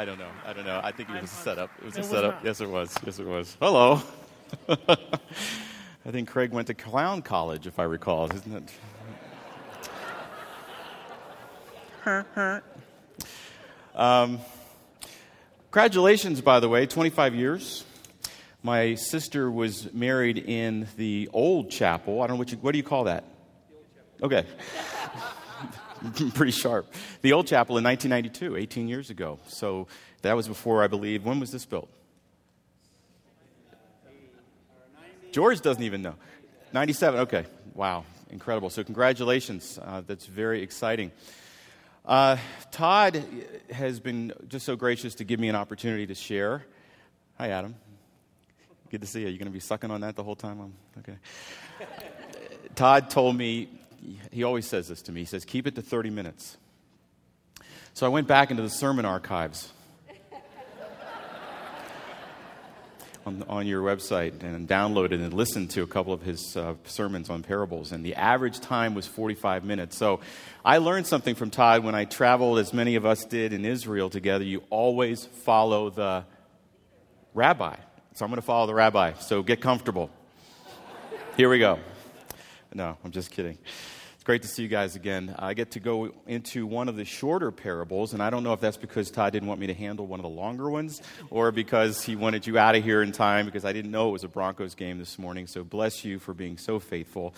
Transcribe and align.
I 0.00 0.06
don't 0.06 0.18
know. 0.18 0.30
I 0.46 0.54
don't 0.54 0.64
know. 0.64 0.80
I 0.82 0.92
think 0.92 1.10
it 1.10 1.20
was 1.20 1.30
a 1.30 1.34
setup. 1.34 1.70
It 1.78 1.84
was 1.84 1.94
a 1.94 1.98
It 1.98 2.00
was 2.00 2.08
setup. 2.08 2.34
not. 2.36 2.44
yes, 2.46 2.62
it 2.62 2.70
was. 2.70 2.94
Yes, 3.04 3.18
it 3.18 3.26
was. 3.26 3.54
Hello. 3.60 4.00
I 4.70 6.10
think 6.10 6.26
Craig 6.30 6.52
went 6.52 6.68
to 6.68 6.74
clown 6.74 7.20
college, 7.20 7.66
if 7.66 7.78
I 7.78 7.82
recall, 7.82 8.34
isn't 8.34 8.72
it? 12.06 12.62
um, 13.94 14.38
congratulations, 15.70 16.40
by 16.40 16.60
the 16.60 16.68
way, 16.70 16.86
25 16.86 17.34
years. 17.34 17.84
My 18.62 18.94
sister 18.94 19.50
was 19.50 19.92
married 19.92 20.38
in 20.38 20.88
the 20.96 21.28
old 21.34 21.70
chapel. 21.70 22.22
I 22.22 22.26
don't 22.26 22.36
know 22.36 22.38
what 22.38 22.52
you, 22.52 22.56
what 22.56 22.72
do 22.72 22.78
you 22.78 22.84
call 22.84 23.04
that? 23.04 23.24
Okay. 24.22 24.46
Pretty 26.34 26.52
sharp. 26.52 26.92
The 27.22 27.32
old 27.32 27.46
chapel 27.46 27.76
in 27.78 27.84
1992, 27.84 28.56
18 28.56 28.88
years 28.88 29.10
ago. 29.10 29.38
So 29.48 29.86
that 30.22 30.34
was 30.34 30.48
before, 30.48 30.82
I 30.82 30.86
believe, 30.86 31.24
when 31.24 31.40
was 31.40 31.50
this 31.50 31.64
built? 31.66 31.88
George 35.32 35.60
doesn't 35.60 35.82
even 35.82 36.02
know. 36.02 36.14
97, 36.72 37.20
okay. 37.20 37.46
Wow, 37.74 38.04
incredible. 38.30 38.70
So, 38.70 38.82
congratulations. 38.82 39.78
Uh, 39.80 40.02
that's 40.06 40.26
very 40.26 40.62
exciting. 40.62 41.12
Uh, 42.04 42.36
Todd 42.72 43.24
has 43.70 44.00
been 44.00 44.32
just 44.48 44.66
so 44.66 44.74
gracious 44.74 45.14
to 45.16 45.24
give 45.24 45.38
me 45.38 45.48
an 45.48 45.54
opportunity 45.54 46.06
to 46.06 46.14
share. 46.14 46.64
Hi, 47.38 47.50
Adam. 47.50 47.76
Good 48.90 49.02
to 49.02 49.06
see 49.06 49.20
you. 49.20 49.28
You're 49.28 49.38
going 49.38 49.46
to 49.46 49.52
be 49.52 49.60
sucking 49.60 49.90
on 49.90 50.00
that 50.00 50.16
the 50.16 50.24
whole 50.24 50.34
time? 50.34 50.60
I'm, 50.60 50.74
okay. 50.98 51.18
Todd 52.74 53.10
told 53.10 53.36
me, 53.36 53.68
he 54.30 54.44
always 54.44 54.66
says 54.66 54.88
this 54.88 55.02
to 55.02 55.12
me. 55.12 55.20
He 55.20 55.26
says, 55.26 55.44
keep 55.44 55.66
it 55.66 55.74
to 55.76 55.82
30 55.82 56.10
minutes. 56.10 56.56
So 57.92 58.06
I 58.06 58.08
went 58.08 58.26
back 58.26 58.50
into 58.50 58.62
the 58.62 58.70
sermon 58.70 59.04
archives 59.04 59.72
on, 63.26 63.44
on 63.48 63.66
your 63.66 63.82
website 63.82 64.42
and 64.42 64.68
downloaded 64.68 65.14
and 65.14 65.34
listened 65.34 65.70
to 65.70 65.82
a 65.82 65.86
couple 65.86 66.12
of 66.12 66.22
his 66.22 66.56
uh, 66.56 66.74
sermons 66.84 67.28
on 67.28 67.42
parables. 67.42 67.92
And 67.92 68.04
the 68.04 68.14
average 68.14 68.60
time 68.60 68.94
was 68.94 69.06
45 69.06 69.64
minutes. 69.64 69.96
So 69.96 70.20
I 70.64 70.78
learned 70.78 71.06
something 71.06 71.34
from 71.34 71.50
Todd 71.50 71.84
when 71.84 71.94
I 71.94 72.04
traveled, 72.04 72.58
as 72.58 72.72
many 72.72 72.94
of 72.94 73.04
us 73.04 73.24
did 73.24 73.52
in 73.52 73.64
Israel 73.64 74.08
together. 74.08 74.44
You 74.44 74.62
always 74.70 75.26
follow 75.26 75.90
the 75.90 76.24
rabbi. 77.34 77.76
So 78.14 78.24
I'm 78.24 78.30
going 78.30 78.40
to 78.40 78.46
follow 78.46 78.66
the 78.66 78.74
rabbi. 78.74 79.14
So 79.14 79.42
get 79.42 79.60
comfortable. 79.60 80.10
Here 81.36 81.48
we 81.48 81.58
go. 81.58 81.78
No, 82.72 82.96
I'm 83.04 83.10
just 83.10 83.30
kidding. 83.30 83.58
Great 84.30 84.42
to 84.42 84.48
see 84.48 84.62
you 84.62 84.68
guys 84.68 84.94
again. 84.94 85.34
I 85.40 85.54
get 85.54 85.72
to 85.72 85.80
go 85.80 86.12
into 86.28 86.64
one 86.64 86.88
of 86.88 86.94
the 86.94 87.04
shorter 87.04 87.50
parables, 87.50 88.12
and 88.12 88.22
I 88.22 88.30
don't 88.30 88.44
know 88.44 88.52
if 88.52 88.60
that's 88.60 88.76
because 88.76 89.10
Todd 89.10 89.32
didn't 89.32 89.48
want 89.48 89.58
me 89.58 89.66
to 89.66 89.74
handle 89.74 90.06
one 90.06 90.20
of 90.20 90.22
the 90.22 90.30
longer 90.30 90.70
ones 90.70 91.02
or 91.30 91.50
because 91.50 92.04
he 92.04 92.14
wanted 92.14 92.46
you 92.46 92.56
out 92.56 92.76
of 92.76 92.84
here 92.84 93.02
in 93.02 93.10
time 93.10 93.44
because 93.44 93.64
I 93.64 93.72
didn't 93.72 93.90
know 93.90 94.08
it 94.08 94.12
was 94.12 94.22
a 94.22 94.28
Broncos 94.28 94.76
game 94.76 94.98
this 94.98 95.18
morning. 95.18 95.48
So 95.48 95.64
bless 95.64 96.04
you 96.04 96.20
for 96.20 96.32
being 96.32 96.58
so 96.58 96.78
faithful, 96.78 97.34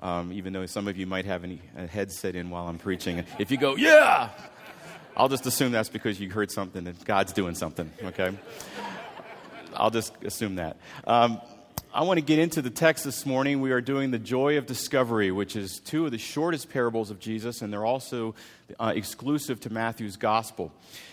um, 0.00 0.34
even 0.34 0.52
though 0.52 0.66
some 0.66 0.86
of 0.86 0.98
you 0.98 1.06
might 1.06 1.24
have 1.24 1.44
any, 1.44 1.62
a 1.78 1.86
headset 1.86 2.36
in 2.36 2.50
while 2.50 2.68
I'm 2.68 2.76
preaching. 2.76 3.24
If 3.38 3.50
you 3.50 3.56
go, 3.56 3.76
yeah, 3.76 4.28
I'll 5.16 5.30
just 5.30 5.46
assume 5.46 5.72
that's 5.72 5.88
because 5.88 6.20
you 6.20 6.28
heard 6.28 6.50
something 6.50 6.86
and 6.86 7.04
God's 7.06 7.32
doing 7.32 7.54
something, 7.54 7.90
okay? 8.02 8.36
I'll 9.74 9.90
just 9.90 10.12
assume 10.22 10.56
that. 10.56 10.76
Um, 11.06 11.40
I 11.94 12.02
want 12.02 12.18
to 12.18 12.26
get 12.26 12.40
into 12.40 12.60
the 12.60 12.70
text 12.70 13.04
this 13.04 13.24
morning. 13.24 13.60
We 13.60 13.70
are 13.70 13.80
doing 13.80 14.10
the 14.10 14.18
joy 14.18 14.58
of 14.58 14.66
discovery, 14.66 15.30
which 15.30 15.54
is 15.54 15.78
two 15.78 16.06
of 16.06 16.10
the 16.10 16.18
shortest 16.18 16.68
parables 16.68 17.12
of 17.12 17.20
Jesus, 17.20 17.62
and 17.62 17.72
they're 17.72 17.86
also 17.86 18.34
uh, 18.80 18.92
exclusive 18.96 19.60
to 19.60 19.70
Matthew's 19.70 20.16
gospel. 20.16 20.72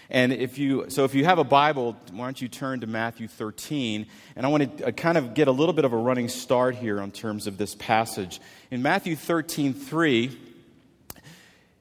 And 0.09 0.33
if 0.33 0.57
you, 0.57 0.85
so 0.87 1.03
if 1.03 1.13
you 1.13 1.23
have 1.23 1.37
a 1.37 1.43
Bible, 1.43 1.95
why 2.11 2.25
don't 2.25 2.41
you 2.41 2.47
turn 2.47 2.79
to 2.79 2.87
Matthew 2.87 3.27
13? 3.27 4.07
And 4.35 4.43
I 4.43 4.49
want 4.49 4.79
to 4.79 4.87
uh, 4.87 4.91
kind 4.91 5.19
of 5.19 5.35
get 5.35 5.47
a 5.47 5.51
little 5.51 5.73
bit 5.73 5.85
of 5.85 5.93
a 5.93 5.97
running 5.97 6.29
start 6.29 6.73
here 6.73 6.99
in 6.99 7.11
terms 7.11 7.45
of 7.45 7.59
this 7.59 7.75
passage. 7.75 8.41
In 8.71 8.81
Matthew 8.81 9.15
13, 9.15 9.75
3, 9.75 10.35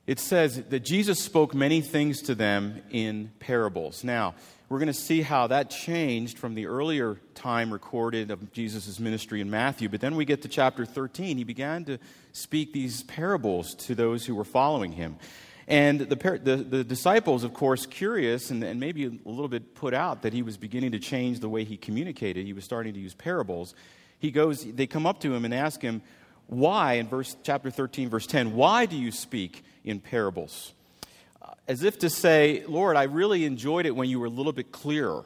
it 0.07 0.21
says 0.21 0.63
that 0.63 0.81
Jesus 0.81 1.19
spoke 1.25 1.55
many 1.55 1.81
things 1.81 2.21
to 2.25 2.35
them 2.35 2.83
in 2.91 3.31
parables. 3.41 4.05
Now, 4.05 4.35
we're 4.71 4.79
going 4.79 4.87
to 4.87 4.95
see 4.95 5.21
how 5.21 5.49
that 5.49 5.69
changed 5.69 6.39
from 6.39 6.55
the 6.55 6.67
earlier 6.67 7.21
time 7.35 7.73
recorded 7.73 8.31
of 8.31 8.53
Jesus' 8.53 9.01
ministry 9.01 9.41
in 9.41 9.51
Matthew. 9.51 9.89
But 9.89 10.01
then 10.01 10.15
we 10.15 10.25
get 10.25 10.43
to 10.43 10.49
chapter 10.49 10.87
13. 10.87 11.39
He 11.39 11.43
began 11.43 11.85
to 11.87 11.99
speak 12.31 12.73
these 12.73 13.03
parables 13.03 13.75
to 13.75 13.97
those 13.97 14.25
who 14.25 14.37
were 14.37 14.45
following 14.45 14.93
him. 14.93 15.17
And 15.67 15.99
the, 15.99 16.15
the, 16.15 16.57
the 16.57 16.85
disciples, 16.85 17.43
of 17.43 17.53
course, 17.53 17.85
curious 17.85 18.53
and, 18.53 18.63
and 18.63 18.79
maybe 18.79 19.07
a 19.07 19.29
little 19.29 19.49
bit 19.49 19.75
put 19.75 19.93
out 19.93 20.23
that 20.23 20.33
he 20.33 20.43
was 20.43 20.57
beginning 20.57 20.93
to 20.93 21.01
change 21.01 21.41
the 21.41 21.49
way 21.49 21.65
he 21.65 21.77
communicated. 21.77 22.47
He 22.47 22.53
was 22.53 22.65
starting 22.65 22.95
to 22.95 23.01
use 23.01 23.15
parables. 23.15 23.75
He 24.21 24.31
goes, 24.31 24.65
they 24.65 24.87
come 24.87 25.05
up 25.05 25.19
to 25.21 25.35
him 25.35 25.45
and 25.45 25.53
ask 25.53 25.83
him, 25.83 26.01
why, 26.47 26.95
in 26.95 27.09
verse, 27.09 27.37
chapter 27.43 27.71
13, 27.71 28.09
verse 28.09 28.27
10, 28.29 28.55
why 28.55 28.87
do 28.87 28.97
you 28.97 29.11
speak 29.11 29.65
in 29.83 29.99
parables? 29.99 30.75
As 31.67 31.83
if 31.83 31.99
to 32.01 32.11
say, 32.11 32.65
Lord, 32.67 32.97
I 32.97 33.05
really 33.05 33.45
enjoyed 33.45 33.87
it 33.87 33.95
when 33.95 34.09
you 34.09 34.21
were 34.21 34.27
a 34.27 34.31
little 34.31 34.53
bit 34.53 34.73
clearer. 34.73 35.25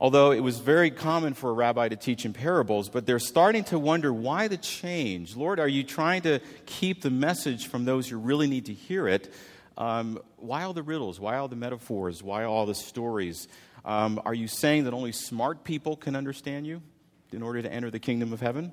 Although 0.00 0.32
it 0.32 0.40
was 0.40 0.58
very 0.58 0.90
common 0.90 1.34
for 1.34 1.50
a 1.50 1.52
rabbi 1.52 1.88
to 1.88 1.94
teach 1.94 2.24
in 2.24 2.32
parables, 2.32 2.88
but 2.88 3.06
they're 3.06 3.20
starting 3.20 3.62
to 3.64 3.78
wonder 3.78 4.12
why 4.12 4.48
the 4.48 4.56
change? 4.56 5.36
Lord, 5.36 5.60
are 5.60 5.68
you 5.68 5.84
trying 5.84 6.22
to 6.22 6.40
keep 6.66 7.02
the 7.02 7.10
message 7.10 7.68
from 7.68 7.84
those 7.84 8.08
who 8.08 8.18
really 8.18 8.48
need 8.48 8.66
to 8.66 8.74
hear 8.74 9.06
it? 9.06 9.32
Um, 9.78 10.18
why 10.38 10.64
all 10.64 10.72
the 10.72 10.82
riddles? 10.82 11.20
Why 11.20 11.36
all 11.36 11.46
the 11.46 11.54
metaphors? 11.54 12.20
Why 12.20 12.44
all 12.44 12.66
the 12.66 12.74
stories? 12.74 13.46
Um, 13.84 14.20
are 14.24 14.34
you 14.34 14.48
saying 14.48 14.84
that 14.84 14.92
only 14.92 15.12
smart 15.12 15.62
people 15.62 15.96
can 15.96 16.16
understand 16.16 16.66
you 16.66 16.82
in 17.32 17.42
order 17.42 17.62
to 17.62 17.72
enter 17.72 17.90
the 17.90 18.00
kingdom 18.00 18.32
of 18.32 18.40
heaven? 18.40 18.72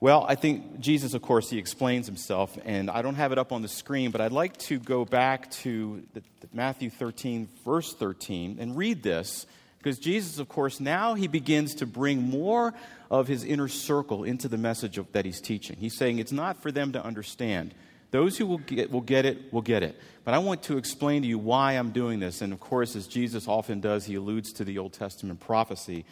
Well, 0.00 0.24
I 0.28 0.36
think 0.36 0.78
Jesus, 0.78 1.14
of 1.14 1.22
course, 1.22 1.50
he 1.50 1.58
explains 1.58 2.06
himself, 2.06 2.56
and 2.64 2.88
I 2.88 3.02
don't 3.02 3.16
have 3.16 3.32
it 3.32 3.38
up 3.38 3.50
on 3.50 3.62
the 3.62 3.68
screen, 3.68 4.12
but 4.12 4.20
I'd 4.20 4.30
like 4.30 4.56
to 4.58 4.78
go 4.78 5.04
back 5.04 5.50
to 5.62 6.04
the, 6.14 6.22
the 6.40 6.48
Matthew 6.52 6.88
13, 6.88 7.48
verse 7.64 7.92
13, 7.94 8.58
and 8.60 8.76
read 8.76 9.02
this, 9.02 9.44
because 9.78 9.98
Jesus, 9.98 10.38
of 10.38 10.48
course, 10.48 10.78
now 10.78 11.14
he 11.14 11.26
begins 11.26 11.74
to 11.76 11.86
bring 11.86 12.22
more 12.22 12.74
of 13.10 13.26
his 13.26 13.42
inner 13.42 13.66
circle 13.66 14.22
into 14.22 14.46
the 14.46 14.56
message 14.56 14.98
of, 14.98 15.10
that 15.12 15.24
he's 15.24 15.40
teaching. 15.40 15.76
He's 15.76 15.96
saying 15.96 16.20
it's 16.20 16.30
not 16.30 16.62
for 16.62 16.70
them 16.70 16.92
to 16.92 17.04
understand. 17.04 17.74
Those 18.12 18.38
who 18.38 18.46
will 18.46 18.58
get, 18.58 18.92
will 18.92 19.00
get 19.00 19.24
it 19.24 19.52
will 19.52 19.62
get 19.62 19.82
it. 19.82 20.00
But 20.24 20.34
I 20.34 20.38
want 20.38 20.62
to 20.64 20.78
explain 20.78 21.22
to 21.22 21.28
you 21.28 21.38
why 21.38 21.72
I'm 21.72 21.90
doing 21.90 22.20
this. 22.20 22.40
And 22.40 22.52
of 22.52 22.60
course, 22.60 22.94
as 22.96 23.06
Jesus 23.06 23.48
often 23.48 23.80
does, 23.80 24.04
he 24.04 24.14
alludes 24.14 24.52
to 24.54 24.64
the 24.64 24.78
Old 24.78 24.92
Testament 24.92 25.40
prophecy 25.40 26.04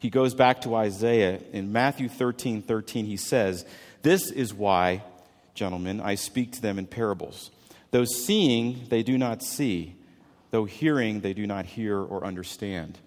he 0.00 0.08
goes 0.08 0.34
back 0.34 0.62
to 0.62 0.74
Isaiah. 0.74 1.40
In 1.52 1.72
Matthew 1.72 2.08
13 2.08 2.62
13, 2.62 3.04
he 3.04 3.18
says, 3.18 3.66
This 4.00 4.30
is 4.30 4.52
why, 4.52 5.04
gentlemen, 5.54 6.00
I 6.00 6.14
speak 6.14 6.52
to 6.52 6.62
them 6.62 6.78
in 6.78 6.86
parables. 6.86 7.50
Though 7.90 8.06
seeing, 8.06 8.86
they 8.88 9.02
do 9.02 9.18
not 9.18 9.42
see, 9.42 9.94
though 10.50 10.64
hearing, 10.64 11.20
they 11.20 11.34
do 11.34 11.46
not 11.46 11.66
hear 11.66 11.98
or 11.98 12.24
understand. 12.24 12.98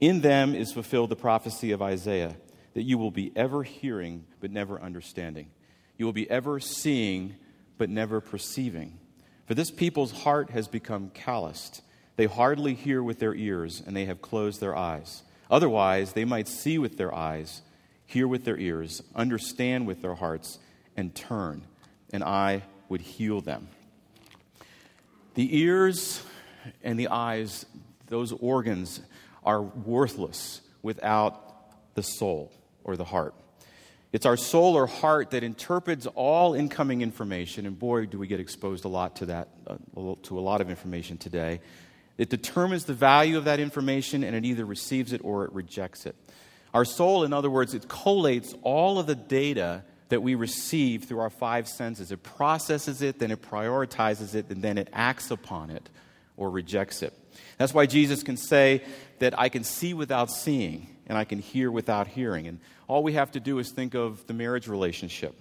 In 0.00 0.20
them 0.20 0.54
is 0.54 0.72
fulfilled 0.72 1.10
the 1.10 1.16
prophecy 1.16 1.72
of 1.72 1.82
Isaiah 1.82 2.36
that 2.74 2.84
you 2.84 2.98
will 2.98 3.10
be 3.10 3.32
ever 3.34 3.64
hearing, 3.64 4.24
but 4.40 4.52
never 4.52 4.80
understanding. 4.80 5.50
You 5.96 6.06
will 6.06 6.12
be 6.12 6.30
ever 6.30 6.60
seeing, 6.60 7.34
but 7.78 7.90
never 7.90 8.20
perceiving. 8.20 8.96
For 9.46 9.54
this 9.54 9.72
people's 9.72 10.12
heart 10.12 10.50
has 10.50 10.68
become 10.68 11.10
calloused. 11.10 11.82
They 12.14 12.26
hardly 12.26 12.74
hear 12.74 13.02
with 13.02 13.18
their 13.18 13.34
ears, 13.34 13.82
and 13.84 13.96
they 13.96 14.04
have 14.04 14.22
closed 14.22 14.60
their 14.60 14.76
eyes. 14.76 15.24
Otherwise, 15.50 16.12
they 16.12 16.24
might 16.24 16.48
see 16.48 16.78
with 16.78 16.96
their 16.96 17.14
eyes, 17.14 17.62
hear 18.04 18.28
with 18.28 18.44
their 18.44 18.58
ears, 18.58 19.02
understand 19.14 19.86
with 19.86 20.02
their 20.02 20.14
hearts, 20.14 20.58
and 20.96 21.14
turn, 21.14 21.62
and 22.12 22.22
I 22.22 22.62
would 22.88 23.00
heal 23.00 23.40
them. 23.40 23.68
The 25.34 25.58
ears 25.58 26.22
and 26.82 26.98
the 26.98 27.08
eyes, 27.08 27.64
those 28.08 28.32
organs, 28.32 29.00
are 29.44 29.62
worthless 29.62 30.60
without 30.82 31.94
the 31.94 32.02
soul 32.02 32.52
or 32.84 32.96
the 32.96 33.04
heart. 33.04 33.34
It's 34.10 34.24
our 34.24 34.36
soul 34.38 34.74
or 34.74 34.86
heart 34.86 35.30
that 35.30 35.42
interprets 35.42 36.06
all 36.14 36.54
incoming 36.54 37.02
information, 37.02 37.66
and 37.66 37.78
boy, 37.78 38.06
do 38.06 38.18
we 38.18 38.26
get 38.26 38.40
exposed 38.40 38.84
a 38.84 38.88
lot 38.88 39.16
to 39.16 39.26
that, 39.26 39.48
uh, 39.66 39.76
to 40.22 40.38
a 40.38 40.40
lot 40.40 40.60
of 40.60 40.70
information 40.70 41.18
today. 41.18 41.60
It 42.18 42.28
determines 42.28 42.84
the 42.84 42.94
value 42.94 43.38
of 43.38 43.44
that 43.44 43.60
information, 43.60 44.24
and 44.24 44.36
it 44.36 44.44
either 44.44 44.64
receives 44.64 45.12
it 45.12 45.20
or 45.24 45.44
it 45.44 45.52
rejects 45.52 46.04
it. 46.04 46.16
Our 46.74 46.84
soul, 46.84 47.24
in 47.24 47.32
other 47.32 47.48
words, 47.48 47.72
it 47.72 47.88
collates 47.88 48.54
all 48.62 48.98
of 48.98 49.06
the 49.06 49.14
data 49.14 49.84
that 50.08 50.22
we 50.22 50.34
receive 50.34 51.04
through 51.04 51.20
our 51.20 51.30
five 51.30 51.68
senses. 51.68 52.10
It 52.12 52.22
processes 52.22 53.02
it, 53.02 53.18
then 53.18 53.30
it 53.30 53.40
prioritizes 53.40 54.34
it, 54.34 54.50
and 54.50 54.62
then 54.62 54.78
it 54.78 54.88
acts 54.92 55.30
upon 55.30 55.70
it 55.70 55.88
or 56.36 56.50
rejects 56.50 57.02
it. 57.02 57.12
That's 57.56 57.72
why 57.74 57.86
Jesus 57.86 58.22
can 58.22 58.36
say 58.36 58.82
that 59.18 59.38
I 59.38 59.48
can 59.48 59.64
see 59.64 59.94
without 59.94 60.30
seeing 60.30 60.88
and 61.06 61.16
I 61.16 61.24
can 61.24 61.38
hear 61.38 61.70
without 61.70 62.06
hearing. 62.06 62.46
And 62.46 62.60
all 62.86 63.02
we 63.02 63.14
have 63.14 63.30
to 63.32 63.40
do 63.40 63.58
is 63.58 63.70
think 63.70 63.94
of 63.94 64.26
the 64.26 64.34
marriage 64.34 64.68
relationship. 64.68 65.34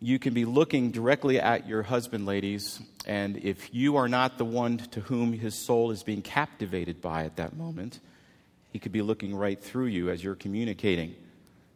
You 0.00 0.18
can 0.18 0.32
be 0.32 0.46
looking 0.46 0.90
directly 0.90 1.38
at 1.38 1.68
your 1.68 1.82
husband, 1.82 2.24
ladies, 2.24 2.80
and 3.06 3.36
if 3.36 3.72
you 3.74 3.96
are 3.96 4.08
not 4.08 4.38
the 4.38 4.46
one 4.46 4.78
to 4.78 5.00
whom 5.00 5.34
his 5.34 5.54
soul 5.54 5.90
is 5.90 6.02
being 6.02 6.22
captivated 6.22 7.02
by 7.02 7.24
at 7.24 7.36
that 7.36 7.54
moment, 7.54 8.00
he 8.72 8.78
could 8.78 8.92
be 8.92 9.02
looking 9.02 9.34
right 9.34 9.62
through 9.62 9.86
you 9.86 10.08
as 10.08 10.24
you're 10.24 10.34
communicating 10.34 11.14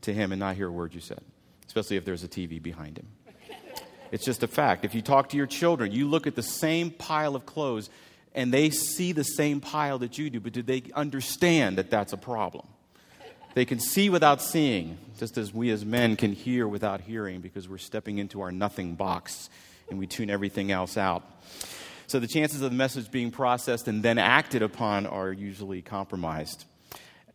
to 0.03 0.15
him 0.15 0.32
and 0.32 0.41
not 0.41 0.56
hear 0.56 0.69
a 0.69 0.73
word 0.73 0.94
you 0.94 1.00
said, 1.00 1.21
especially 1.67 1.99
if 1.99 2.06
there's 2.06 2.25
a 2.25 2.29
TV 2.29 2.62
behind 2.62 2.99
him. 2.99 3.06
It's 4.11 4.25
just 4.25 4.43
a 4.43 4.49
fact. 4.49 4.85
If 4.85 4.94
you 4.94 5.03
talk 5.03 5.31
to 5.31 5.37
your 5.37 5.47
children, 5.47 5.93
you 5.93 6.09
look 6.09 6.27
at 6.27 6.35
the 6.35 6.43
same 6.43 6.91
pile 6.91 7.37
of 7.37 7.44
clothes 7.44 7.91
and 8.35 8.53
they 8.53 8.70
see 8.70 9.12
the 9.12 9.25
same 9.25 9.61
pile 9.61 9.99
that 9.99 10.19
you 10.19 10.31
do, 10.31 10.41
but 10.41 10.53
do 10.53 10.62
they 10.62 10.82
understand 10.94 11.79
that 11.79 11.91
that's 11.91 12.12
a 12.12 12.17
problem? 12.17 12.67
They 13.55 13.65
can 13.65 13.79
see 13.79 14.11
without 14.11 14.43
seeing, 14.43 14.99
just 15.19 15.39
as 15.39 15.55
we 15.55 15.71
as 15.71 15.85
men 15.85 16.17
can 16.17 16.33
hear 16.33 16.67
without 16.67 17.01
hearing 17.01 17.41
because 17.41 17.69
we're 17.69 17.79
stepping 17.79 18.19
into 18.19 18.41
our 18.41 18.51
nothing 18.51 18.97
box 18.97 19.49
and 19.89 19.99
we 19.99 20.06
tune 20.06 20.29
everything 20.29 20.73
else 20.73 20.97
out. 20.97 21.23
So 22.09 22.19
the 22.19 22.27
chances 22.27 22.62
of 22.62 22.71
the 22.71 22.77
message 22.77 23.11
being 23.11 23.31
processed 23.31 23.89
and 23.89 24.03
then 24.03 24.19
acted 24.19 24.62
upon 24.62 25.06
are 25.06 25.33
usually 25.33 25.83
compromised. 25.83 26.65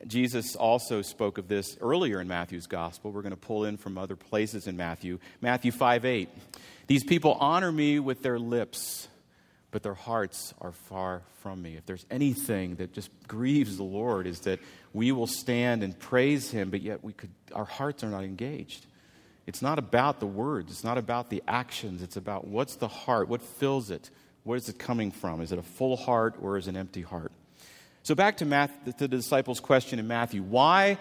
Jesus 0.07 0.56
also 0.56 1.01
spoke 1.01 1.38
of 1.38 1.48
this 1.48 1.77
earlier 1.81 2.21
in 2.21 2.27
Matthew's 2.27 2.68
gospel. 2.68 3.12
We're 3.12 3.21
going 3.21 3.31
to 3.31 3.38
pull 3.38 3.66
in 3.66 3.77
from 3.77 3.98
other 3.98 4.16
places 4.16 4.68
in 4.68 4.77
Matthew. 4.77 5.19
Matthew 5.42 5.71
5 5.71 6.06
8. 6.06 6.30
These 6.88 7.04
people 7.04 7.33
honor 7.39 7.71
me 7.71 8.00
with 8.00 8.21
their 8.24 8.39
lips, 8.39 9.07
but 9.71 9.83
their 9.83 9.94
hearts 9.94 10.54
are 10.62 10.71
far 10.71 11.21
from 11.42 11.62
me. 11.62 11.75
If 11.75 11.86
there's 11.86 12.06
anything 12.10 12.75
that 12.75 12.94
just 12.94 13.10
grieves 13.27 13.77
the 13.77 13.83
Lord, 13.83 14.25
is 14.25 14.42
that 14.42 14.60
we 14.94 15.12
will 15.12 15.27
stand 15.27 15.83
and 15.83 15.98
praise 15.98 16.51
Him, 16.51 16.69
but 16.69 16.81
yet 16.81 17.04
we 17.04 17.13
could, 17.13 17.30
our 17.54 17.66
hearts 17.66 18.04
are 18.04 18.10
not 18.10 18.24
engaged. 18.24 18.86
It's 19.45 19.62
not 19.62 19.80
about 19.80 20.19
the 20.19 20.27
words, 20.27 20.71
it's 20.71 20.83
not 20.83 20.98
about 20.98 21.30
the 21.30 21.44
actions, 21.48 22.01
it's 22.01 22.18
about 22.18 22.48
what's 22.48 22.75
the 22.75 22.88
heart, 22.88 23.30
what 23.30 23.42
fills 23.42 23.89
it, 23.89 24.10
where 24.44 24.57
is 24.57 24.69
it 24.69 24.80
coming 24.80 25.12
from? 25.12 25.42
Is 25.42 25.51
it 25.51 25.60
a 25.60 25.63
full 25.63 25.98
heart 25.98 26.36
or 26.42 26.57
is 26.57 26.68
it 26.68 26.71
an 26.71 26.77
empty 26.77 27.01
heart? 27.01 27.31
So, 28.04 28.16
back 28.16 28.38
to, 28.38 28.45
Matthew, 28.45 28.94
to 28.94 29.07
the 29.07 29.18
disciples' 29.18 29.60
question 29.60 30.00
in 30.00 30.07
Matthew 30.07 30.42
why, 30.42 30.98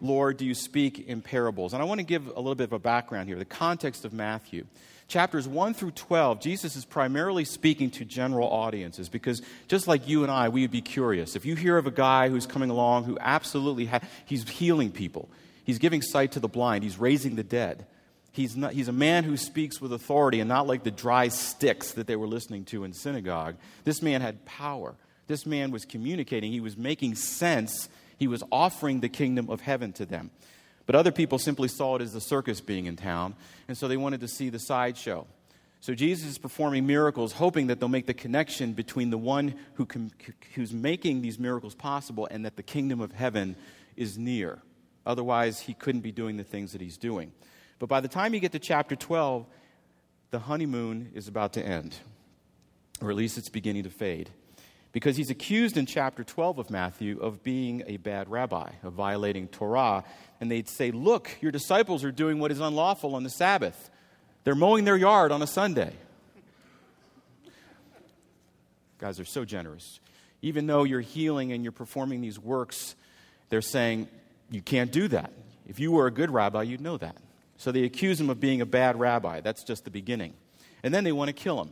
Lord, 0.00 0.38
do 0.38 0.46
you 0.46 0.54
speak 0.54 1.08
in 1.08 1.20
parables? 1.20 1.72
And 1.74 1.82
I 1.82 1.84
want 1.84 2.00
to 2.00 2.06
give 2.06 2.26
a 2.26 2.40
little 2.40 2.54
bit 2.54 2.64
of 2.64 2.72
a 2.72 2.78
background 2.78 3.28
here, 3.28 3.38
the 3.38 3.44
context 3.44 4.04
of 4.04 4.12
Matthew 4.12 4.66
chapters 5.10 5.46
1 5.46 5.74
through 5.74 5.90
12, 5.90 6.40
Jesus 6.40 6.76
is 6.76 6.84
primarily 6.84 7.44
speaking 7.44 7.90
to 7.90 8.04
general 8.04 8.48
audiences 8.48 9.08
because 9.08 9.42
just 9.68 9.88
like 9.88 10.08
you 10.08 10.22
and 10.22 10.30
I, 10.30 10.48
we 10.48 10.62
would 10.62 10.70
be 10.70 10.80
curious. 10.80 11.36
If 11.36 11.44
you 11.44 11.56
hear 11.56 11.76
of 11.76 11.86
a 11.86 11.90
guy 11.90 12.28
who's 12.28 12.46
coming 12.46 12.70
along 12.70 13.04
who 13.04 13.18
absolutely 13.20 13.86
ha- 13.86 14.00
he's 14.24 14.48
healing 14.48 14.92
people, 14.92 15.28
he's 15.64 15.78
giving 15.78 16.00
sight 16.00 16.32
to 16.32 16.40
the 16.40 16.48
blind, 16.48 16.84
he's 16.84 16.98
raising 16.98 17.34
the 17.34 17.42
dead. 17.42 17.86
He's, 18.32 18.56
not, 18.56 18.72
he's 18.72 18.86
a 18.86 18.92
man 18.92 19.24
who 19.24 19.36
speaks 19.36 19.80
with 19.80 19.92
authority 19.92 20.38
and 20.38 20.48
not 20.48 20.68
like 20.68 20.84
the 20.84 20.92
dry 20.92 21.28
sticks 21.28 21.92
that 21.92 22.06
they 22.06 22.14
were 22.14 22.28
listening 22.28 22.64
to 22.66 22.84
in 22.84 22.92
synagogue. 22.92 23.56
This 23.82 24.02
man 24.02 24.20
had 24.20 24.46
power. 24.46 24.94
This 25.26 25.44
man 25.44 25.72
was 25.72 25.84
communicating. 25.84 26.52
He 26.52 26.60
was 26.60 26.76
making 26.76 27.16
sense. 27.16 27.88
He 28.16 28.28
was 28.28 28.44
offering 28.52 29.00
the 29.00 29.08
kingdom 29.08 29.50
of 29.50 29.60
heaven 29.60 29.92
to 29.94 30.06
them. 30.06 30.30
But 30.86 30.94
other 30.94 31.12
people 31.12 31.38
simply 31.38 31.68
saw 31.68 31.96
it 31.96 32.02
as 32.02 32.12
the 32.12 32.20
circus 32.20 32.60
being 32.60 32.86
in 32.86 32.96
town, 32.96 33.34
and 33.68 33.76
so 33.76 33.86
they 33.88 33.96
wanted 33.96 34.20
to 34.20 34.28
see 34.28 34.48
the 34.48 34.58
sideshow. 34.58 35.26
So 35.80 35.94
Jesus 35.94 36.30
is 36.30 36.38
performing 36.38 36.86
miracles, 36.86 37.32
hoping 37.32 37.68
that 37.68 37.80
they'll 37.80 37.88
make 37.88 38.06
the 38.06 38.14
connection 38.14 38.74
between 38.74 39.10
the 39.10 39.18
one 39.18 39.54
who 39.74 39.88
who's 40.54 40.72
making 40.72 41.22
these 41.22 41.38
miracles 41.38 41.74
possible 41.74 42.28
and 42.30 42.44
that 42.44 42.56
the 42.56 42.62
kingdom 42.62 43.00
of 43.00 43.12
heaven 43.12 43.56
is 43.96 44.18
near. 44.18 44.60
Otherwise, 45.06 45.60
he 45.60 45.72
couldn't 45.72 46.02
be 46.02 46.12
doing 46.12 46.36
the 46.36 46.44
things 46.44 46.72
that 46.72 46.80
he's 46.80 46.98
doing. 46.98 47.32
But 47.78 47.88
by 47.88 48.00
the 48.00 48.08
time 48.08 48.34
you 48.34 48.40
get 48.40 48.52
to 48.52 48.58
chapter 48.58 48.94
12, 48.94 49.46
the 50.30 50.40
honeymoon 50.40 51.12
is 51.14 51.28
about 51.28 51.54
to 51.54 51.64
end, 51.64 51.96
or 53.00 53.10
at 53.10 53.16
least 53.16 53.38
it's 53.38 53.48
beginning 53.48 53.84
to 53.84 53.90
fade 53.90 54.30
because 54.92 55.16
he's 55.16 55.30
accused 55.30 55.76
in 55.76 55.86
chapter 55.86 56.24
12 56.24 56.58
of 56.58 56.70
Matthew 56.70 57.20
of 57.20 57.42
being 57.42 57.84
a 57.86 57.96
bad 57.96 58.28
rabbi, 58.28 58.70
of 58.82 58.92
violating 58.94 59.48
Torah. 59.48 60.04
And 60.40 60.50
they'd 60.50 60.68
say, 60.68 60.90
Look, 60.90 61.30
your 61.40 61.52
disciples 61.52 62.04
are 62.04 62.10
doing 62.10 62.38
what 62.38 62.50
is 62.50 62.60
unlawful 62.60 63.14
on 63.14 63.22
the 63.22 63.30
Sabbath. 63.30 63.90
They're 64.44 64.54
mowing 64.54 64.84
their 64.84 64.96
yard 64.96 65.32
on 65.32 65.42
a 65.42 65.46
Sunday. 65.46 65.92
Guys 68.98 69.20
are 69.20 69.24
so 69.24 69.44
generous. 69.44 70.00
Even 70.42 70.66
though 70.66 70.84
you're 70.84 71.00
healing 71.00 71.52
and 71.52 71.62
you're 71.62 71.72
performing 71.72 72.20
these 72.20 72.38
works, 72.38 72.96
they're 73.48 73.62
saying, 73.62 74.08
You 74.50 74.62
can't 74.62 74.90
do 74.90 75.08
that. 75.08 75.32
If 75.68 75.78
you 75.78 75.92
were 75.92 76.06
a 76.06 76.10
good 76.10 76.30
rabbi, 76.30 76.62
you'd 76.62 76.80
know 76.80 76.96
that. 76.96 77.16
So 77.56 77.70
they 77.70 77.84
accuse 77.84 78.20
him 78.20 78.30
of 78.30 78.40
being 78.40 78.60
a 78.60 78.66
bad 78.66 78.98
rabbi. 78.98 79.40
That's 79.40 79.62
just 79.62 79.84
the 79.84 79.90
beginning. 79.90 80.32
And 80.82 80.92
then 80.92 81.04
they 81.04 81.12
want 81.12 81.28
to 81.28 81.34
kill 81.34 81.60
him. 81.60 81.70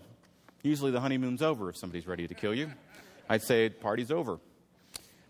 Usually 0.62 0.90
the 0.90 1.00
honeymoon's 1.00 1.40
over 1.40 1.70
if 1.70 1.76
somebody's 1.76 2.06
ready 2.06 2.28
to 2.28 2.34
kill 2.34 2.54
you. 2.54 2.70
I'd 3.28 3.42
say 3.42 3.68
party's 3.68 4.10
over. 4.10 4.38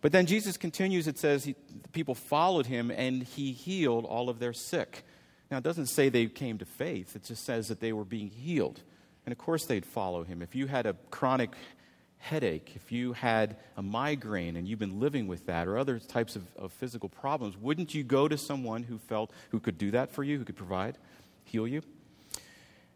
But 0.00 0.12
then 0.12 0.26
Jesus 0.26 0.56
continues, 0.56 1.08
it 1.08 1.18
says, 1.18 1.44
he, 1.44 1.56
people 1.92 2.14
followed 2.14 2.66
him 2.66 2.90
and 2.90 3.22
he 3.22 3.52
healed 3.52 4.04
all 4.04 4.28
of 4.28 4.38
their 4.38 4.52
sick. 4.52 5.04
Now, 5.50 5.58
it 5.58 5.64
doesn't 5.64 5.86
say 5.86 6.08
they 6.08 6.26
came 6.26 6.58
to 6.58 6.64
faith, 6.64 7.16
it 7.16 7.24
just 7.24 7.44
says 7.44 7.68
that 7.68 7.80
they 7.80 7.92
were 7.92 8.04
being 8.04 8.28
healed. 8.28 8.80
And 9.26 9.32
of 9.32 9.38
course, 9.38 9.66
they'd 9.66 9.84
follow 9.84 10.24
him. 10.24 10.40
If 10.40 10.54
you 10.54 10.66
had 10.66 10.86
a 10.86 10.94
chronic 11.10 11.50
headache, 12.18 12.72
if 12.74 12.92
you 12.92 13.12
had 13.12 13.56
a 13.76 13.82
migraine 13.82 14.56
and 14.56 14.68
you've 14.68 14.78
been 14.78 15.00
living 15.00 15.26
with 15.26 15.46
that, 15.46 15.66
or 15.66 15.78
other 15.78 15.98
types 15.98 16.36
of, 16.36 16.44
of 16.56 16.72
physical 16.72 17.08
problems, 17.08 17.56
wouldn't 17.56 17.94
you 17.94 18.04
go 18.04 18.28
to 18.28 18.38
someone 18.38 18.84
who 18.84 18.98
felt 18.98 19.30
who 19.50 19.60
could 19.60 19.78
do 19.78 19.90
that 19.90 20.10
for 20.12 20.22
you, 20.22 20.38
who 20.38 20.44
could 20.44 20.56
provide, 20.56 20.96
heal 21.44 21.66
you? 21.66 21.82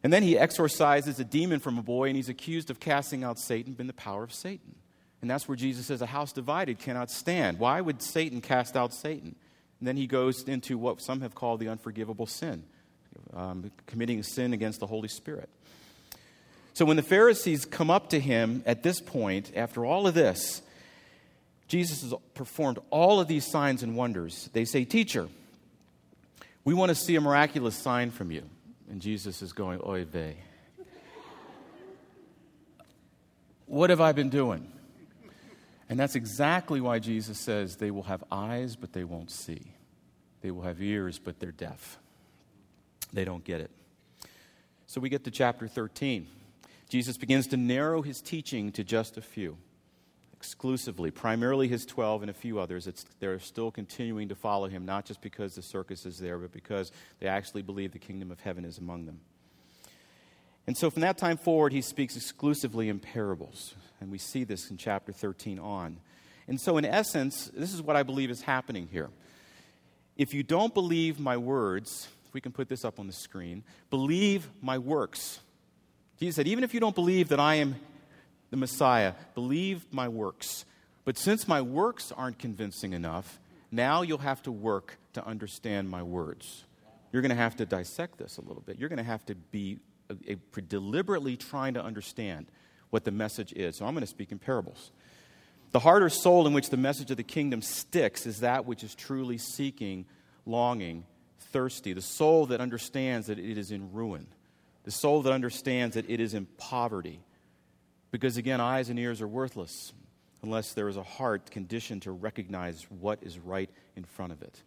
And 0.03 0.13
then 0.13 0.23
he 0.23 0.37
exorcises 0.37 1.21
a 1.21 1.25
demon 1.25 1.61
from 1.61 1.79
a 1.79 1.83
boy, 1.83 2.09
and 2.09 2.17
he's 2.17 2.29
accused 2.29 2.71
of 2.71 2.81
casting 2.81 3.23
out 3.23 3.39
Satan 3.39 3.77
in 3.79 3.87
the 3.87 3.93
power 3.93 4.25
of 4.25 4.33
Satan. 4.33 4.75
And 5.23 5.31
that's 5.31 5.47
where 5.49 5.57
Jesus 5.57 5.87
says, 5.87 6.03
A 6.03 6.07
house 6.07 6.33
divided 6.33 6.81
cannot 6.81 7.11
stand. 7.11 7.59
Why 7.59 7.81
would 7.81 8.03
Satan 8.03 8.41
cast 8.41 8.77
out 8.77 8.93
Satan? 8.93 9.37
And 9.79 9.89
then 9.89 9.97
he 9.97 10.07
goes 10.07 10.43
into 10.43 10.77
what 10.77 11.01
some 11.01 11.23
have 11.23 11.35
called 11.35 11.61
the 11.61 11.69
unforgivable 11.69 12.27
sin, 12.27 12.65
um, 13.33 13.71
committing 13.87 14.19
a 14.19 14.23
sin 14.25 14.53
against 14.53 14.81
the 14.81 14.87
Holy 14.87 15.09
Spirit. 15.09 15.49
So 16.75 16.85
when 16.85 16.97
the 16.97 17.03
Pharisees 17.03 17.65
come 17.65 17.91
up 17.91 18.11
to 18.11 18.21
him 18.21 18.63
at 18.67 18.83
this 18.83 19.01
point, 19.01 19.53
after 19.55 19.85
all 19.85 20.07
of 20.07 20.15
this, 20.15 20.63
Jesus 21.69 22.03
has 22.03 22.15
performed 22.35 22.79
all 22.91 23.21
of 23.21 23.29
these 23.29 23.47
signs 23.47 23.83
and 23.83 23.97
wonders. 23.97 24.51
They 24.53 24.65
say, 24.65 24.85
Teacher, 24.85 25.29
we 26.65 26.75
want 26.75 26.89
to 26.91 26.95
see 26.95 27.15
a 27.15 27.21
miraculous 27.21 27.77
sign 27.77 28.11
from 28.11 28.31
you. 28.31 28.43
And 28.91 29.01
Jesus 29.01 29.41
is 29.41 29.53
going, 29.53 29.81
Oy 29.87 30.05
vey. 30.05 30.37
What 33.67 33.91
have 33.91 34.01
I 34.01 34.13
been 34.13 34.29
doing? 34.29 34.71
And 35.93 36.01
that's 36.01 36.15
exactly 36.15 36.81
why 36.81 37.01
Jesus 37.01 37.39
says 37.39 37.77
they 37.77 37.91
will 37.91 38.05
have 38.05 38.25
eyes, 38.33 38.77
but 38.77 38.95
they 38.95 39.05
won't 39.05 39.31
see. 39.31 39.75
They 40.41 40.51
will 40.51 40.63
have 40.63 40.81
ears, 40.81 41.19
but 41.19 41.39
they're 41.39 41.53
deaf. 41.53 41.99
They 43.13 43.27
don't 43.27 43.45
get 43.45 43.61
it. 43.61 43.71
So 44.87 45.03
we 45.03 45.11
get 45.11 45.25
to 45.25 45.31
chapter 45.31 45.69
13. 45.69 46.27
Jesus 46.89 47.19
begins 47.19 47.47
to 47.49 47.59
narrow 47.59 48.01
his 48.01 48.23
teaching 48.23 48.73
to 48.73 48.83
just 48.83 49.19
a 49.19 49.21
few, 49.21 49.59
exclusively, 50.33 51.11
primarily 51.11 51.69
his 51.69 51.85
12 51.85 52.23
and 52.23 52.31
a 52.31 52.35
few 52.35 52.59
others. 52.59 52.87
It's, 52.87 53.05
they're 53.21 53.39
still 53.39 53.71
continuing 53.71 54.31
to 54.31 54.35
follow 54.35 54.69
him, 54.69 54.87
not 54.87 55.05
just 55.05 55.21
because 55.21 55.57
the 55.57 55.63
circus 55.63 56.07
is 56.07 56.19
there, 56.19 56.39
but 56.39 56.53
because 56.53 56.91
they 57.21 57.27
actually 57.27 57.61
believe 57.61 57.93
the 57.93 57.99
kingdom 57.99 58.31
of 58.31 58.41
heaven 58.41 58.65
is 58.65 58.79
among 58.79 59.05
them. 59.05 59.21
And 60.67 60.77
so 60.77 60.91
from 60.91 61.03
that 61.03 61.19
time 61.19 61.37
forward, 61.37 61.73
he 61.73 61.83
speaks 61.83 62.17
exclusively 62.17 62.89
in 62.89 62.99
parables. 63.01 63.75
And 64.01 64.11
we 64.11 64.19
see 64.19 64.45
this 64.45 64.71
in 64.71 64.77
chapter 64.77 65.13
13 65.13 65.59
on. 65.59 65.99
And 66.49 66.61
so, 66.61 66.77
in 66.77 66.85
essence, 66.85 67.51
this 67.55 67.73
is 67.73 67.81
what 67.81 67.97
I 67.97 68.03
believe 68.03 68.31
is 68.31 68.43
happening 68.43 68.89
here. 68.91 69.11
If 70.17 70.35
you 70.35 70.43
don't 70.43 70.75
believe 70.75 71.19
my 71.21 71.37
words, 71.37 72.09
we 72.33 72.41
can 72.41 72.53
put 72.53 72.69
this 72.69 72.85
up 72.85 72.99
on 72.99 73.07
the 73.07 73.13
screen, 73.13 73.63
believe 73.91 74.49
my 74.61 74.79
works. 74.79 75.41
Jesus 76.19 76.37
said, 76.37 76.49
even 76.49 76.65
if 76.65 76.75
you 76.75 76.81
don't 76.81 76.95
believe 76.95 77.29
that 77.29 77.41
I 77.41 77.57
am 77.57 77.77
the 78.51 78.57
Messiah, 78.57 79.15
believe 79.35 79.87
my 79.91 80.09
works. 80.09 80.65
But 81.05 81.19
since 81.19 81.49
my 81.49 81.63
works 81.63 82.13
aren't 82.13 82.39
convincing 82.39 82.93
enough, 82.93 83.41
now 83.71 84.03
you'll 84.03 84.19
have 84.19 84.43
to 84.43 84.53
work 84.53 84.99
to 85.15 85.27
understand 85.27 85.89
my 85.89 86.03
words. 86.03 86.65
You're 87.13 87.23
going 87.23 87.31
to 87.31 87.37
have 87.37 87.57
to 87.57 87.67
dissect 87.67 88.19
this 88.19 88.39
a 88.39 88.43
little 88.43 88.63
bit. 88.63 88.79
You're 88.79 88.89
going 88.89 88.99
to 88.99 89.03
have 89.03 89.25
to 89.27 89.35
be 89.35 89.79
deliberately 90.69 91.37
trying 91.37 91.75
to 91.75 91.83
understand 91.83 92.47
what 92.91 93.05
the 93.05 93.11
message 93.11 93.53
is. 93.53 93.77
So 93.77 93.87
I'm 93.87 93.95
going 93.95 94.03
to 94.03 94.07
speak 94.07 94.33
in 94.33 94.39
parables. 94.39 94.91
The 95.73 95.79
heart 95.79 96.03
or 96.03 96.11
soul 96.11 96.47
in 96.47 96.53
which 96.53 96.69
the 96.69 96.77
message 96.77 97.11
of 97.11 97.17
the 97.17 97.23
kingdom 97.23 97.63
sticks 97.63 98.27
is 98.27 98.41
that 98.41 98.67
which 98.67 98.85
is 98.85 98.95
truly 98.95 99.39
seeking, 99.39 100.05
longing, 100.45 101.05
thirsty. 101.53 101.95
The 101.95 102.03
soul 102.03 102.47
that 102.47 102.61
understands 102.61 103.29
that 103.29 103.39
it 103.39 103.57
is 103.57 103.71
in 103.71 103.93
ruin. 103.93 104.27
The 104.85 104.91
soul 104.91 105.23
that 105.23 105.33
understands 105.33 105.95
that 105.97 106.09
it 106.11 106.21
is 106.21 106.35
in 106.35 106.47
poverty. 106.59 107.21
Because 108.11 108.37
again, 108.37 108.61
eyes 108.61 108.91
and 108.91 108.99
ears 108.99 109.23
are 109.23 109.29
worthless 109.29 109.93
unless 110.43 110.75
there 110.75 110.89
is 110.89 110.97
a 110.97 111.03
heart 111.03 111.51
conditioned 111.51 112.03
to 112.03 112.13
recognize 112.13 112.87
what 112.91 113.21
is 113.23 113.39
right 113.39 113.71
in 113.97 114.05
front 114.05 114.33
of 114.33 114.43
it. 114.43 114.63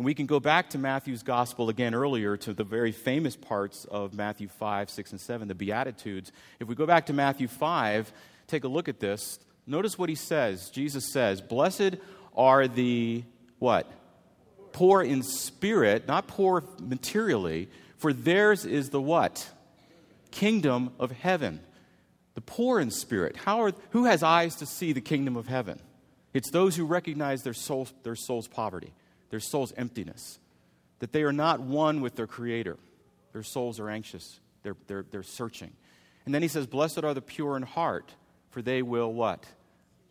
And 0.00 0.06
we 0.06 0.14
can 0.14 0.24
go 0.24 0.40
back 0.40 0.70
to 0.70 0.78
Matthew's 0.78 1.22
gospel 1.22 1.68
again 1.68 1.94
earlier 1.94 2.34
to 2.34 2.54
the 2.54 2.64
very 2.64 2.90
famous 2.90 3.36
parts 3.36 3.84
of 3.84 4.14
Matthew 4.14 4.48
5, 4.48 4.88
6, 4.88 5.10
and 5.10 5.20
7, 5.20 5.46
the 5.46 5.54
Beatitudes. 5.54 6.32
If 6.58 6.68
we 6.68 6.74
go 6.74 6.86
back 6.86 7.04
to 7.08 7.12
Matthew 7.12 7.48
5, 7.48 8.10
take 8.46 8.64
a 8.64 8.68
look 8.68 8.88
at 8.88 8.98
this. 8.98 9.38
Notice 9.66 9.98
what 9.98 10.08
he 10.08 10.14
says. 10.14 10.70
Jesus 10.70 11.12
says, 11.12 11.42
Blessed 11.42 11.96
are 12.34 12.66
the 12.66 13.24
what? 13.58 13.92
Poor 14.72 15.02
in 15.02 15.22
spirit, 15.22 16.08
not 16.08 16.26
poor 16.26 16.64
materially, 16.80 17.68
for 17.98 18.14
theirs 18.14 18.64
is 18.64 18.88
the 18.88 19.02
what? 19.02 19.50
Kingdom 20.30 20.94
of 20.98 21.10
heaven. 21.10 21.60
The 22.36 22.40
poor 22.40 22.80
in 22.80 22.90
spirit. 22.90 23.36
How 23.36 23.64
are, 23.64 23.72
who 23.90 24.06
has 24.06 24.22
eyes 24.22 24.56
to 24.56 24.64
see 24.64 24.94
the 24.94 25.02
kingdom 25.02 25.36
of 25.36 25.46
heaven? 25.46 25.78
It's 26.32 26.50
those 26.50 26.74
who 26.74 26.86
recognize 26.86 27.42
their, 27.42 27.52
soul, 27.52 27.86
their 28.02 28.16
soul's 28.16 28.48
poverty, 28.48 28.94
their 29.30 29.40
soul's 29.40 29.72
emptiness, 29.76 30.38
that 30.98 31.12
they 31.12 31.22
are 31.22 31.32
not 31.32 31.60
one 31.60 32.00
with 32.00 32.16
their 32.16 32.26
Creator. 32.26 32.76
Their 33.32 33.42
souls 33.42 33.80
are 33.80 33.88
anxious, 33.88 34.40
they're, 34.62 34.76
they're, 34.86 35.04
they're 35.10 35.22
searching. 35.22 35.72
And 36.26 36.34
then 36.34 36.42
he 36.42 36.48
says, 36.48 36.66
Blessed 36.66 37.02
are 37.04 37.14
the 37.14 37.22
pure 37.22 37.56
in 37.56 37.62
heart, 37.62 38.12
for 38.50 38.60
they 38.60 38.82
will 38.82 39.12
what? 39.12 39.46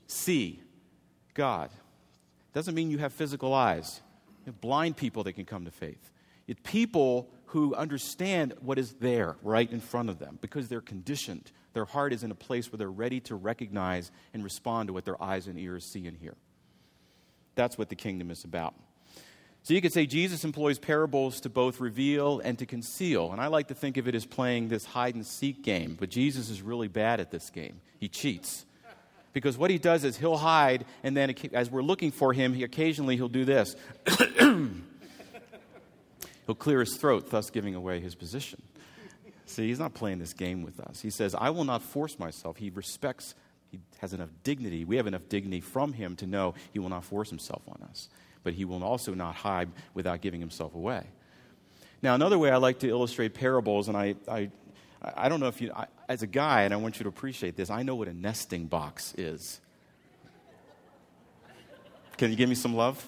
See 0.08 0.62
God. 1.34 1.70
Doesn't 2.54 2.74
mean 2.74 2.90
you 2.90 2.98
have 2.98 3.14
physical 3.14 3.54
eyes. 3.54 4.02
You 4.46 4.52
have 4.52 4.62
blind 4.62 4.98
people 4.98 5.24
that 5.24 5.34
can 5.34 5.46
come 5.46 5.66
to 5.66 5.72
faith. 5.72 6.12
It's 6.48 6.60
people 6.64 7.30
who 7.48 7.76
understand 7.76 8.54
what 8.62 8.80
is 8.80 8.94
there 8.94 9.36
right 9.44 9.72
in 9.72 9.80
front 9.80 10.10
of 10.10 10.20
them 10.20 10.40
because 10.42 10.68
they're 10.68 10.82
conditioned. 10.82 11.52
Their 11.74 11.86
heart 11.86 12.12
is 12.12 12.24
in 12.24 12.32
a 12.32 12.36
place 12.36 12.72
where 12.72 12.78
they're 12.78 12.90
ready 12.90 13.20
to 13.22 13.36
recognize 13.36 14.12
and 14.34 14.44
respond 14.44 14.88
to 14.88 14.94
what 14.94 15.06
their 15.06 15.22
eyes 15.22 15.48
and 15.48 15.60
ears 15.60 15.86
see 15.86 16.08
and 16.08 16.18
hear. 16.18 16.36
That's 17.56 17.78
what 17.78 17.90
the 17.90 17.96
kingdom 17.96 18.32
is 18.32 18.44
about. 18.44 18.74
So 19.70 19.76
you 19.76 19.82
could 19.82 19.94
say 19.94 20.08
Jesus 20.08 20.44
employs 20.46 20.80
parables 20.80 21.42
to 21.42 21.50
both 21.50 21.80
reveal 21.80 22.40
and 22.40 22.58
to 22.58 22.66
conceal. 22.66 23.32
And 23.32 23.40
I 23.40 23.46
like 23.46 23.68
to 23.68 23.76
think 23.76 23.98
of 23.98 24.08
it 24.08 24.16
as 24.16 24.26
playing 24.26 24.70
this 24.70 24.84
hide 24.84 25.14
and 25.14 25.24
seek 25.24 25.62
game, 25.62 25.96
but 26.00 26.10
Jesus 26.10 26.50
is 26.50 26.64
really 26.64 26.88
bad 26.88 27.20
at 27.20 27.30
this 27.30 27.52
game. 27.52 27.80
He 28.00 28.08
cheats. 28.08 28.66
Because 29.32 29.60
what 29.60 29.70
he 29.70 29.78
does 29.78 30.04
is 30.04 30.18
he'll 30.18 30.38
hide, 30.38 30.86
and 31.04 31.16
then 31.16 31.36
as 31.54 31.70
we're 31.70 31.84
looking 31.84 32.10
for 32.10 32.34
him, 32.34 32.56
he 32.56 32.64
occasionally 32.64 33.16
he'll 33.16 33.30
do 33.30 33.46
this. 33.46 33.76
he'll 34.40 34.72
clear 36.58 36.80
his 36.80 36.98
throat, 36.98 37.30
thus 37.30 37.52
giving 37.52 37.76
away 37.76 38.00
his 38.00 38.16
position. 38.16 38.64
See, 39.46 39.68
he's 39.68 39.78
not 39.78 39.94
playing 39.94 40.18
this 40.18 40.34
game 40.34 40.64
with 40.64 40.80
us. 40.80 41.00
He 41.00 41.12
says, 41.12 41.36
I 41.36 41.52
will 41.52 41.64
not 41.64 41.84
force 41.84 42.18
myself. 42.18 42.58
He 42.58 42.72
respects, 42.72 43.36
he 43.70 43.82
has 44.00 44.14
enough 44.14 44.30
dignity. 44.44 44.84
We 44.84 44.98
have 44.98 45.06
enough 45.06 45.30
dignity 45.30 45.62
from 45.62 45.94
him 45.94 46.16
to 46.16 46.26
know 46.26 46.56
he 46.74 46.80
will 46.80 46.90
not 46.90 47.04
force 47.04 47.30
himself 47.30 47.62
on 47.68 47.88
us. 47.88 48.10
But 48.50 48.56
he 48.56 48.66
will 48.66 48.84
also 48.84 49.14
not 49.14 49.36
hide 49.36 49.70
without 49.94 50.22
giving 50.22 50.40
himself 50.40 50.74
away. 50.74 51.06
Now, 52.02 52.16
another 52.16 52.40
way 52.40 52.50
I 52.50 52.58
like 52.58 52.80
to 52.80 52.90
illustrate 52.90 53.36
parables, 53.36 53.90
and 53.90 53.96
I, 53.96 54.16
I 54.28 54.50
I 55.04 55.30
don't 55.30 55.40
know 55.40 55.50
if 55.50 55.62
you, 55.62 55.72
I, 55.72 55.86
as 56.08 56.24
a 56.24 56.28
guy, 56.28 56.64
and 56.64 56.74
I 56.74 56.78
want 56.78 56.98
you 56.98 57.04
to 57.04 57.10
appreciate 57.10 57.56
this, 57.56 57.70
I 57.70 57.84
know 57.84 57.94
what 57.94 58.08
a 58.08 58.14
nesting 58.14 58.66
box 58.66 59.14
is. 59.20 59.62
Can 62.18 62.32
you 62.32 62.36
give 62.36 62.50
me 62.50 62.56
some 62.56 62.76
love? 62.76 63.08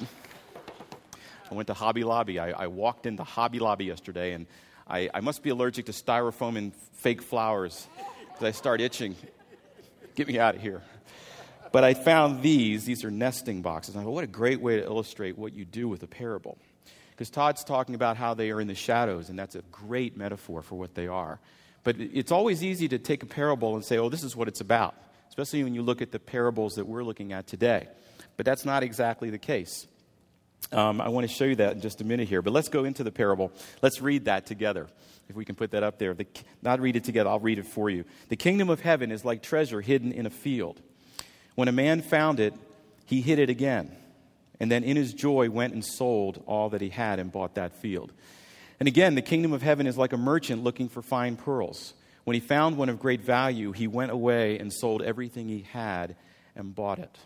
I 0.00 1.54
went 1.54 1.66
to 1.66 1.74
Hobby 1.74 2.04
Lobby. 2.04 2.38
I, 2.38 2.52
I, 2.52 2.68
walked 2.68 3.04
into 3.04 3.22
Hobby 3.22 3.58
Lobby 3.58 3.84
yesterday, 3.84 4.32
and 4.32 4.46
I, 4.88 5.10
I 5.12 5.20
must 5.20 5.42
be 5.42 5.50
allergic 5.50 5.84
to 5.86 5.92
styrofoam 5.92 6.56
and 6.56 6.74
fake 6.94 7.20
flowers 7.20 7.86
because 8.28 8.46
I 8.46 8.50
start 8.52 8.80
itching. 8.80 9.14
Get 10.14 10.26
me 10.26 10.38
out 10.38 10.54
of 10.54 10.62
here. 10.62 10.80
But 11.74 11.82
I 11.82 11.94
found 11.94 12.40
these. 12.40 12.84
These 12.84 13.02
are 13.02 13.10
nesting 13.10 13.60
boxes. 13.60 13.96
And 13.96 14.02
I 14.02 14.04
thought, 14.04 14.12
what 14.12 14.22
a 14.22 14.28
great 14.28 14.60
way 14.60 14.76
to 14.76 14.84
illustrate 14.84 15.36
what 15.36 15.54
you 15.54 15.64
do 15.64 15.88
with 15.88 16.04
a 16.04 16.06
parable. 16.06 16.56
Because 17.10 17.30
Todd's 17.30 17.64
talking 17.64 17.96
about 17.96 18.16
how 18.16 18.32
they 18.32 18.52
are 18.52 18.60
in 18.60 18.68
the 18.68 18.76
shadows, 18.76 19.28
and 19.28 19.36
that's 19.36 19.56
a 19.56 19.62
great 19.72 20.16
metaphor 20.16 20.62
for 20.62 20.76
what 20.76 20.94
they 20.94 21.08
are. 21.08 21.40
But 21.82 21.96
it's 21.98 22.30
always 22.30 22.62
easy 22.62 22.86
to 22.90 23.00
take 23.00 23.24
a 23.24 23.26
parable 23.26 23.74
and 23.74 23.84
say, 23.84 23.98
oh, 23.98 24.08
this 24.08 24.22
is 24.22 24.36
what 24.36 24.46
it's 24.46 24.60
about, 24.60 24.94
especially 25.28 25.64
when 25.64 25.74
you 25.74 25.82
look 25.82 26.00
at 26.00 26.12
the 26.12 26.20
parables 26.20 26.74
that 26.74 26.86
we're 26.86 27.02
looking 27.02 27.32
at 27.32 27.48
today. 27.48 27.88
But 28.36 28.46
that's 28.46 28.64
not 28.64 28.84
exactly 28.84 29.30
the 29.30 29.38
case. 29.38 29.88
Um, 30.70 31.00
I 31.00 31.08
want 31.08 31.28
to 31.28 31.34
show 31.34 31.44
you 31.44 31.56
that 31.56 31.72
in 31.72 31.80
just 31.80 32.00
a 32.00 32.04
minute 32.04 32.28
here. 32.28 32.40
But 32.40 32.52
let's 32.52 32.68
go 32.68 32.84
into 32.84 33.02
the 33.02 33.10
parable. 33.10 33.50
Let's 33.82 34.00
read 34.00 34.26
that 34.26 34.46
together. 34.46 34.86
If 35.28 35.34
we 35.34 35.44
can 35.44 35.56
put 35.56 35.72
that 35.72 35.82
up 35.82 35.98
there. 35.98 36.14
The, 36.14 36.28
not 36.62 36.78
read 36.78 36.94
it 36.94 37.02
together, 37.02 37.30
I'll 37.30 37.40
read 37.40 37.58
it 37.58 37.66
for 37.66 37.90
you. 37.90 38.04
The 38.28 38.36
kingdom 38.36 38.70
of 38.70 38.78
heaven 38.78 39.10
is 39.10 39.24
like 39.24 39.42
treasure 39.42 39.80
hidden 39.80 40.12
in 40.12 40.24
a 40.24 40.30
field. 40.30 40.80
When 41.54 41.68
a 41.68 41.72
man 41.72 42.02
found 42.02 42.40
it, 42.40 42.54
he 43.06 43.20
hid 43.20 43.38
it 43.38 43.50
again 43.50 43.96
and 44.60 44.70
then 44.70 44.84
in 44.84 44.96
his 44.96 45.12
joy 45.12 45.50
went 45.50 45.74
and 45.74 45.84
sold 45.84 46.42
all 46.46 46.70
that 46.70 46.80
he 46.80 46.88
had 46.88 47.18
and 47.18 47.32
bought 47.32 47.56
that 47.56 47.76
field. 47.76 48.12
And 48.80 48.88
again, 48.88 49.14
the 49.14 49.22
kingdom 49.22 49.52
of 49.52 49.62
heaven 49.62 49.86
is 49.86 49.98
like 49.98 50.12
a 50.12 50.16
merchant 50.16 50.62
looking 50.62 50.88
for 50.88 51.02
fine 51.02 51.36
pearls. 51.36 51.94
When 52.24 52.34
he 52.34 52.40
found 52.40 52.76
one 52.76 52.88
of 52.88 52.98
great 52.98 53.20
value, 53.20 53.72
he 53.72 53.86
went 53.86 54.10
away 54.10 54.58
and 54.58 54.72
sold 54.72 55.02
everything 55.02 55.48
he 55.48 55.66
had 55.72 56.16
and 56.56 56.74
bought 56.74 56.98
it. 56.98 57.18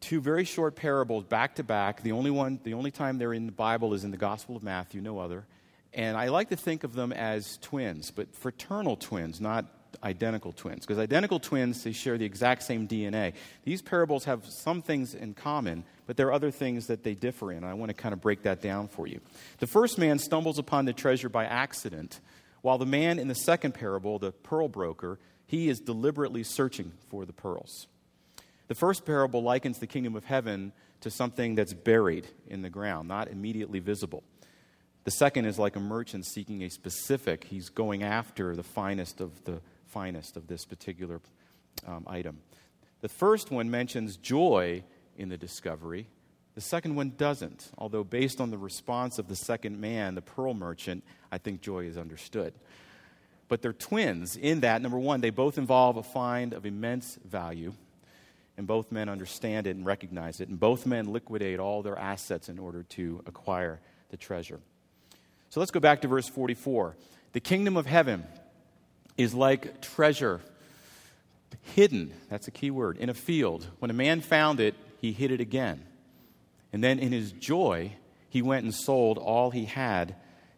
Two 0.00 0.20
very 0.20 0.44
short 0.44 0.76
parables 0.76 1.24
back 1.24 1.56
to 1.56 1.64
back. 1.64 2.02
The 2.02 2.12
only 2.12 2.30
one, 2.30 2.60
the 2.62 2.74
only 2.74 2.90
time 2.90 3.18
they're 3.18 3.34
in 3.34 3.46
the 3.46 3.52
Bible 3.52 3.94
is 3.94 4.04
in 4.04 4.10
the 4.10 4.16
Gospel 4.16 4.56
of 4.56 4.62
Matthew, 4.62 5.00
no 5.00 5.18
other. 5.18 5.46
And 5.92 6.16
I 6.16 6.28
like 6.28 6.50
to 6.50 6.56
think 6.56 6.84
of 6.84 6.94
them 6.94 7.12
as 7.12 7.58
twins, 7.58 8.10
but 8.10 8.34
fraternal 8.34 8.96
twins, 8.96 9.40
not 9.40 9.66
identical 10.02 10.52
twins. 10.52 10.86
Because 10.86 10.98
identical 10.98 11.40
twins, 11.40 11.82
they 11.82 11.92
share 11.92 12.18
the 12.18 12.24
exact 12.24 12.62
same 12.62 12.86
DNA. 12.86 13.34
These 13.64 13.82
parables 13.82 14.24
have 14.24 14.44
some 14.46 14.82
things 14.82 15.14
in 15.14 15.34
common, 15.34 15.84
but 16.06 16.16
there 16.16 16.28
are 16.28 16.32
other 16.32 16.50
things 16.50 16.86
that 16.86 17.02
they 17.02 17.14
differ 17.14 17.52
in. 17.52 17.64
I 17.64 17.74
want 17.74 17.90
to 17.90 17.94
kind 17.94 18.12
of 18.12 18.20
break 18.20 18.42
that 18.42 18.62
down 18.62 18.88
for 18.88 19.06
you. 19.06 19.20
The 19.58 19.66
first 19.66 19.98
man 19.98 20.18
stumbles 20.18 20.58
upon 20.58 20.84
the 20.84 20.92
treasure 20.92 21.28
by 21.28 21.44
accident, 21.44 22.20
while 22.62 22.78
the 22.78 22.86
man 22.86 23.18
in 23.18 23.28
the 23.28 23.34
second 23.34 23.72
parable, 23.72 24.18
the 24.18 24.32
pearl 24.32 24.68
broker, 24.68 25.18
he 25.46 25.68
is 25.68 25.80
deliberately 25.80 26.42
searching 26.42 26.92
for 27.08 27.24
the 27.24 27.32
pearls. 27.32 27.86
The 28.68 28.74
first 28.74 29.06
parable 29.06 29.42
likens 29.42 29.78
the 29.78 29.86
kingdom 29.86 30.14
of 30.14 30.24
heaven 30.24 30.72
to 31.00 31.10
something 31.10 31.54
that's 31.54 31.72
buried 31.72 32.26
in 32.46 32.62
the 32.62 32.70
ground, 32.70 33.08
not 33.08 33.28
immediately 33.28 33.78
visible. 33.78 34.22
The 35.04 35.12
second 35.12 35.46
is 35.46 35.58
like 35.58 35.76
a 35.76 35.80
merchant 35.80 36.26
seeking 36.26 36.62
a 36.62 36.68
specific, 36.68 37.44
he's 37.44 37.70
going 37.70 38.02
after 38.02 38.54
the 38.54 38.62
finest 38.62 39.22
of 39.22 39.42
the 39.44 39.62
finest 39.88 40.36
of 40.36 40.46
this 40.46 40.64
particular 40.64 41.20
um, 41.86 42.04
item. 42.06 42.38
The 43.00 43.08
first 43.08 43.50
one 43.50 43.70
mentions 43.70 44.16
joy 44.16 44.82
in 45.16 45.28
the 45.28 45.36
discovery. 45.36 46.08
The 46.54 46.60
second 46.60 46.96
one 46.96 47.12
doesn't, 47.16 47.70
although, 47.78 48.02
based 48.02 48.40
on 48.40 48.50
the 48.50 48.58
response 48.58 49.18
of 49.18 49.28
the 49.28 49.36
second 49.36 49.80
man, 49.80 50.14
the 50.14 50.22
pearl 50.22 50.54
merchant, 50.54 51.04
I 51.30 51.38
think 51.38 51.60
joy 51.60 51.84
is 51.84 51.96
understood. 51.96 52.52
But 53.46 53.62
they're 53.62 53.72
twins 53.72 54.36
in 54.36 54.60
that, 54.60 54.82
number 54.82 54.98
one, 54.98 55.20
they 55.20 55.30
both 55.30 55.56
involve 55.56 55.96
a 55.96 56.02
find 56.02 56.52
of 56.52 56.66
immense 56.66 57.18
value, 57.24 57.74
and 58.56 58.66
both 58.66 58.90
men 58.90 59.08
understand 59.08 59.68
it 59.68 59.76
and 59.76 59.86
recognize 59.86 60.40
it, 60.40 60.48
and 60.48 60.58
both 60.58 60.84
men 60.84 61.12
liquidate 61.12 61.60
all 61.60 61.82
their 61.82 61.96
assets 61.96 62.48
in 62.48 62.58
order 62.58 62.82
to 62.82 63.22
acquire 63.26 63.80
the 64.10 64.16
treasure. 64.16 64.60
So 65.50 65.60
let's 65.60 65.70
go 65.70 65.80
back 65.80 66.02
to 66.02 66.08
verse 66.08 66.28
44. 66.28 66.96
The 67.32 67.40
kingdom 67.40 67.76
of 67.76 67.86
heaven 67.86 68.24
is 69.18 69.34
like 69.34 69.82
treasure 69.82 70.40
hidden, 71.74 72.12
that's 72.28 72.48
a 72.48 72.50
key 72.50 72.70
word, 72.70 72.96
in 72.96 73.08
a 73.08 73.14
field. 73.14 73.66
When 73.78 73.90
a 73.90 73.94
man 73.94 74.20
found 74.20 74.60
it, 74.60 74.74
he 75.00 75.12
hid 75.12 75.30
it 75.30 75.40
again. 75.40 75.84
And 76.72 76.82
then 76.82 76.98
in 76.98 77.12
his 77.12 77.32
joy, 77.32 77.92
he 78.30 78.42
went 78.42 78.64
and 78.64 78.74
sold 78.74 79.18
all 79.18 79.50
he 79.50 79.64
had 79.64 80.14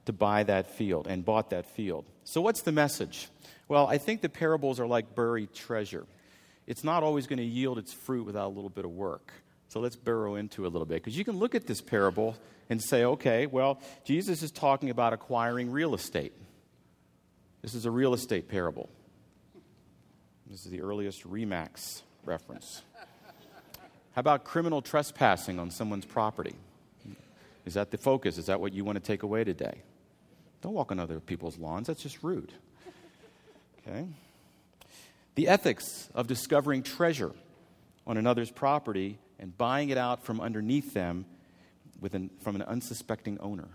to 0.06 0.12
buy 0.12 0.42
that 0.44 0.70
field 0.76 1.06
and 1.06 1.24
bought 1.24 1.50
that 1.50 1.66
field. 1.66 2.04
So, 2.24 2.40
what's 2.40 2.62
the 2.62 2.72
message? 2.72 3.28
Well, 3.68 3.86
I 3.86 3.98
think 3.98 4.20
the 4.20 4.28
parables 4.28 4.80
are 4.80 4.86
like 4.86 5.14
buried 5.14 5.54
treasure. 5.54 6.06
It's 6.66 6.84
not 6.84 7.02
always 7.02 7.26
going 7.26 7.38
to 7.38 7.44
yield 7.44 7.78
its 7.78 7.92
fruit 7.92 8.24
without 8.24 8.48
a 8.48 8.54
little 8.54 8.70
bit 8.70 8.84
of 8.84 8.92
work. 8.92 9.32
So 9.68 9.78
let's 9.78 9.94
burrow 9.94 10.34
into 10.34 10.66
a 10.66 10.68
little 10.68 10.86
bit 10.86 10.96
because 10.96 11.16
you 11.16 11.24
can 11.24 11.38
look 11.38 11.54
at 11.54 11.66
this 11.66 11.80
parable 11.80 12.36
and 12.68 12.82
say, 12.82 13.04
okay, 13.04 13.46
well, 13.46 13.80
Jesus 14.04 14.42
is 14.42 14.50
talking 14.50 14.90
about 14.90 15.12
acquiring 15.12 15.70
real 15.70 15.94
estate. 15.94 16.32
This 17.62 17.74
is 17.74 17.84
a 17.84 17.90
real 17.90 18.14
estate 18.14 18.48
parable. 18.48 18.88
This 20.46 20.64
is 20.64 20.70
the 20.70 20.80
earliest 20.80 21.28
Remax 21.28 22.02
reference. 22.24 22.82
How 24.12 24.20
about 24.20 24.44
criminal 24.44 24.82
trespassing 24.82 25.58
on 25.58 25.70
someone's 25.70 26.04
property? 26.04 26.54
Is 27.64 27.74
that 27.74 27.90
the 27.90 27.98
focus? 27.98 28.38
Is 28.38 28.46
that 28.46 28.60
what 28.60 28.72
you 28.72 28.84
want 28.84 28.96
to 28.96 29.04
take 29.04 29.22
away 29.22 29.44
today? 29.44 29.82
Don't 30.62 30.72
walk 30.72 30.90
on 30.90 30.98
other 30.98 31.20
people's 31.20 31.58
lawns, 31.58 31.86
that's 31.86 32.02
just 32.02 32.22
rude. 32.22 32.52
Okay? 33.86 34.06
The 35.36 35.48
ethics 35.48 36.08
of 36.14 36.26
discovering 36.26 36.82
treasure 36.82 37.32
on 38.06 38.16
another's 38.16 38.50
property 38.50 39.18
and 39.38 39.56
buying 39.56 39.90
it 39.90 39.98
out 39.98 40.24
from 40.24 40.40
underneath 40.40 40.92
them 40.92 41.24
an, 42.12 42.30
from 42.40 42.56
an 42.56 42.62
unsuspecting 42.62 43.38
owner. 43.40 43.68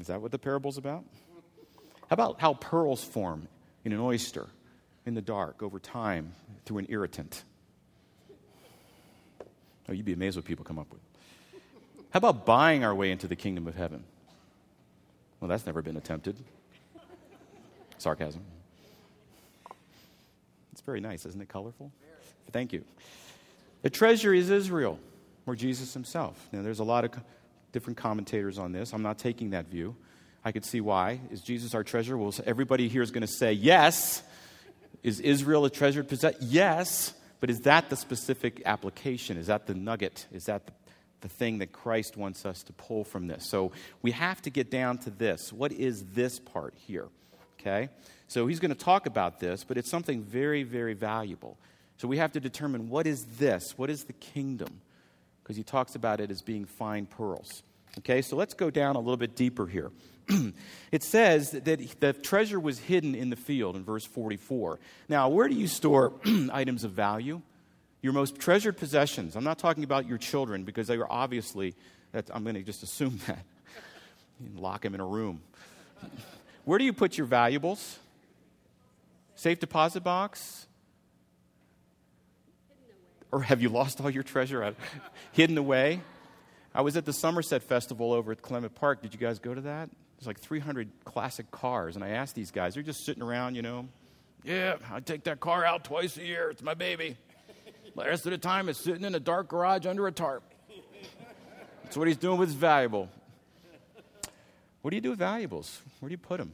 Is 0.00 0.06
that 0.06 0.22
what 0.22 0.32
the 0.32 0.38
parable's 0.38 0.78
about? 0.78 1.04
How 2.08 2.14
about 2.14 2.40
how 2.40 2.54
pearls 2.54 3.04
form 3.04 3.48
in 3.84 3.92
an 3.92 4.00
oyster 4.00 4.48
in 5.06 5.14
the 5.14 5.20
dark 5.20 5.62
over 5.62 5.78
time 5.78 6.32
through 6.64 6.78
an 6.78 6.86
irritant? 6.88 7.44
Oh, 9.88 9.92
you'd 9.92 10.04
be 10.06 10.12
amazed 10.12 10.36
what 10.36 10.44
people 10.44 10.64
come 10.64 10.78
up 10.78 10.90
with. 10.90 11.00
How 12.10 12.18
about 12.18 12.46
buying 12.46 12.84
our 12.84 12.94
way 12.94 13.10
into 13.10 13.28
the 13.28 13.36
kingdom 13.36 13.68
of 13.68 13.74
heaven? 13.74 14.04
Well, 15.38 15.48
that's 15.48 15.66
never 15.66 15.82
been 15.82 15.96
attempted. 15.96 16.36
Sarcasm. 17.98 18.42
It's 20.72 20.80
very 20.80 21.00
nice, 21.00 21.26
isn't 21.26 21.40
it? 21.40 21.48
Colorful? 21.48 21.92
Thank 22.52 22.72
you. 22.72 22.84
The 23.82 23.90
treasure 23.90 24.34
is 24.34 24.50
Israel, 24.50 24.98
or 25.46 25.54
Jesus 25.54 25.94
himself. 25.94 26.48
Now, 26.52 26.62
there's 26.62 26.80
a 26.80 26.84
lot 26.84 27.04
of 27.04 27.12
different 27.72 27.96
commentators 27.96 28.58
on 28.58 28.72
this. 28.72 28.92
I'm 28.92 29.02
not 29.02 29.18
taking 29.18 29.50
that 29.50 29.66
view. 29.66 29.96
I 30.44 30.52
could 30.52 30.64
see 30.64 30.80
why. 30.80 31.20
Is 31.30 31.40
Jesus 31.40 31.74
our 31.74 31.84
treasure? 31.84 32.16
Well, 32.16 32.32
everybody 32.46 32.88
here 32.88 33.02
is 33.02 33.10
going 33.10 33.22
to 33.22 33.32
say 33.32 33.52
yes. 33.52 34.22
Is 35.02 35.20
Israel 35.20 35.64
a 35.64 35.70
treasured 35.70 36.08
possession? 36.08 36.40
Yes. 36.42 37.14
But 37.40 37.50
is 37.50 37.60
that 37.60 37.90
the 37.90 37.96
specific 37.96 38.62
application? 38.64 39.36
Is 39.36 39.46
that 39.48 39.66
the 39.66 39.74
nugget? 39.74 40.26
Is 40.32 40.44
that 40.44 40.66
the, 40.66 40.72
the 41.22 41.28
thing 41.28 41.58
that 41.58 41.72
Christ 41.72 42.16
wants 42.16 42.44
us 42.44 42.62
to 42.64 42.72
pull 42.72 43.04
from 43.04 43.26
this? 43.26 43.48
So 43.48 43.72
we 44.02 44.12
have 44.12 44.40
to 44.42 44.50
get 44.50 44.70
down 44.70 44.98
to 44.98 45.10
this. 45.10 45.52
What 45.52 45.72
is 45.72 46.04
this 46.12 46.38
part 46.38 46.74
here? 46.76 47.08
Okay? 47.58 47.88
So 48.28 48.46
he's 48.46 48.60
going 48.60 48.74
to 48.74 48.78
talk 48.78 49.06
about 49.06 49.40
this, 49.40 49.64
but 49.64 49.76
it's 49.76 49.90
something 49.90 50.22
very, 50.22 50.62
very 50.62 50.94
valuable. 50.94 51.58
So 51.96 52.08
we 52.08 52.16
have 52.16 52.32
to 52.32 52.40
determine 52.40 52.88
what 52.88 53.06
is 53.06 53.24
this? 53.38 53.76
What 53.76 53.90
is 53.90 54.04
the 54.04 54.14
kingdom? 54.14 54.80
Because 55.50 55.56
he 55.56 55.64
talks 55.64 55.96
about 55.96 56.20
it 56.20 56.30
as 56.30 56.42
being 56.42 56.64
fine 56.64 57.06
pearls. 57.06 57.64
Okay, 57.98 58.22
so 58.22 58.36
let's 58.36 58.54
go 58.54 58.70
down 58.70 58.94
a 58.94 59.00
little 59.00 59.16
bit 59.16 59.34
deeper 59.34 59.66
here. 59.66 59.90
it 60.92 61.02
says 61.02 61.50
that 61.50 61.64
the 61.64 62.12
treasure 62.12 62.60
was 62.60 62.78
hidden 62.78 63.16
in 63.16 63.30
the 63.30 63.36
field 63.36 63.74
in 63.74 63.82
verse 63.82 64.04
44. 64.04 64.78
Now, 65.08 65.28
where 65.28 65.48
do 65.48 65.56
you 65.56 65.66
store 65.66 66.12
items 66.52 66.84
of 66.84 66.92
value? 66.92 67.42
Your 68.00 68.12
most 68.12 68.38
treasured 68.38 68.76
possessions. 68.76 69.34
I'm 69.34 69.42
not 69.42 69.58
talking 69.58 69.82
about 69.82 70.06
your 70.06 70.18
children 70.18 70.62
because 70.62 70.86
they 70.86 70.94
are 70.98 71.10
obviously, 71.10 71.74
I'm 72.32 72.44
going 72.44 72.54
to 72.54 72.62
just 72.62 72.84
assume 72.84 73.18
that. 73.26 73.44
Lock 74.54 74.82
them 74.82 74.94
in 74.94 75.00
a 75.00 75.04
room. 75.04 75.42
Where 76.64 76.78
do 76.78 76.84
you 76.84 76.92
put 76.92 77.18
your 77.18 77.26
valuables? 77.26 77.98
Safe 79.34 79.58
deposit 79.58 80.04
box? 80.04 80.68
Or 83.32 83.42
have 83.42 83.62
you 83.62 83.68
lost 83.68 84.00
all 84.00 84.10
your 84.10 84.22
treasure 84.22 84.74
hidden 85.32 85.56
away? 85.56 86.00
I 86.74 86.82
was 86.82 86.96
at 86.96 87.04
the 87.04 87.12
Summerset 87.12 87.62
Festival 87.62 88.12
over 88.12 88.32
at 88.32 88.42
Clement 88.42 88.74
Park. 88.74 89.02
Did 89.02 89.12
you 89.12 89.20
guys 89.20 89.38
go 89.38 89.54
to 89.54 89.60
that? 89.62 89.90
There's 90.16 90.26
like 90.26 90.40
300 90.40 90.88
classic 91.04 91.50
cars. 91.50 91.96
And 91.96 92.04
I 92.04 92.10
asked 92.10 92.34
these 92.34 92.50
guys, 92.50 92.74
they're 92.74 92.82
just 92.82 93.04
sitting 93.04 93.22
around, 93.22 93.54
you 93.54 93.62
know. 93.62 93.88
Yeah, 94.44 94.76
I 94.90 95.00
take 95.00 95.24
that 95.24 95.40
car 95.40 95.64
out 95.64 95.84
twice 95.84 96.16
a 96.16 96.24
year. 96.24 96.50
It's 96.50 96.62
my 96.62 96.74
baby. 96.74 97.16
The 97.96 98.04
rest 98.04 98.24
of 98.24 98.30
the 98.30 98.38
time, 98.38 98.68
it's 98.68 98.78
sitting 98.78 99.02
in 99.02 99.16
a 99.16 99.20
dark 99.20 99.48
garage 99.48 99.84
under 99.84 100.06
a 100.06 100.12
tarp. 100.12 100.44
That's 101.82 101.96
what 101.96 102.06
he's 102.06 102.16
doing 102.16 102.38
with 102.38 102.50
his 102.50 102.56
valuable. 102.56 103.08
What 104.80 104.90
do 104.90 104.96
you 104.96 105.00
do 105.00 105.10
with 105.10 105.18
valuables? 105.18 105.82
Where 105.98 106.08
do 106.08 106.12
you 106.12 106.18
put 106.18 106.38
them? 106.38 106.52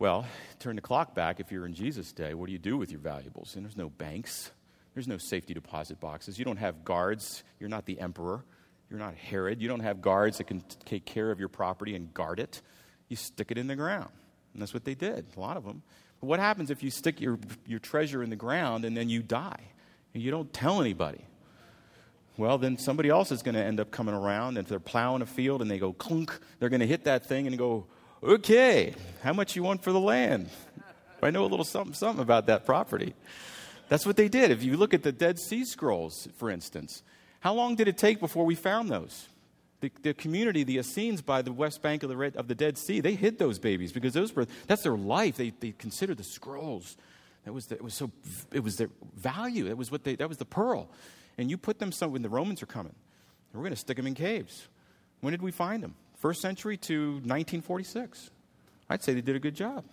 Well, 0.00 0.26
turn 0.58 0.74
the 0.74 0.82
clock 0.82 1.14
back. 1.14 1.38
If 1.38 1.52
you're 1.52 1.64
in 1.64 1.72
Jesus' 1.72 2.12
day, 2.12 2.34
what 2.34 2.46
do 2.46 2.52
you 2.52 2.58
do 2.58 2.76
with 2.76 2.90
your 2.90 3.00
valuables? 3.00 3.54
And 3.54 3.64
there's 3.64 3.76
no 3.76 3.88
banks, 3.88 4.50
there's 4.96 5.06
no 5.06 5.18
safety 5.18 5.52
deposit 5.52 6.00
boxes. 6.00 6.38
You 6.38 6.46
don't 6.46 6.56
have 6.56 6.82
guards. 6.82 7.44
You're 7.60 7.68
not 7.68 7.84
the 7.84 8.00
emperor. 8.00 8.42
You're 8.88 8.98
not 8.98 9.14
Herod. 9.14 9.60
You 9.60 9.68
don't 9.68 9.80
have 9.80 10.00
guards 10.00 10.38
that 10.38 10.44
can 10.44 10.64
take 10.86 11.04
care 11.04 11.30
of 11.30 11.38
your 11.38 11.50
property 11.50 11.94
and 11.94 12.14
guard 12.14 12.40
it. 12.40 12.62
You 13.10 13.16
stick 13.16 13.50
it 13.50 13.58
in 13.58 13.66
the 13.66 13.76
ground. 13.76 14.08
And 14.54 14.62
that's 14.62 14.72
what 14.72 14.86
they 14.86 14.94
did, 14.94 15.26
a 15.36 15.40
lot 15.40 15.58
of 15.58 15.66
them. 15.66 15.82
But 16.18 16.28
what 16.28 16.40
happens 16.40 16.70
if 16.70 16.82
you 16.82 16.90
stick 16.90 17.20
your, 17.20 17.38
your 17.66 17.78
treasure 17.78 18.22
in 18.22 18.30
the 18.30 18.36
ground 18.36 18.86
and 18.86 18.96
then 18.96 19.10
you 19.10 19.22
die? 19.22 19.60
And 20.14 20.22
you 20.22 20.30
don't 20.30 20.50
tell 20.50 20.80
anybody. 20.80 21.26
Well, 22.38 22.56
then 22.56 22.78
somebody 22.78 23.10
else 23.10 23.30
is 23.30 23.42
going 23.42 23.54
to 23.54 23.62
end 23.62 23.80
up 23.80 23.90
coming 23.90 24.14
around. 24.14 24.56
And 24.56 24.64
if 24.64 24.70
they're 24.70 24.80
plowing 24.80 25.20
a 25.20 25.26
field 25.26 25.60
and 25.60 25.70
they 25.70 25.78
go 25.78 25.92
clunk, 25.92 26.32
they're 26.58 26.70
going 26.70 26.80
to 26.80 26.86
hit 26.86 27.04
that 27.04 27.26
thing 27.26 27.46
and 27.46 27.58
go, 27.58 27.84
okay, 28.22 28.94
how 29.22 29.34
much 29.34 29.56
you 29.56 29.62
want 29.62 29.82
for 29.82 29.92
the 29.92 30.00
land? 30.00 30.48
I 31.22 31.30
know 31.30 31.44
a 31.44 31.48
little 31.48 31.66
something, 31.66 31.92
something 31.92 32.22
about 32.22 32.46
that 32.46 32.64
property. 32.64 33.14
That's 33.88 34.06
what 34.06 34.16
they 34.16 34.28
did. 34.28 34.50
If 34.50 34.62
you 34.62 34.76
look 34.76 34.94
at 34.94 35.02
the 35.02 35.12
Dead 35.12 35.38
Sea 35.38 35.64
Scrolls, 35.64 36.28
for 36.36 36.50
instance, 36.50 37.02
how 37.40 37.54
long 37.54 37.76
did 37.76 37.88
it 37.88 37.96
take 37.96 38.18
before 38.18 38.44
we 38.44 38.54
found 38.54 38.90
those? 38.90 39.28
The, 39.80 39.92
the 40.02 40.14
community, 40.14 40.64
the 40.64 40.78
Essenes 40.78 41.22
by 41.22 41.42
the 41.42 41.52
west 41.52 41.82
bank 41.82 42.02
of 42.02 42.08
the, 42.08 42.16
Red, 42.16 42.36
of 42.36 42.48
the 42.48 42.54
Dead 42.54 42.78
Sea, 42.78 43.00
they 43.00 43.14
hid 43.14 43.38
those 43.38 43.58
babies 43.58 43.92
because 43.92 44.14
those 44.14 44.34
were, 44.34 44.46
that's 44.66 44.82
their 44.82 44.96
life. 44.96 45.36
They, 45.36 45.52
they 45.60 45.72
considered 45.72 46.16
the 46.16 46.24
scrolls. 46.24 46.96
That 47.44 47.52
was, 47.52 47.66
the, 47.66 47.76
it 47.76 47.84
was 47.84 47.94
so, 47.94 48.10
it 48.52 48.60
was 48.60 48.76
their 48.76 48.90
value. 49.14 49.68
That 49.68 49.76
was 49.76 49.90
what 49.90 50.02
they, 50.02 50.16
that 50.16 50.28
was 50.28 50.38
the 50.38 50.46
pearl. 50.46 50.88
And 51.38 51.50
you 51.50 51.58
put 51.58 51.78
them 51.78 51.92
some, 51.92 52.10
when 52.10 52.22
the 52.22 52.28
Romans 52.28 52.62
are 52.62 52.66
coming, 52.66 52.94
we're 53.52 53.60
going 53.60 53.72
to 53.72 53.76
stick 53.76 53.96
them 53.96 54.06
in 54.06 54.14
caves. 54.14 54.68
When 55.20 55.32
did 55.32 55.42
we 55.42 55.50
find 55.50 55.82
them? 55.82 55.94
First 56.18 56.40
century 56.40 56.76
to 56.78 57.12
1946. 57.12 58.30
I'd 58.88 59.02
say 59.02 59.14
they 59.14 59.20
did 59.20 59.36
a 59.36 59.40
good 59.40 59.54
job. 59.54 59.84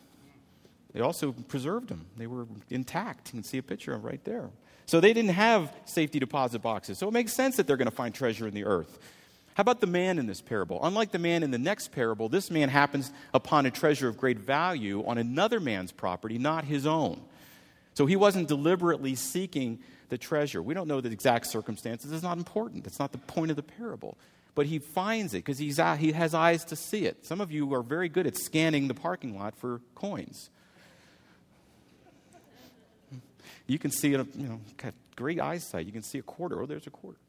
They 0.93 1.01
also 1.01 1.31
preserved 1.31 1.89
them. 1.89 2.05
They 2.17 2.27
were 2.27 2.45
intact. 2.69 3.29
You 3.29 3.39
can 3.39 3.43
see 3.43 3.57
a 3.57 3.63
picture 3.63 3.93
of 3.93 4.01
them 4.01 4.09
right 4.09 4.23
there. 4.23 4.49
So 4.85 4.99
they 4.99 5.13
didn't 5.13 5.31
have 5.31 5.73
safety 5.85 6.19
deposit 6.19 6.61
boxes. 6.61 6.97
So 6.97 7.07
it 7.07 7.13
makes 7.13 7.33
sense 7.33 7.57
that 7.57 7.67
they're 7.67 7.77
going 7.77 7.89
to 7.89 7.95
find 7.95 8.13
treasure 8.13 8.47
in 8.47 8.53
the 8.53 8.65
earth. 8.65 8.99
How 9.55 9.61
about 9.61 9.81
the 9.81 9.87
man 9.87 10.19
in 10.19 10.25
this 10.25 10.41
parable? 10.41 10.79
Unlike 10.83 11.11
the 11.11 11.19
man 11.19 11.43
in 11.43 11.51
the 11.51 11.59
next 11.59 11.91
parable, 11.91 12.27
this 12.27 12.49
man 12.49 12.69
happens 12.69 13.11
upon 13.33 13.65
a 13.65 13.71
treasure 13.71 14.07
of 14.07 14.17
great 14.17 14.39
value 14.39 15.05
on 15.05 15.17
another 15.17 15.59
man's 15.59 15.91
property, 15.91 16.37
not 16.37 16.65
his 16.65 16.85
own. 16.85 17.21
So 17.93 18.05
he 18.05 18.15
wasn't 18.15 18.47
deliberately 18.47 19.15
seeking 19.15 19.79
the 20.09 20.17
treasure. 20.17 20.61
We 20.61 20.73
don't 20.73 20.87
know 20.87 21.01
the 21.01 21.11
exact 21.11 21.47
circumstances. 21.47 22.11
It's 22.11 22.23
not 22.23 22.37
important. 22.37 22.83
That's 22.83 22.99
not 22.99 23.11
the 23.11 23.19
point 23.19 23.51
of 23.51 23.55
the 23.55 23.63
parable. 23.63 24.17
But 24.55 24.65
he 24.65 24.79
finds 24.79 25.33
it 25.33 25.45
because 25.45 25.59
he 25.59 25.71
has 26.11 26.33
eyes 26.33 26.65
to 26.65 26.75
see 26.75 27.05
it. 27.05 27.25
Some 27.25 27.39
of 27.39 27.51
you 27.51 27.73
are 27.73 27.83
very 27.83 28.09
good 28.09 28.27
at 28.27 28.37
scanning 28.37 28.87
the 28.87 28.93
parking 28.93 29.37
lot 29.37 29.55
for 29.55 29.81
coins. 29.95 30.49
You 33.67 33.79
can 33.79 33.91
see 33.91 34.13
it, 34.13 34.27
you 34.35 34.47
know, 34.47 34.59
got 34.77 34.93
great 35.15 35.39
eyesight. 35.39 35.85
You 35.85 35.91
can 35.91 36.03
see 36.03 36.19
a 36.19 36.23
quarter. 36.23 36.61
Oh, 36.61 36.65
there's 36.65 36.87
a 36.87 36.91
quarter. 36.91 37.19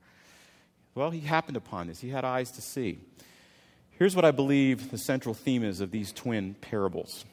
Well, 0.95 1.11
he 1.11 1.21
happened 1.21 1.57
upon 1.57 1.89
this. 1.89 2.01
He 2.01 2.11
had 2.11 2.25
eyes 2.25 2.51
to 2.53 2.63
see. 2.63 2.99
Here's 3.91 4.17
what 4.17 4.25
I 4.25 4.31
believe 4.31 4.91
the 4.91 4.99
central 4.99 5.35
theme 5.35 5.65
is 5.65 5.81
of 5.81 5.91
these 5.91 6.13
twin 6.13 6.55
parables. 6.61 7.25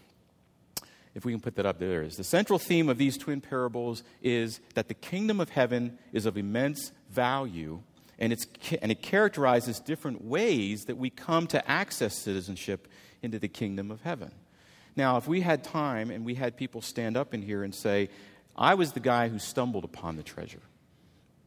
If 1.13 1.25
we 1.25 1.33
can 1.33 1.41
put 1.41 1.55
that 1.55 1.65
up, 1.65 1.79
there 1.79 2.03
is. 2.03 2.15
The 2.15 2.23
central 2.23 2.57
theme 2.57 2.87
of 2.87 2.97
these 2.97 3.17
twin 3.17 3.41
parables 3.41 4.03
is 4.21 4.59
that 4.75 4.87
the 4.87 4.93
kingdom 4.93 5.39
of 5.39 5.49
heaven 5.49 5.97
is 6.13 6.25
of 6.25 6.37
immense 6.37 6.91
value, 7.09 7.81
and, 8.17 8.31
it's, 8.31 8.45
and 8.81 8.91
it 8.91 9.01
characterizes 9.01 9.79
different 9.79 10.23
ways 10.23 10.85
that 10.85 10.97
we 10.97 11.09
come 11.09 11.47
to 11.47 11.69
access 11.69 12.17
citizenship 12.17 12.87
into 13.21 13.39
the 13.39 13.47
kingdom 13.47 13.91
of 13.91 14.01
heaven. 14.01 14.31
Now, 14.95 15.17
if 15.17 15.27
we 15.27 15.41
had 15.41 15.63
time 15.63 16.11
and 16.11 16.25
we 16.25 16.35
had 16.35 16.55
people 16.55 16.81
stand 16.81 17.17
up 17.17 17.33
in 17.33 17.41
here 17.41 17.63
and 17.63 17.73
say, 17.73 18.09
I 18.55 18.75
was 18.75 18.91
the 18.91 18.99
guy 18.99 19.29
who 19.29 19.39
stumbled 19.39 19.83
upon 19.83 20.15
the 20.15 20.23
treasure. 20.23 20.61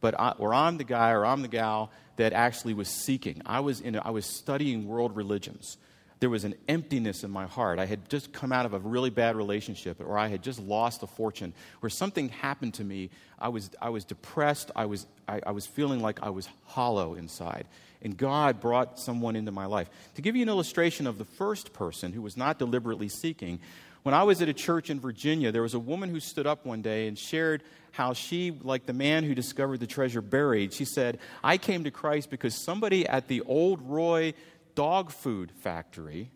But 0.01 0.19
I, 0.21 0.31
or 0.39 0.53
I'm 0.53 0.77
the 0.77 0.85
guy 0.85 1.13
or 1.13 1.25
I'm 1.25 1.43
the 1.43 1.49
gal 1.49 1.91
that 2.17 2.33
actually 2.33 2.75
was 2.75 2.89
seeking. 2.89 3.41
I 3.47 3.61
was, 3.61 3.81
in 3.81 3.97
I 3.97 4.11
was 4.11 4.27
studying 4.27 4.87
world 4.87 5.17
religions. 5.17 5.79
There 6.21 6.31
was 6.31 6.45
an 6.45 6.55
emptiness 6.69 7.25
in 7.25 7.31
my 7.31 7.47
heart. 7.47 7.79
I 7.79 7.87
had 7.87 8.09
just 8.09 8.33
come 8.33 8.53
out 8.53 8.67
of 8.67 8.73
a 8.73 8.79
really 8.79 9.11
bad 9.11 9.37
relationship, 9.37 10.01
or 10.01 10.17
I 10.17 10.29
had 10.29 10.43
just 10.43 10.59
lost 10.59 11.03
a 11.03 11.07
fortune, 11.07 11.53
where 11.81 11.91
something 11.91 12.29
happened 12.29 12.75
to 12.75 12.85
me. 12.85 13.11
I 13.39 13.49
was, 13.49 13.71
I 13.81 13.91
was 13.91 14.05
depressed. 14.05 14.71
I 14.77 14.87
was, 14.87 15.07
I, 15.29 15.41
I 15.47 15.51
was 15.51 15.67
feeling 15.67 16.01
like 16.01 16.23
I 16.23 16.31
was 16.31 16.49
hollow 16.67 17.15
inside. 17.15 17.67
And 18.01 18.17
God 18.17 18.61
brought 18.61 18.99
someone 18.99 19.37
into 19.37 19.53
my 19.53 19.67
life. 19.67 19.91
To 20.15 20.23
give 20.23 20.37
you 20.37 20.43
an 20.43 20.49
illustration 20.49 21.07
of 21.07 21.19
the 21.19 21.25
first 21.25 21.73
person 21.73 22.13
who 22.13 22.23
was 22.23 22.37
not 22.37 22.59
deliberately 22.59 23.09
seeking, 23.09 23.59
when 24.05 24.15
I 24.15 24.23
was 24.23 24.43
at 24.43 24.51
a 24.51 24.55
church 24.55 24.91
in 24.91 25.01
Virginia, 25.01 25.51
there 25.51 25.63
was 25.63 25.73
a 25.73 25.79
woman 25.79 26.11
who 26.11 26.21
stood 26.21 26.47
up 26.47 26.67
one 26.67 26.83
day 26.83 27.09
and 27.09 27.19
shared 27.19 27.63
how 27.91 28.13
she, 28.13 28.51
like 28.63 28.85
the 28.85 28.93
man 28.93 29.25
who 29.25 29.35
discovered 29.35 29.81
the 29.81 29.87
treasure 29.87 30.21
buried, 30.21 30.75
she 30.75 30.85
said, 30.85 31.19
I 31.43 31.57
came 31.57 31.85
to 31.85 31.91
Christ 31.91 32.29
because 32.29 32.55
somebody 32.55 33.09
at 33.09 33.29
the 33.29 33.41
Ol' 33.47 33.79
Roy 33.79 34.35
dog 34.75 35.11
food 35.11 35.51
factory, 35.51 36.31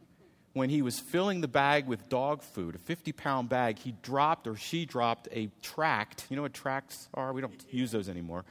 when 0.54 0.70
he 0.70 0.81
was 0.81 0.98
filling 0.98 1.42
the 1.42 1.48
bag 1.48 1.87
with 1.87 2.09
dog 2.09 2.42
food, 2.42 2.74
a 2.74 2.78
50 2.78 3.12
pound 3.12 3.50
bag, 3.50 3.78
he 3.78 3.94
dropped 4.02 4.46
or 4.46 4.57
she 4.57 4.87
dropped 4.87 5.28
a 5.31 5.50
tract. 5.61 6.26
You 6.31 6.37
know 6.37 6.42
what 6.42 6.54
tracts 6.54 7.09
are? 7.12 7.35
We 7.35 7.42
don't 7.42 7.64
use 7.70 7.92
those 7.92 8.09
anymore 8.09 8.46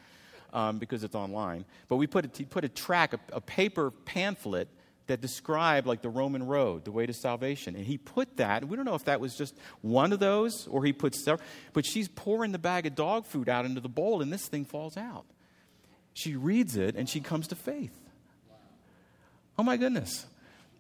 um, 0.54 0.78
because 0.78 1.04
it's 1.04 1.16
online. 1.16 1.66
But 1.88 1.96
we 1.96 2.06
put 2.06 2.40
a, 2.40 2.46
put 2.46 2.66
a 2.66 2.70
track, 2.70 3.14
a, 3.14 3.20
a 3.34 3.42
paper 3.42 3.90
pamphlet 3.90 4.68
that 5.08 5.22
described 5.22 5.88
like 5.88 6.02
the 6.02 6.10
Roman 6.10 6.46
road, 6.46 6.86
the 6.86 6.92
way 6.92 7.06
to 7.06 7.14
salvation. 7.14 7.76
And 7.76 7.86
he 7.86 7.98
put 7.98 8.38
that, 8.38 8.68
we 8.68 8.76
don't 8.76 8.86
know 8.86 8.96
if 8.96 9.06
that 9.06 9.20
was 9.20 9.36
just 9.36 9.56
one 9.82 10.14
of 10.14 10.20
those 10.20 10.68
or 10.68 10.84
he 10.86 10.94
put 10.94 11.16
several, 11.16 11.46
but 11.74 11.86
she's 11.86 12.08
pouring 12.08 12.52
the 12.52 12.60
bag 12.60 12.86
of 12.86 12.96
dog 12.96 13.26
food 13.26 13.50
out 13.50 13.66
into 13.66 13.82
the 13.82 13.90
bowl 13.90 14.22
and 14.22 14.32
this 14.32 14.48
thing 14.48 14.66
falls 14.66 14.98
out. 14.98 15.26
She 16.14 16.36
reads 16.36 16.76
it 16.76 16.96
and 16.96 17.10
she 17.10 17.20
comes 17.20 17.48
to 17.50 17.56
faith. 17.56 17.98
Oh 19.58 19.64
my 19.64 19.78
goodness. 19.78 20.26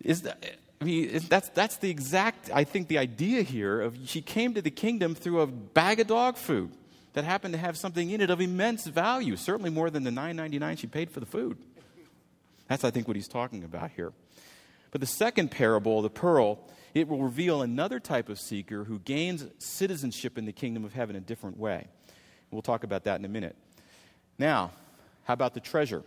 Is 0.03 0.23
that, 0.23 0.43
I 0.79 0.83
mean, 0.83 1.19
that's, 1.27 1.49
that's 1.49 1.77
the 1.77 1.89
exact, 1.89 2.51
I 2.53 2.63
think, 2.63 2.87
the 2.87 2.99
idea 2.99 3.41
here 3.41 3.81
of 3.81 3.97
she 4.05 4.21
came 4.21 4.53
to 4.53 4.61
the 4.61 4.69
kingdom 4.69 5.15
through 5.15 5.41
a 5.41 5.47
bag 5.47 5.99
of 5.99 6.07
dog 6.07 6.37
food. 6.37 6.71
that 7.13 7.23
happened 7.23 7.53
to 7.53 7.59
have 7.59 7.75
something 7.77 8.11
in 8.11 8.21
it 8.21 8.29
of 8.29 8.41
immense 8.41 8.85
value, 8.85 9.35
certainly 9.35 9.71
more 9.71 9.89
than 9.89 10.03
the 10.03 10.11
$9.99 10.11 10.77
she 10.77 10.85
paid 10.85 11.09
for 11.09 11.19
the 11.19 11.25
food. 11.25 11.57
That's, 12.67 12.83
I 12.83 12.91
think, 12.91 13.07
what 13.07 13.15
he's 13.15 13.27
talking 13.27 13.63
about 13.63 13.91
here. 13.91 14.13
But 14.91 15.01
the 15.01 15.07
second 15.07 15.51
parable, 15.51 16.01
the 16.01 16.09
pearl, 16.09 16.59
it 16.93 17.07
will 17.07 17.21
reveal 17.21 17.61
another 17.61 17.99
type 17.99 18.29
of 18.29 18.39
seeker 18.39 18.83
who 18.83 18.99
gains 18.99 19.45
citizenship 19.59 20.37
in 20.37 20.45
the 20.45 20.51
kingdom 20.51 20.85
of 20.85 20.93
heaven 20.93 21.15
a 21.15 21.19
different 21.19 21.57
way. 21.57 21.87
We'll 22.51 22.61
talk 22.61 22.83
about 22.83 23.03
that 23.03 23.19
in 23.19 23.25
a 23.25 23.29
minute. 23.29 23.55
Now, 24.39 24.71
how 25.25 25.33
about 25.33 25.53
the 25.53 25.59
treasure? 25.59 26.03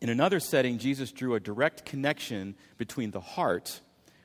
In 0.00 0.08
another 0.08 0.38
setting, 0.38 0.78
Jesus 0.78 1.10
drew 1.10 1.34
a 1.34 1.40
direct 1.40 1.84
connection 1.84 2.54
between 2.76 3.10
the 3.10 3.20
heart, 3.20 3.80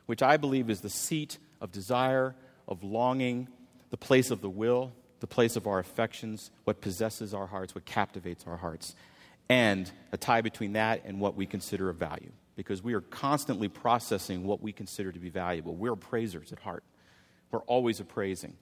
which 0.06 0.22
I 0.22 0.38
believe 0.38 0.70
is 0.70 0.82
the 0.82 0.89
seat 0.89 1.39
of 1.60 1.72
desire, 1.72 2.36
of 2.68 2.84
longing, 2.84 3.48
the 3.89 3.98
place 3.98 4.30
of 4.30 4.42
the 4.42 4.50
will, 4.50 4.94
the 5.20 5.28
place 5.28 5.56
of 5.56 5.66
our 5.66 5.80
affections, 5.80 6.52
what 6.66 6.82
possesses 6.82 7.34
our 7.34 7.48
hearts, 7.48 7.74
what 7.74 7.86
captivates 7.86 8.46
our 8.46 8.58
hearts, 8.58 8.96
and 9.54 9.92
a 10.12 10.18
tie 10.18 10.42
between 10.42 10.74
that 10.74 11.04
and 11.06 11.20
what 11.20 11.36
we 11.36 11.46
consider 11.46 11.88
of 11.92 11.98
value. 11.98 12.32
Because 12.56 12.82
we 12.82 12.96
are 12.96 13.02
constantly 13.02 13.68
processing 13.68 14.46
what 14.46 14.63
we 14.63 14.72
consider 14.72 15.12
to 15.12 15.20
be 15.20 15.30
valuable. 15.30 15.76
We're 15.76 15.94
appraisers 15.94 16.52
at 16.52 16.60
heart. 16.60 16.84
We're 17.52 17.62
always 17.62 18.00
appraising. 18.00 18.56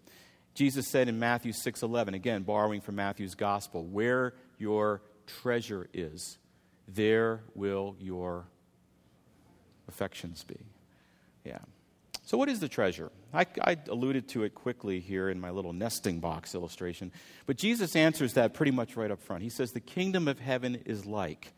Jesus 0.54 0.90
said 0.90 1.08
in 1.08 1.18
Matthew 1.18 1.54
6:11, 1.54 2.14
again 2.14 2.44
borrowing 2.44 2.82
from 2.82 2.96
Matthew's 2.96 3.36
gospel, 3.36 3.86
where 3.86 4.34
your 4.58 5.02
treasure 5.28 5.88
is, 5.94 6.38
there 6.90 7.42
will 7.56 7.96
your 7.98 8.48
affections 9.88 10.44
be. 10.44 10.60
Yeah. 11.46 11.60
So, 12.32 12.38
what 12.38 12.48
is 12.48 12.62
the 12.62 12.70
treasure? 12.70 13.12
I, 13.34 13.46
I, 13.62 13.76
alluded 13.90 14.30
to 14.30 14.46
it 14.46 14.56
quickly 14.56 15.02
here 15.02 15.28
in 15.28 15.38
my 15.38 15.50
little 15.50 15.74
nesting 15.74 16.22
box 16.22 16.56
illustration, 16.56 17.12
but 17.46 17.58
Jesus 17.58 17.94
answers 17.94 18.36
that 18.36 18.54
pretty 18.54 18.72
much 18.72 18.96
right 18.96 19.12
up 19.12 19.22
front. 19.22 19.44
He 19.44 19.50
says, 19.50 19.74
The 19.74 19.82
kingdom 19.82 20.30
of 20.30 20.40
heaven 20.40 20.82
is 20.86 21.06
like. 21.06 21.52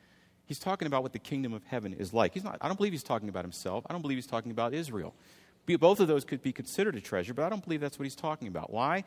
He's 0.48 0.58
talking 0.58 0.88
about 0.88 1.04
what 1.04 1.14
the 1.14 1.20
kingdom 1.20 1.54
of 1.54 1.64
heaven 1.66 1.94
is 1.94 2.12
like. 2.12 2.34
He's 2.34 2.44
not, 2.44 2.58
I 2.60 2.70
don't 2.70 2.78
believe 2.78 2.92
he's 2.92 3.04
talking 3.04 3.30
about 3.30 3.44
himself. 3.44 3.86
I 3.88 3.94
don't 3.94 4.02
believe 4.02 4.18
he's 4.18 4.26
talking 4.26 4.52
about 4.52 4.74
Israel. 4.74 5.14
Both 5.68 6.00
of 6.00 6.08
those 6.08 6.26
could 6.26 6.42
be 6.42 6.52
considered 6.52 6.96
a 6.96 7.02
treasure, 7.02 7.36
but 7.36 7.46
I 7.46 7.50
don't 7.50 7.64
believe 7.64 7.80
that's 7.80 8.00
what 8.00 8.06
he's 8.06 8.16
talking 8.16 8.48
about. 8.48 8.74
Why? 8.74 9.04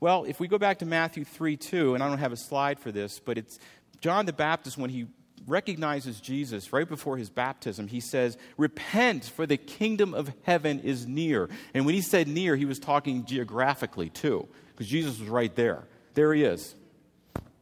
Well, 0.00 0.24
if 0.24 0.38
we 0.38 0.48
go 0.48 0.58
back 0.58 0.80
to 0.80 0.84
Matthew 0.84 1.24
3 1.24 1.56
2, 1.56 1.94
and 1.94 2.04
I 2.04 2.10
don't 2.10 2.18
have 2.18 2.32
a 2.32 2.36
slide 2.36 2.78
for 2.78 2.92
this, 2.92 3.20
but 3.20 3.38
it's 3.38 3.58
John 4.02 4.26
the 4.26 4.34
Baptist, 4.34 4.76
when 4.76 4.90
he 4.90 5.06
recognizes 5.46 6.20
Jesus 6.20 6.72
right 6.72 6.88
before 6.88 7.16
his 7.16 7.30
baptism, 7.30 7.88
he 7.88 8.00
says, 8.00 8.36
Repent, 8.56 9.24
for 9.24 9.46
the 9.46 9.56
kingdom 9.56 10.14
of 10.14 10.32
heaven 10.42 10.80
is 10.80 11.06
near. 11.06 11.48
And 11.74 11.86
when 11.86 11.94
he 11.94 12.00
said 12.00 12.28
near, 12.28 12.56
he 12.56 12.64
was 12.64 12.78
talking 12.78 13.24
geographically 13.24 14.10
too, 14.10 14.48
because 14.68 14.86
Jesus 14.86 15.18
was 15.18 15.28
right 15.28 15.54
there. 15.54 15.84
There 16.14 16.32
he 16.32 16.44
is. 16.44 16.74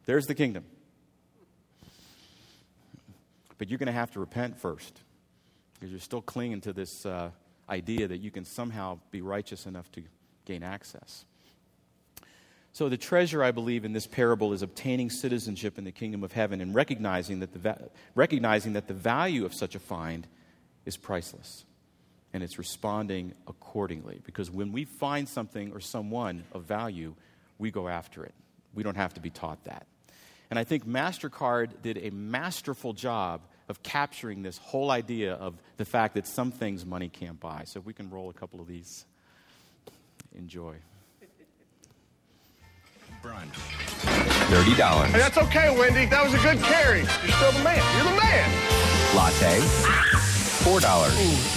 There's 0.05 0.25
the 0.25 0.35
kingdom. 0.35 0.65
But 3.57 3.69
you're 3.69 3.79
going 3.79 3.87
to 3.87 3.93
have 3.93 4.11
to 4.11 4.19
repent 4.19 4.59
first, 4.59 5.01
because 5.73 5.91
you're 5.91 5.99
still 5.99 6.21
clinging 6.21 6.61
to 6.61 6.73
this 6.73 7.05
uh, 7.05 7.31
idea 7.69 8.07
that 8.07 8.17
you 8.17 8.31
can 8.31 8.45
somehow 8.45 8.99
be 9.11 9.21
righteous 9.21 9.65
enough 9.65 9.91
to 9.93 10.03
gain 10.45 10.63
access. 10.63 11.25
So, 12.75 12.89
the 12.89 12.97
treasure, 12.97 13.41
I 13.41 13.51
believe, 13.51 13.85
in 13.85 13.93
this 13.93 14.05
parable 14.05 14.51
is 14.51 14.61
obtaining 14.61 15.09
citizenship 15.09 15.77
in 15.77 15.85
the 15.85 15.93
kingdom 15.93 16.25
of 16.25 16.33
heaven 16.33 16.59
and 16.59 16.75
recognizing 16.75 17.39
that 17.39 17.53
the, 17.53 17.59
va- 17.59 17.89
recognizing 18.15 18.73
that 18.73 18.89
the 18.89 18.93
value 18.93 19.45
of 19.45 19.53
such 19.53 19.75
a 19.75 19.79
find 19.79 20.27
is 20.85 20.97
priceless. 20.97 21.63
And 22.33 22.43
it's 22.43 22.57
responding 22.57 23.33
accordingly. 23.47 24.19
Because 24.25 24.51
when 24.51 24.73
we 24.73 24.83
find 24.83 25.29
something 25.29 25.71
or 25.71 25.79
someone 25.79 26.43
of 26.51 26.63
value, 26.63 27.15
we 27.59 27.71
go 27.71 27.87
after 27.87 28.25
it. 28.25 28.33
We 28.73 28.83
don't 28.83 28.97
have 28.97 29.13
to 29.13 29.21
be 29.21 29.29
taught 29.29 29.63
that. 29.63 29.87
And 30.49 30.59
I 30.59 30.65
think 30.65 30.85
MasterCard 30.85 31.81
did 31.81 31.97
a 32.03 32.09
masterful 32.09 32.91
job 32.91 33.39
of 33.69 33.83
capturing 33.83 34.43
this 34.43 34.57
whole 34.57 34.91
idea 34.91 35.35
of 35.35 35.55
the 35.77 35.85
fact 35.85 36.15
that 36.15 36.27
some 36.27 36.51
things 36.51 36.85
money 36.85 37.07
can't 37.07 37.39
buy. 37.39 37.63
So, 37.67 37.79
if 37.79 37.85
we 37.85 37.93
can 37.93 38.09
roll 38.09 38.29
a 38.29 38.33
couple 38.33 38.59
of 38.59 38.67
these, 38.67 39.05
enjoy 40.37 40.75
brunch. 43.25 43.57
$30. 44.53 45.05
Hey, 45.07 45.17
that's 45.17 45.37
okay, 45.37 45.75
Wendy. 45.75 46.05
That 46.05 46.23
was 46.23 46.33
a 46.35 46.37
good 46.45 46.61
carry. 46.61 46.99
You're 46.99 47.33
still 47.33 47.51
the 47.53 47.63
man. 47.63 47.81
You're 47.97 48.05
the 48.13 48.17
man. 48.21 48.47
Latte. 49.17 49.61
$4. 50.61 50.77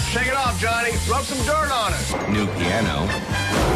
Shake 0.09 0.27
it 0.27 0.33
off, 0.33 0.59
Johnny. 0.59 0.91
Rub 1.07 1.23
some 1.23 1.37
dirt 1.45 1.69
on 1.69 1.93
it. 1.93 2.29
New 2.29 2.47
piano. 2.57 3.05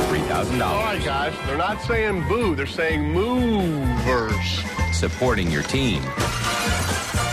$3,000. 0.09 0.61
All 0.65 0.83
right, 0.83 1.03
guys. 1.03 1.33
They're 1.45 1.57
not 1.57 1.81
saying 1.83 2.27
boo. 2.27 2.55
They're 2.55 2.65
saying 2.65 3.11
movers. 3.11 4.63
Supporting 4.91 5.51
your 5.51 5.63
team. 5.63 6.01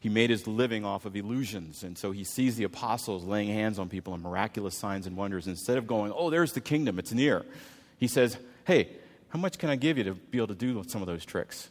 he 0.00 0.08
made 0.08 0.30
his 0.30 0.46
living 0.46 0.84
off 0.84 1.04
of 1.04 1.16
illusions. 1.16 1.82
And 1.82 1.98
so 1.98 2.12
he 2.12 2.24
sees 2.24 2.56
the 2.56 2.64
apostles 2.64 3.24
laying 3.24 3.48
hands 3.48 3.78
on 3.78 3.88
people 3.88 4.14
and 4.14 4.22
miraculous 4.22 4.76
signs 4.76 5.06
and 5.06 5.16
wonders. 5.16 5.46
Instead 5.46 5.78
of 5.78 5.86
going, 5.86 6.12
oh, 6.14 6.30
there's 6.30 6.52
the 6.52 6.60
kingdom, 6.60 6.98
it's 6.98 7.12
near, 7.12 7.44
he 7.98 8.06
says, 8.06 8.38
hey, 8.64 8.88
how 9.28 9.38
much 9.38 9.58
can 9.58 9.70
I 9.70 9.76
give 9.76 9.98
you 9.98 10.04
to 10.04 10.14
be 10.14 10.38
able 10.38 10.48
to 10.48 10.54
do 10.54 10.82
some 10.86 11.02
of 11.02 11.06
those 11.06 11.24
tricks? 11.24 11.68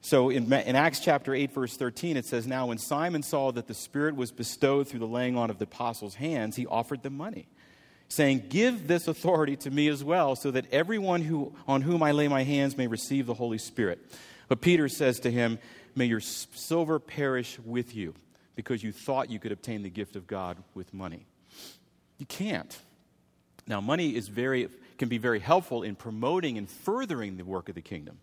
So 0.00 0.30
in, 0.30 0.52
in, 0.52 0.76
Acts 0.76 1.00
chapter 1.00 1.34
8, 1.34 1.52
verse 1.52 1.76
13, 1.76 2.16
it 2.16 2.24
says, 2.24 2.46
Now 2.46 2.66
when 2.66 2.78
Simon 2.78 3.22
saw 3.22 3.50
that 3.52 3.66
the 3.66 3.74
Spirit 3.74 4.14
was 4.14 4.30
bestowed 4.30 4.88
through 4.88 5.00
the 5.00 5.06
laying 5.06 5.36
on 5.36 5.50
of 5.50 5.58
the 5.58 5.64
apostles' 5.64 6.14
hands, 6.14 6.56
he 6.56 6.66
offered 6.66 7.02
them 7.02 7.16
money, 7.16 7.48
saying, 8.08 8.44
Give 8.48 8.86
this 8.86 9.08
authority 9.08 9.56
to 9.56 9.70
me 9.70 9.88
as 9.88 10.02
well, 10.02 10.36
so 10.36 10.50
that 10.50 10.72
everyone 10.72 11.22
who, 11.22 11.54
on 11.66 11.82
whom 11.82 12.02
I 12.02 12.12
lay 12.12 12.28
my 12.28 12.42
hands 12.42 12.76
may 12.76 12.86
receive 12.86 13.26
the 13.26 13.34
Holy 13.34 13.58
Spirit. 13.58 14.00
But 14.48 14.60
Peter 14.60 14.88
says 14.88 15.20
to 15.20 15.30
him, 15.30 15.58
May 15.94 16.06
your 16.06 16.20
silver 16.20 16.98
perish 16.98 17.58
with 17.64 17.94
you 17.94 18.14
because 18.56 18.82
you 18.82 18.92
thought 18.92 19.30
you 19.30 19.38
could 19.38 19.52
obtain 19.52 19.82
the 19.82 19.90
gift 19.90 20.16
of 20.16 20.26
God 20.26 20.56
with 20.74 20.92
money. 20.92 21.26
You 22.18 22.26
can't. 22.26 22.76
Now, 23.66 23.80
money 23.80 24.16
is 24.16 24.28
very, 24.28 24.68
can 24.96 25.08
be 25.08 25.18
very 25.18 25.38
helpful 25.38 25.82
in 25.82 25.94
promoting 25.94 26.58
and 26.58 26.68
furthering 26.68 27.36
the 27.36 27.44
work 27.44 27.68
of 27.68 27.74
the 27.74 27.82
kingdom. 27.82 28.18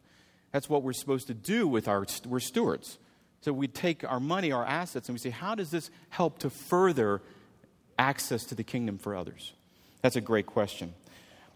That's 0.52 0.70
what 0.70 0.84
we're 0.84 0.94
supposed 0.94 1.28
to 1.28 1.34
do 1.34 1.68
with 1.68 1.88
our 1.88 2.06
we're 2.26 2.40
stewards. 2.40 2.98
So 3.42 3.54
we 3.54 3.68
take 3.68 4.04
our 4.04 4.20
money, 4.20 4.52
our 4.52 4.66
assets, 4.66 5.08
and 5.08 5.14
we 5.14 5.20
say, 5.20 5.30
how 5.30 5.54
does 5.54 5.70
this 5.70 5.92
help 6.10 6.40
to 6.40 6.50
further 6.50 7.22
access 8.00 8.44
to 8.46 8.56
the 8.56 8.64
kingdom 8.64 8.98
for 8.98 9.16
others? 9.16 9.54
That's 10.06 10.16
a 10.16 10.22
great 10.22 10.46
question. 10.46 10.94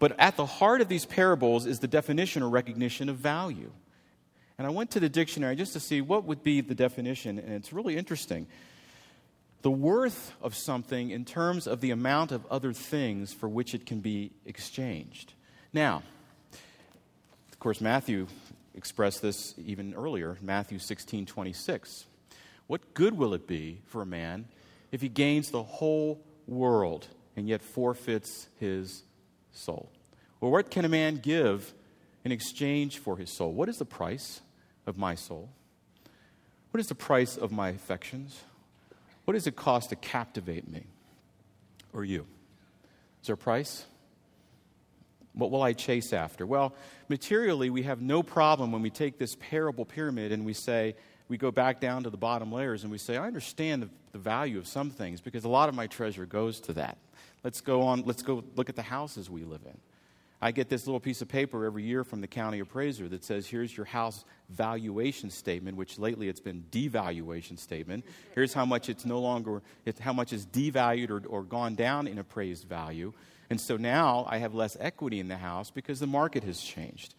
But 0.00 0.18
at 0.18 0.36
the 0.36 0.44
heart 0.44 0.80
of 0.80 0.88
these 0.88 1.06
parables 1.06 1.66
is 1.66 1.78
the 1.78 1.86
definition 1.86 2.42
or 2.42 2.48
recognition 2.48 3.08
of 3.08 3.14
value. 3.14 3.70
And 4.58 4.66
I 4.66 4.70
went 4.70 4.90
to 4.90 4.98
the 4.98 5.08
dictionary 5.08 5.54
just 5.54 5.72
to 5.74 5.78
see 5.78 6.00
what 6.00 6.24
would 6.24 6.42
be 6.42 6.60
the 6.60 6.74
definition, 6.74 7.38
and 7.38 7.52
it's 7.52 7.72
really 7.72 7.96
interesting. 7.96 8.48
The 9.62 9.70
worth 9.70 10.32
of 10.42 10.56
something 10.56 11.12
in 11.12 11.24
terms 11.24 11.68
of 11.68 11.80
the 11.80 11.92
amount 11.92 12.32
of 12.32 12.44
other 12.46 12.72
things 12.72 13.32
for 13.32 13.48
which 13.48 13.72
it 13.72 13.86
can 13.86 14.00
be 14.00 14.32
exchanged. 14.44 15.32
Now, 15.72 16.02
of 17.52 17.60
course, 17.60 17.80
Matthew 17.80 18.26
expressed 18.74 19.22
this 19.22 19.54
even 19.64 19.94
earlier, 19.94 20.38
Matthew 20.42 20.80
16 20.80 21.24
26. 21.24 22.06
What 22.66 22.94
good 22.94 23.16
will 23.16 23.32
it 23.32 23.46
be 23.46 23.82
for 23.86 24.02
a 24.02 24.06
man 24.06 24.48
if 24.90 25.02
he 25.02 25.08
gains 25.08 25.52
the 25.52 25.62
whole 25.62 26.20
world 26.48 27.06
and 27.36 27.48
yet 27.48 27.62
forfeits 27.62 28.48
his 28.58 29.02
soul? 29.52 29.90
Well, 30.40 30.50
what 30.50 30.70
can 30.70 30.84
a 30.84 30.88
man 30.88 31.16
give 31.16 31.72
in 32.24 32.32
exchange 32.32 32.98
for 32.98 33.16
his 33.16 33.30
soul? 33.30 33.52
What 33.52 33.68
is 33.68 33.78
the 33.78 33.84
price 33.84 34.40
of 34.86 34.96
my 34.96 35.14
soul? 35.14 35.50
What 36.70 36.80
is 36.80 36.88
the 36.88 36.94
price 36.94 37.36
of 37.36 37.50
my 37.52 37.70
affections? 37.70 38.42
What 39.24 39.34
does 39.34 39.46
it 39.46 39.56
cost 39.56 39.90
to 39.90 39.96
captivate 39.96 40.68
me 40.68 40.84
or 41.92 42.04
you? 42.04 42.26
Is 43.20 43.26
there 43.26 43.34
a 43.34 43.38
price? 43.38 43.84
What 45.32 45.50
will 45.50 45.62
I 45.62 45.72
chase 45.72 46.12
after? 46.12 46.46
Well, 46.46 46.74
materially, 47.08 47.70
we 47.70 47.82
have 47.82 48.00
no 48.00 48.22
problem 48.22 48.72
when 48.72 48.82
we 48.82 48.90
take 48.90 49.18
this 49.18 49.36
parable 49.38 49.84
pyramid 49.84 50.32
and 50.32 50.44
we 50.44 50.52
say, 50.52 50.96
we 51.30 51.38
go 51.38 51.52
back 51.52 51.80
down 51.80 52.02
to 52.02 52.10
the 52.10 52.16
bottom 52.16 52.52
layers 52.52 52.82
and 52.82 52.90
we 52.90 52.98
say, 52.98 53.16
I 53.16 53.26
understand 53.26 53.84
the, 53.84 53.88
the 54.12 54.18
value 54.18 54.58
of 54.58 54.66
some 54.66 54.90
things 54.90 55.20
because 55.20 55.44
a 55.44 55.48
lot 55.48 55.68
of 55.68 55.76
my 55.76 55.86
treasure 55.86 56.26
goes 56.26 56.58
to 56.62 56.72
that. 56.74 56.98
Let's 57.44 57.60
go 57.60 57.82
on, 57.82 58.02
let's 58.02 58.22
go 58.22 58.42
look 58.56 58.68
at 58.68 58.76
the 58.76 58.82
houses 58.82 59.30
we 59.30 59.44
live 59.44 59.62
in. 59.64 59.78
I 60.42 60.52
get 60.52 60.68
this 60.68 60.86
little 60.86 61.00
piece 61.00 61.22
of 61.22 61.28
paper 61.28 61.66
every 61.66 61.84
year 61.84 62.02
from 62.02 62.20
the 62.20 62.26
county 62.26 62.60
appraiser 62.60 63.08
that 63.08 63.22
says, 63.24 63.46
here's 63.46 63.76
your 63.76 63.86
house 63.86 64.24
valuation 64.48 65.30
statement, 65.30 65.76
which 65.76 65.98
lately 65.98 66.28
it's 66.28 66.40
been 66.40 66.64
devaluation 66.72 67.58
statement. 67.58 68.04
Here's 68.34 68.52
how 68.52 68.64
much 68.64 68.88
it's 68.88 69.04
no 69.04 69.20
longer, 69.20 69.62
it's 69.84 70.00
how 70.00 70.14
much 70.14 70.32
is 70.32 70.46
devalued 70.46 71.10
or, 71.10 71.22
or 71.28 71.42
gone 71.42 71.74
down 71.74 72.08
in 72.08 72.18
appraised 72.18 72.64
value. 72.64 73.12
And 73.50 73.60
so 73.60 73.76
now 73.76 74.26
I 74.28 74.38
have 74.38 74.54
less 74.54 74.76
equity 74.80 75.20
in 75.20 75.28
the 75.28 75.36
house 75.36 75.70
because 75.70 76.00
the 76.00 76.06
market 76.06 76.42
has 76.44 76.60
changed. 76.60 77.14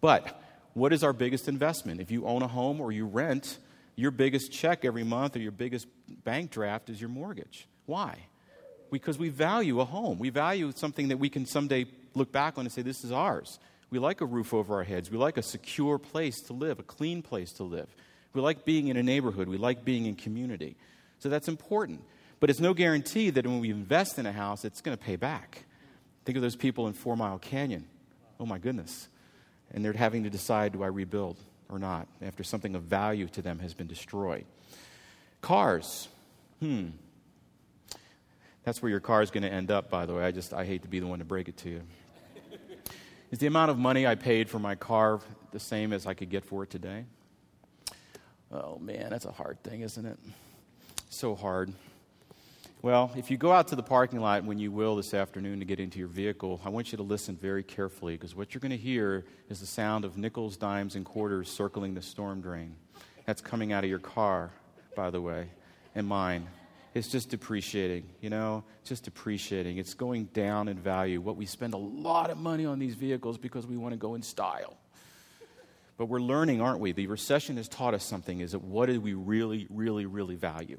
But 0.00 0.40
what 0.76 0.92
is 0.92 1.02
our 1.02 1.14
biggest 1.14 1.48
investment? 1.48 2.02
If 2.02 2.10
you 2.10 2.26
own 2.26 2.42
a 2.42 2.46
home 2.46 2.82
or 2.82 2.92
you 2.92 3.06
rent, 3.06 3.56
your 3.94 4.10
biggest 4.10 4.52
check 4.52 4.84
every 4.84 5.04
month 5.04 5.34
or 5.34 5.38
your 5.38 5.50
biggest 5.50 5.86
bank 6.22 6.50
draft 6.50 6.90
is 6.90 7.00
your 7.00 7.08
mortgage. 7.08 7.66
Why? 7.86 8.18
Because 8.92 9.16
we 9.16 9.30
value 9.30 9.80
a 9.80 9.86
home. 9.86 10.18
We 10.18 10.28
value 10.28 10.70
something 10.76 11.08
that 11.08 11.16
we 11.16 11.30
can 11.30 11.46
someday 11.46 11.86
look 12.12 12.30
back 12.30 12.58
on 12.58 12.66
and 12.66 12.72
say, 12.72 12.82
this 12.82 13.04
is 13.04 13.10
ours. 13.10 13.58
We 13.88 13.98
like 13.98 14.20
a 14.20 14.26
roof 14.26 14.52
over 14.52 14.74
our 14.74 14.84
heads. 14.84 15.10
We 15.10 15.16
like 15.16 15.38
a 15.38 15.42
secure 15.42 15.98
place 15.98 16.42
to 16.42 16.52
live, 16.52 16.78
a 16.78 16.82
clean 16.82 17.22
place 17.22 17.52
to 17.52 17.62
live. 17.62 17.88
We 18.34 18.42
like 18.42 18.66
being 18.66 18.88
in 18.88 18.98
a 18.98 19.02
neighborhood. 19.02 19.48
We 19.48 19.56
like 19.56 19.82
being 19.82 20.04
in 20.04 20.14
community. 20.14 20.76
So 21.20 21.30
that's 21.30 21.48
important. 21.48 22.02
But 22.38 22.50
it's 22.50 22.60
no 22.60 22.74
guarantee 22.74 23.30
that 23.30 23.46
when 23.46 23.60
we 23.60 23.70
invest 23.70 24.18
in 24.18 24.26
a 24.26 24.32
house, 24.32 24.62
it's 24.62 24.82
going 24.82 24.94
to 24.94 25.02
pay 25.02 25.16
back. 25.16 25.64
Think 26.26 26.36
of 26.36 26.42
those 26.42 26.54
people 26.54 26.86
in 26.86 26.92
Four 26.92 27.16
Mile 27.16 27.38
Canyon. 27.38 27.86
Oh 28.38 28.44
my 28.44 28.58
goodness. 28.58 29.08
And 29.72 29.84
they're 29.84 29.92
having 29.92 30.24
to 30.24 30.30
decide 30.30 30.72
do 30.72 30.82
I 30.82 30.86
rebuild 30.86 31.36
or 31.68 31.78
not 31.78 32.06
after 32.22 32.44
something 32.44 32.74
of 32.74 32.82
value 32.82 33.26
to 33.28 33.42
them 33.42 33.58
has 33.58 33.74
been 33.74 33.86
destroyed. 33.86 34.44
Cars. 35.40 36.08
Hmm. 36.60 36.88
That's 38.64 38.82
where 38.82 38.90
your 38.90 39.00
car 39.00 39.22
is 39.22 39.30
going 39.30 39.42
to 39.42 39.52
end 39.52 39.70
up, 39.70 39.90
by 39.90 40.06
the 40.06 40.14
way. 40.14 40.24
I 40.24 40.30
just, 40.30 40.52
I 40.52 40.64
hate 40.64 40.82
to 40.82 40.88
be 40.88 40.98
the 40.98 41.06
one 41.06 41.20
to 41.20 41.24
break 41.24 41.48
it 41.48 41.56
to 41.58 41.70
you. 41.70 41.82
Is 43.30 43.40
the 43.40 43.46
amount 43.46 43.70
of 43.70 43.78
money 43.78 44.06
I 44.06 44.14
paid 44.14 44.48
for 44.48 44.58
my 44.58 44.76
car 44.76 45.20
the 45.50 45.58
same 45.58 45.92
as 45.92 46.06
I 46.06 46.14
could 46.14 46.30
get 46.30 46.44
for 46.44 46.62
it 46.62 46.70
today? 46.70 47.04
Oh 48.52 48.78
man, 48.78 49.10
that's 49.10 49.24
a 49.24 49.32
hard 49.32 49.62
thing, 49.62 49.80
isn't 49.80 50.06
it? 50.06 50.18
So 51.10 51.34
hard. 51.34 51.72
Well, 52.82 53.10
if 53.16 53.30
you 53.30 53.36
go 53.36 53.52
out 53.52 53.68
to 53.68 53.76
the 53.76 53.82
parking 53.82 54.20
lot 54.20 54.44
when 54.44 54.58
you 54.58 54.70
will 54.70 54.96
this 54.96 55.14
afternoon 55.14 55.58
to 55.58 55.64
get 55.64 55.80
into 55.80 55.98
your 55.98 56.08
vehicle, 56.08 56.60
I 56.64 56.68
want 56.68 56.92
you 56.92 56.96
to 56.98 57.02
listen 57.02 57.36
very 57.36 57.62
carefully 57.62 58.14
because 58.14 58.34
what 58.34 58.54
you're 58.54 58.60
going 58.60 58.70
to 58.70 58.76
hear 58.76 59.24
is 59.48 59.60
the 59.60 59.66
sound 59.66 60.04
of 60.04 60.16
nickels, 60.16 60.56
dimes, 60.56 60.94
and 60.94 61.04
quarters 61.04 61.50
circling 61.50 61.94
the 61.94 62.02
storm 62.02 62.40
drain. 62.40 62.76
That's 63.24 63.40
coming 63.40 63.72
out 63.72 63.82
of 63.82 63.90
your 63.90 63.98
car, 63.98 64.52
by 64.94 65.10
the 65.10 65.20
way, 65.20 65.48
and 65.94 66.06
mine 66.06 66.46
it's 66.96 67.08
just 67.08 67.28
depreciating, 67.28 68.04
you 68.22 68.30
know, 68.30 68.64
just 68.82 69.04
depreciating. 69.04 69.76
It's 69.76 69.92
going 69.92 70.24
down 70.32 70.66
in 70.66 70.78
value. 70.78 71.20
What 71.20 71.36
we 71.36 71.44
spend 71.44 71.74
a 71.74 71.78
lot 71.78 72.30
of 72.30 72.38
money 72.38 72.64
on 72.64 72.78
these 72.78 72.94
vehicles 72.94 73.36
because 73.36 73.66
we 73.66 73.76
want 73.76 73.92
to 73.92 73.98
go 73.98 74.14
in 74.14 74.22
style. 74.22 74.78
But 75.98 76.06
we're 76.06 76.20
learning, 76.20 76.62
aren't 76.62 76.80
we? 76.80 76.92
The 76.92 77.06
recession 77.06 77.58
has 77.58 77.68
taught 77.68 77.92
us 77.92 78.02
something 78.02 78.40
is 78.40 78.52
that 78.52 78.62
what 78.62 78.86
do 78.86 78.98
we 78.98 79.12
really, 79.12 79.66
really, 79.68 80.06
really 80.06 80.36
value? 80.36 80.78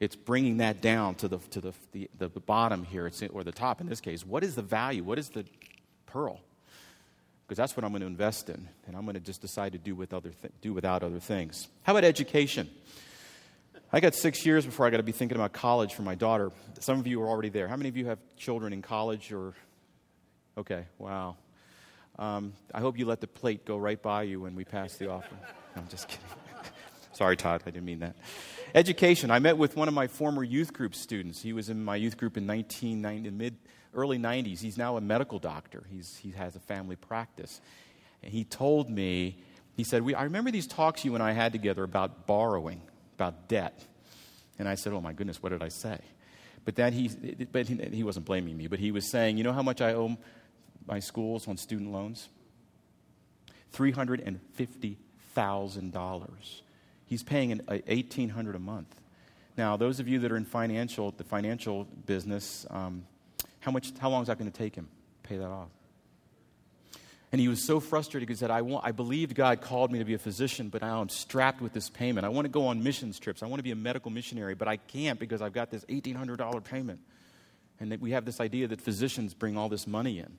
It's 0.00 0.16
bringing 0.16 0.58
that 0.58 0.80
down 0.80 1.14
to 1.16 1.28
the, 1.28 1.38
to 1.50 1.60
the, 1.60 1.72
the, 1.92 2.08
the 2.18 2.40
bottom 2.40 2.84
here, 2.84 3.06
it's, 3.06 3.22
or 3.22 3.44
the 3.44 3.52
top 3.52 3.80
in 3.80 3.88
this 3.88 4.00
case. 4.00 4.26
What 4.26 4.42
is 4.42 4.54
the 4.54 4.62
value? 4.62 5.04
What 5.04 5.18
is 5.18 5.28
the 5.28 5.44
pearl? 6.06 6.40
Because 7.46 7.56
that's 7.56 7.76
what 7.76 7.84
I'm 7.84 7.92
going 7.92 8.00
to 8.00 8.06
invest 8.06 8.48
in, 8.48 8.68
and 8.86 8.96
I'm 8.96 9.02
going 9.02 9.14
to 9.14 9.20
just 9.20 9.40
decide 9.40 9.72
to 9.72 9.78
do, 9.78 9.94
with 9.94 10.14
other 10.14 10.30
th- 10.30 10.52
do 10.62 10.72
without 10.72 11.02
other 11.02 11.20
things. 11.20 11.68
How 11.82 11.92
about 11.92 12.04
education? 12.04 12.68
I 13.92 14.00
got 14.00 14.14
six 14.14 14.44
years 14.44 14.66
before 14.66 14.86
I 14.86 14.90
got 14.90 14.96
to 14.96 15.04
be 15.04 15.12
thinking 15.12 15.36
about 15.36 15.52
college 15.52 15.94
for 15.94 16.02
my 16.02 16.16
daughter. 16.16 16.50
Some 16.80 16.98
of 16.98 17.06
you 17.06 17.22
are 17.22 17.28
already 17.28 17.50
there. 17.50 17.68
How 17.68 17.76
many 17.76 17.88
of 17.88 17.96
you 17.96 18.06
have 18.06 18.18
children 18.36 18.72
in 18.72 18.82
college 18.82 19.30
or? 19.30 19.54
Okay, 20.56 20.84
wow. 20.98 21.36
Um, 22.18 22.54
I 22.72 22.80
hope 22.80 22.98
you 22.98 23.06
let 23.06 23.20
the 23.20 23.26
plate 23.26 23.64
go 23.64 23.76
right 23.76 24.00
by 24.00 24.22
you 24.22 24.40
when 24.40 24.54
we 24.54 24.64
pass 24.64 24.96
the 24.96 25.10
offering. 25.10 25.40
No, 25.76 25.82
I'm 25.82 25.88
just 25.88 26.06
kidding. 26.06 26.24
Sorry, 27.14 27.36
Todd, 27.36 27.62
I 27.66 27.70
didn't 27.70 27.84
mean 27.84 27.98
that. 27.98 28.14
Education. 28.74 29.30
I 29.30 29.38
met 29.38 29.56
with 29.56 29.76
one 29.76 29.86
of 29.86 29.94
my 29.94 30.08
former 30.08 30.42
youth 30.42 30.72
group 30.72 30.96
students. 30.96 31.40
He 31.40 31.52
was 31.52 31.70
in 31.70 31.84
my 31.84 31.94
youth 31.94 32.16
group 32.16 32.36
in 32.36 32.44
1990, 32.46 33.30
mid 33.30 33.56
early 33.94 34.18
90s. 34.18 34.60
He's 34.60 34.76
now 34.76 34.96
a 34.96 35.00
medical 35.00 35.38
doctor. 35.38 35.84
He's, 35.88 36.16
he 36.16 36.32
has 36.32 36.56
a 36.56 36.60
family 36.60 36.96
practice. 36.96 37.60
And 38.22 38.32
he 38.32 38.42
told 38.42 38.90
me, 38.90 39.38
he 39.76 39.84
said, 39.84 40.02
we, 40.02 40.14
I 40.14 40.24
remember 40.24 40.50
these 40.50 40.66
talks 40.66 41.04
you 41.04 41.14
and 41.14 41.22
I 41.22 41.30
had 41.32 41.52
together 41.52 41.84
about 41.84 42.26
borrowing 42.26 42.82
about 43.14 43.48
debt. 43.48 43.80
And 44.58 44.68
I 44.68 44.74
said, 44.74 44.92
Oh 44.92 45.00
my 45.00 45.12
goodness, 45.12 45.40
what 45.42 45.50
did 45.50 45.62
I 45.62 45.68
say? 45.68 46.00
But 46.64 46.74
then 46.74 46.92
he, 46.92 47.08
but 47.52 47.68
he, 47.68 47.76
he 47.76 48.02
wasn't 48.02 48.26
blaming 48.26 48.56
me, 48.56 48.66
but 48.66 48.80
he 48.80 48.90
was 48.90 49.08
saying, 49.08 49.36
You 49.36 49.44
know 49.44 49.52
how 49.52 49.62
much 49.62 49.80
I 49.80 49.94
owe 49.94 50.16
my 50.86 50.98
schools 50.98 51.46
on 51.46 51.56
student 51.56 51.92
loans? 51.92 52.28
$350,000. 53.72 56.60
He's 57.06 57.22
paying 57.22 57.52
an, 57.52 57.62
1800 57.66 58.54
a 58.54 58.58
month. 58.58 58.94
Now, 59.56 59.76
those 59.76 60.00
of 60.00 60.08
you 60.08 60.18
that 60.20 60.32
are 60.32 60.36
in 60.36 60.44
financial, 60.44 61.12
the 61.12 61.24
financial 61.24 61.84
business, 62.06 62.66
um, 62.70 63.04
how, 63.60 63.70
much, 63.70 63.92
how 63.98 64.10
long 64.10 64.22
is 64.22 64.28
that 64.28 64.38
going 64.38 64.50
to 64.50 64.56
take 64.56 64.74
him 64.74 64.88
to 65.22 65.28
pay 65.28 65.36
that 65.36 65.48
off? 65.48 65.68
And 67.30 67.40
he 67.40 67.48
was 67.48 67.60
so 67.60 67.80
frustrated 67.80 68.28
because 68.28 68.38
he 68.38 68.44
said, 68.44 68.52
I, 68.52 68.62
want, 68.62 68.84
I 68.86 68.92
believed 68.92 69.34
God 69.34 69.60
called 69.60 69.90
me 69.90 69.98
to 69.98 70.04
be 70.04 70.14
a 70.14 70.18
physician, 70.18 70.68
but 70.68 70.82
now 70.82 71.00
I'm 71.00 71.08
strapped 71.08 71.60
with 71.60 71.72
this 71.72 71.90
payment. 71.90 72.24
I 72.24 72.28
want 72.28 72.44
to 72.44 72.48
go 72.48 72.68
on 72.68 72.82
missions 72.84 73.18
trips. 73.18 73.42
I 73.42 73.46
want 73.46 73.58
to 73.58 73.64
be 73.64 73.72
a 73.72 73.76
medical 73.76 74.10
missionary, 74.10 74.54
but 74.54 74.68
I 74.68 74.76
can't 74.76 75.18
because 75.18 75.42
I've 75.42 75.52
got 75.52 75.68
this 75.68 75.84
$1,800 75.86 76.62
payment. 76.62 77.00
And 77.80 78.00
we 78.00 78.12
have 78.12 78.24
this 78.24 78.38
idea 78.40 78.68
that 78.68 78.80
physicians 78.80 79.34
bring 79.34 79.56
all 79.56 79.68
this 79.68 79.88
money 79.88 80.20
in, 80.20 80.38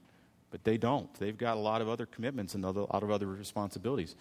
but 0.52 0.64
they 0.64 0.78
don't. 0.78 1.14
They've 1.16 1.38
got 1.38 1.58
a 1.58 1.60
lot 1.60 1.82
of 1.82 1.90
other 1.90 2.06
commitments 2.06 2.56
and 2.56 2.64
a 2.64 2.72
lot 2.72 3.04
of 3.04 3.12
other 3.12 3.28
responsibilities. 3.28 4.16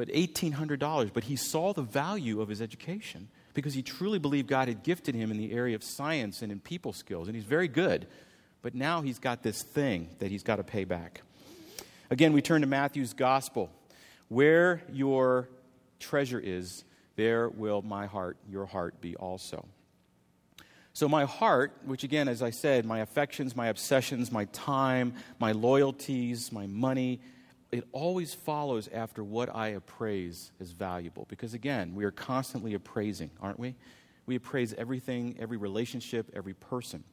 But 0.00 0.08
$1,800, 0.08 1.12
but 1.12 1.24
he 1.24 1.36
saw 1.36 1.74
the 1.74 1.82
value 1.82 2.40
of 2.40 2.48
his 2.48 2.62
education 2.62 3.28
because 3.52 3.74
he 3.74 3.82
truly 3.82 4.18
believed 4.18 4.48
God 4.48 4.66
had 4.66 4.82
gifted 4.82 5.14
him 5.14 5.30
in 5.30 5.36
the 5.36 5.52
area 5.52 5.76
of 5.76 5.84
science 5.84 6.40
and 6.40 6.50
in 6.50 6.58
people 6.58 6.94
skills, 6.94 7.28
and 7.28 7.36
he's 7.36 7.44
very 7.44 7.68
good. 7.68 8.06
But 8.62 8.74
now 8.74 9.02
he's 9.02 9.18
got 9.18 9.42
this 9.42 9.62
thing 9.62 10.08
that 10.18 10.30
he's 10.30 10.42
got 10.42 10.56
to 10.56 10.64
pay 10.64 10.84
back. 10.84 11.20
Again, 12.08 12.32
we 12.32 12.40
turn 12.40 12.62
to 12.62 12.66
Matthew's 12.66 13.12
gospel. 13.12 13.70
Where 14.28 14.80
your 14.90 15.50
treasure 15.98 16.40
is, 16.40 16.82
there 17.16 17.50
will 17.50 17.82
my 17.82 18.06
heart, 18.06 18.38
your 18.48 18.64
heart, 18.64 19.02
be 19.02 19.16
also. 19.16 19.66
So, 20.94 21.10
my 21.10 21.26
heart, 21.26 21.76
which 21.84 22.04
again, 22.04 22.26
as 22.26 22.40
I 22.40 22.52
said, 22.52 22.86
my 22.86 23.00
affections, 23.00 23.54
my 23.54 23.66
obsessions, 23.66 24.32
my 24.32 24.46
time, 24.46 25.12
my 25.38 25.52
loyalties, 25.52 26.52
my 26.52 26.66
money, 26.66 27.20
it 27.72 27.86
always 27.92 28.34
follows 28.34 28.88
after 28.92 29.22
what 29.22 29.54
I 29.54 29.68
appraise 29.68 30.52
as 30.60 30.72
valuable. 30.72 31.26
Because 31.28 31.54
again, 31.54 31.94
we 31.94 32.04
are 32.04 32.10
constantly 32.10 32.74
appraising, 32.74 33.30
aren't 33.40 33.60
we? 33.60 33.74
We 34.26 34.36
appraise 34.36 34.74
everything, 34.74 35.36
every 35.40 35.56
relationship, 35.56 36.30
every 36.34 36.54
person. 36.54 37.04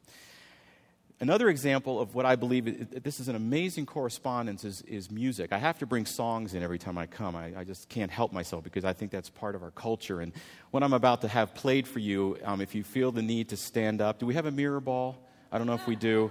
Another 1.20 1.48
example 1.48 2.00
of 2.00 2.14
what 2.14 2.26
I 2.26 2.36
believe 2.36 3.02
this 3.02 3.18
is 3.18 3.26
an 3.26 3.34
amazing 3.34 3.86
correspondence 3.86 4.64
is, 4.64 4.82
is 4.82 5.10
music. 5.10 5.52
I 5.52 5.58
have 5.58 5.78
to 5.80 5.86
bring 5.86 6.06
songs 6.06 6.54
in 6.54 6.62
every 6.62 6.78
time 6.78 6.96
I 6.96 7.06
come. 7.06 7.34
I, 7.34 7.58
I, 7.58 7.64
just 7.64 7.88
can't 7.88 8.10
help 8.10 8.32
myself 8.32 8.62
because 8.62 8.84
I 8.84 8.92
think 8.92 9.10
that's 9.10 9.28
part 9.28 9.56
of 9.56 9.64
our 9.64 9.72
culture. 9.72 10.20
And 10.20 10.32
what 10.70 10.84
I'm 10.84 10.92
about 10.92 11.22
to 11.22 11.28
have 11.28 11.56
played 11.56 11.88
for 11.88 11.98
you, 11.98 12.38
um, 12.44 12.60
if 12.60 12.72
you 12.72 12.84
feel 12.84 13.10
the 13.10 13.22
need 13.22 13.48
to 13.48 13.56
stand 13.56 14.00
up, 14.00 14.20
do 14.20 14.26
we 14.26 14.34
have 14.34 14.46
a 14.46 14.52
mirror 14.52 14.80
ball? 14.80 15.18
I 15.50 15.58
don't 15.58 15.66
know 15.66 15.74
if 15.74 15.88
we 15.88 15.96
do. 15.96 16.30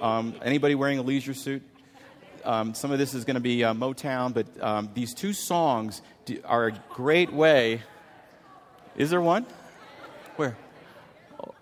Um, 0.00 0.34
anybody 0.42 0.74
wearing 0.74 0.98
a 0.98 1.02
leisure 1.02 1.34
suit? 1.34 1.62
Um, 2.44 2.74
some 2.74 2.92
of 2.92 2.98
this 2.98 3.14
is 3.14 3.24
going 3.24 3.36
to 3.36 3.40
be 3.40 3.64
uh, 3.64 3.72
Motown, 3.72 4.34
but 4.34 4.46
um, 4.62 4.90
these 4.92 5.14
two 5.14 5.32
songs 5.32 6.02
are 6.44 6.66
a 6.66 6.72
great 6.90 7.32
way. 7.32 7.82
Is 8.96 9.08
there 9.08 9.20
one? 9.22 9.46
Where? 10.36 10.54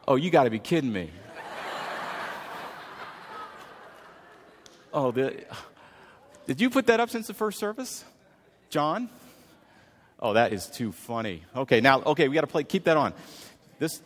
Oh, 0.09 0.17
you 0.17 0.31
got 0.31 0.45
to 0.45 0.51
be 0.51 0.59
kidding 0.59 0.93
me. 0.93 1.11
Oh, 4.93 5.13
the, 5.13 5.45
did 6.47 6.61
you 6.61 6.69
put 6.69 6.89
that 6.89 6.99
up 7.01 7.11
since 7.11 7.29
the 7.29 7.35
first 7.35 7.59
service? 7.59 8.05
John? 8.69 9.09
Oh, 10.19 10.35
that 10.35 10.53
is 10.53 10.67
too 10.67 10.93
funny. 10.93 11.45
Okay, 11.57 11.81
now, 11.81 12.03
okay, 12.03 12.29
we 12.29 12.35
got 12.35 12.43
to 12.43 12.47
play, 12.47 12.65
keep 12.65 12.85
that 12.85 12.97
on. 12.97 13.15
This, 13.79 14.03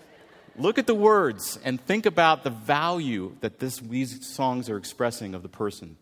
look 0.57 0.79
at 0.79 0.87
the 0.87 0.95
words 0.95 1.59
and 1.65 1.81
think 1.81 2.07
about 2.07 2.45
the 2.45 2.51
value 2.51 3.35
that 3.41 3.59
this, 3.59 3.79
these 3.79 4.27
songs 4.27 4.69
are 4.71 4.77
expressing 4.77 5.35
of 5.35 5.43
the 5.43 5.49
person 5.49 5.97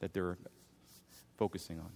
that 0.00 0.12
they're 0.12 0.36
focusing 1.38 1.80
on. 1.80 1.90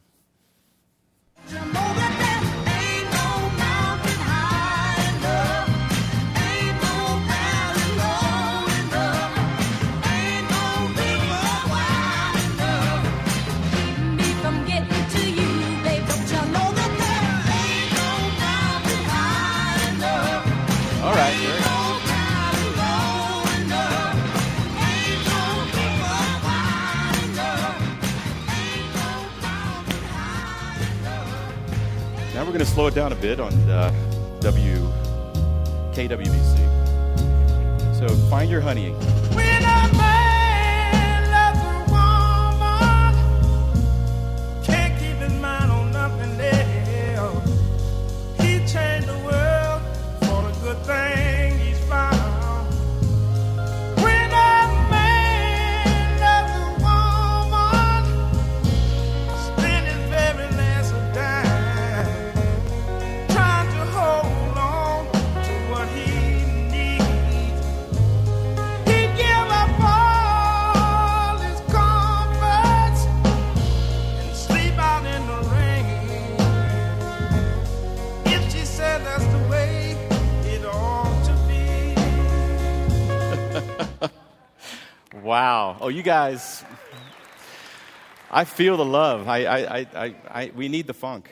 To 32.64 32.70
slow 32.70 32.86
it 32.86 32.94
down 32.94 33.12
a 33.12 33.16
bit 33.16 33.40
on 33.40 33.52
uh, 33.70 33.92
W 34.40 34.76
KWBC. 35.92 36.58
So 37.98 38.08
find 38.30 38.50
your 38.50 38.60
honey. 38.60 38.94
Wow. 85.34 85.78
Oh, 85.80 85.88
you 85.88 86.04
guys. 86.04 86.64
I 88.30 88.44
feel 88.44 88.76
the 88.76 88.84
love. 88.84 89.26
I, 89.26 89.44
I, 89.44 89.78
I, 89.80 90.14
I, 90.30 90.52
we 90.54 90.68
need 90.68 90.86
the 90.86 90.94
funk. 90.94 91.28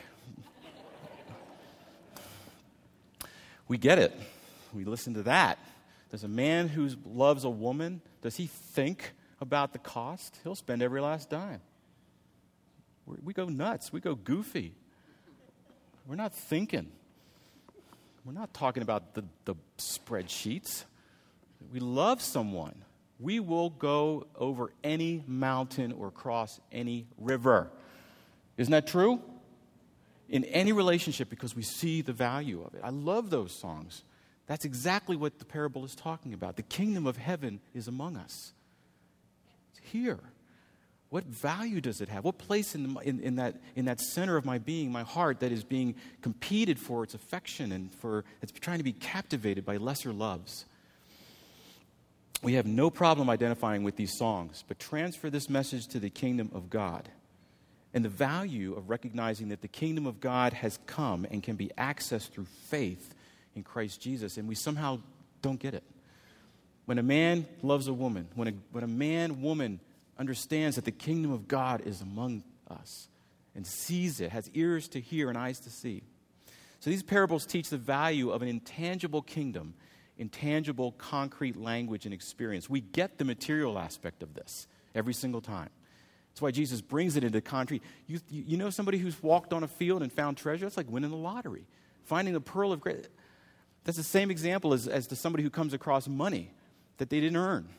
We 3.69 3.77
get 3.77 3.99
it. 3.99 4.13
We 4.73 4.83
listen 4.83 5.13
to 5.13 5.23
that. 5.23 5.57
Does 6.11 6.25
a 6.25 6.27
man 6.27 6.67
who 6.67 6.89
loves 7.05 7.45
a 7.45 7.49
woman, 7.49 8.01
does 8.21 8.35
he 8.35 8.47
think 8.47 9.13
about 9.39 9.71
the 9.71 9.79
cost? 9.79 10.37
He'll 10.43 10.53
spend 10.53 10.81
every 10.81 10.99
last 10.99 11.29
dime. 11.29 11.61
we 13.05 13.31
go 13.31 13.47
nuts. 13.47 13.93
We 13.93 14.01
go 14.01 14.15
goofy. 14.15 14.73
We're 16.05 16.17
not 16.17 16.35
thinking. 16.35 16.91
We're 18.25 18.33
not 18.33 18.53
talking 18.53 18.83
about 18.83 19.13
the, 19.13 19.23
the 19.45 19.55
spreadsheets. 19.77 20.83
We 21.71 21.79
love 21.79 22.21
someone. 22.21 22.83
We 23.23 23.39
will 23.39 23.69
go 23.69 24.27
over 24.35 24.73
any 24.83 25.23
mountain 25.25 25.93
or 25.93 26.11
cross 26.11 26.59
any 26.73 27.07
river. 27.17 27.71
Isn't 28.57 28.71
that 28.71 28.85
true? 28.85 29.21
In 30.27 30.43
any 30.45 30.73
relationship 30.73 31.29
because 31.29 31.55
we 31.55 31.63
see 31.63 32.01
the 32.01 32.11
value 32.11 32.61
of 32.63 32.73
it. 32.73 32.81
I 32.83 32.89
love 32.89 33.29
those 33.29 33.57
songs. 33.57 34.03
That's 34.45 34.65
exactly 34.65 35.15
what 35.15 35.39
the 35.39 35.45
parable 35.45 35.85
is 35.85 35.95
talking 35.95 36.33
about. 36.33 36.57
The 36.57 36.63
kingdom 36.63 37.07
of 37.07 37.15
heaven 37.15 37.61
is 37.73 37.87
among 37.87 38.17
us. 38.17 38.51
It's 39.71 39.89
here. 39.89 40.19
What 41.09 41.23
value 41.23 41.79
does 41.79 42.01
it 42.01 42.09
have? 42.09 42.25
What 42.25 42.37
place 42.37 42.75
in, 42.75 42.93
the, 42.93 42.99
in, 42.99 43.19
in, 43.21 43.35
that, 43.37 43.55
in 43.77 43.85
that 43.85 44.01
center 44.01 44.35
of 44.35 44.43
my 44.43 44.57
being, 44.57 44.91
my 44.91 45.03
heart, 45.03 45.39
that 45.39 45.53
is 45.53 45.63
being 45.63 45.95
competed 46.21 46.77
for 46.77 47.05
its 47.05 47.13
affection 47.13 47.71
and 47.71 47.93
for 47.93 48.25
it's 48.41 48.51
trying 48.51 48.79
to 48.79 48.83
be 48.83 48.91
captivated 48.93 49.65
by 49.65 49.77
lesser 49.77 50.11
loves? 50.11 50.65
We 52.43 52.55
have 52.55 52.65
no 52.65 52.89
problem 52.89 53.29
identifying 53.29 53.83
with 53.83 53.95
these 53.95 54.17
songs, 54.17 54.65
but 54.67 54.77
transfer 54.77 55.29
this 55.29 55.49
message 55.49 55.87
to 55.87 55.99
the 55.99 56.09
kingdom 56.09 56.51
of 56.53 56.69
God 56.69 57.07
and 57.93 58.03
the 58.03 58.09
value 58.09 58.75
of 58.75 58.89
recognizing 58.89 59.47
that 59.49 59.61
the 59.61 59.69
kingdom 59.69 60.05
of 60.05 60.19
God 60.19 60.51
has 60.51 60.77
come 60.85 61.25
and 61.31 61.41
can 61.41 61.55
be 61.55 61.71
accessed 61.77 62.31
through 62.31 62.47
faith 62.67 63.15
in 63.55 63.63
Christ 63.63 64.01
Jesus, 64.01 64.35
and 64.35 64.45
we 64.47 64.55
somehow 64.55 64.99
don't 65.41 65.57
get 65.59 65.73
it. 65.73 65.83
When 66.85 66.97
a 66.97 67.03
man 67.03 67.47
loves 67.61 67.87
a 67.87 67.93
woman, 67.93 68.27
when 68.35 68.49
a, 68.49 68.53
when 68.73 68.83
a 68.83 68.87
man, 68.87 69.41
woman 69.41 69.79
understands 70.19 70.75
that 70.75 70.83
the 70.83 70.91
kingdom 70.91 71.31
of 71.31 71.47
God 71.47 71.81
is 71.85 72.01
among 72.01 72.43
us 72.69 73.07
and 73.55 73.65
sees 73.65 74.19
it, 74.19 74.31
has 74.31 74.49
ears 74.53 74.89
to 74.89 74.99
hear 74.99 75.29
and 75.29 75.37
eyes 75.37 75.61
to 75.61 75.69
see. 75.69 76.03
So 76.81 76.89
these 76.89 77.03
parables 77.03 77.45
teach 77.45 77.69
the 77.69 77.77
value 77.77 78.31
of 78.31 78.41
an 78.41 78.49
intangible 78.49 79.21
kingdom, 79.21 79.75
intangible, 80.17 80.93
concrete 80.93 81.55
language 81.55 82.05
and 82.05 82.13
experience. 82.13 82.69
We 82.69 82.81
get 82.81 83.17
the 83.17 83.25
material 83.25 83.79
aspect 83.79 84.23
of 84.23 84.33
this 84.33 84.67
every 84.93 85.13
single 85.13 85.41
time. 85.41 85.69
That's 86.29 86.41
why 86.41 86.51
Jesus 86.51 86.81
brings 86.81 87.15
it 87.15 87.23
into 87.23 87.41
concrete. 87.41 87.83
You, 88.07 88.19
you 88.27 88.57
know 88.57 88.69
somebody 88.69 88.97
who's 88.97 89.21
walked 89.21 89.53
on 89.53 89.63
a 89.63 89.67
field 89.67 90.01
and 90.01 90.11
found 90.11 90.37
treasure? 90.37 90.65
That's 90.65 90.77
like 90.77 90.89
winning 90.89 91.11
the 91.11 91.15
lottery. 91.15 91.67
Finding 92.05 92.33
the 92.33 92.41
pearl 92.41 92.71
of 92.71 92.79
great. 92.79 93.07
That's 93.83 93.97
the 93.97 94.03
same 94.03 94.31
example 94.31 94.73
as, 94.73 94.87
as 94.87 95.07
to 95.07 95.15
somebody 95.15 95.43
who 95.43 95.49
comes 95.49 95.73
across 95.73 96.07
money 96.07 96.51
that 96.97 97.09
they 97.09 97.19
didn't 97.19 97.37
earn. 97.37 97.69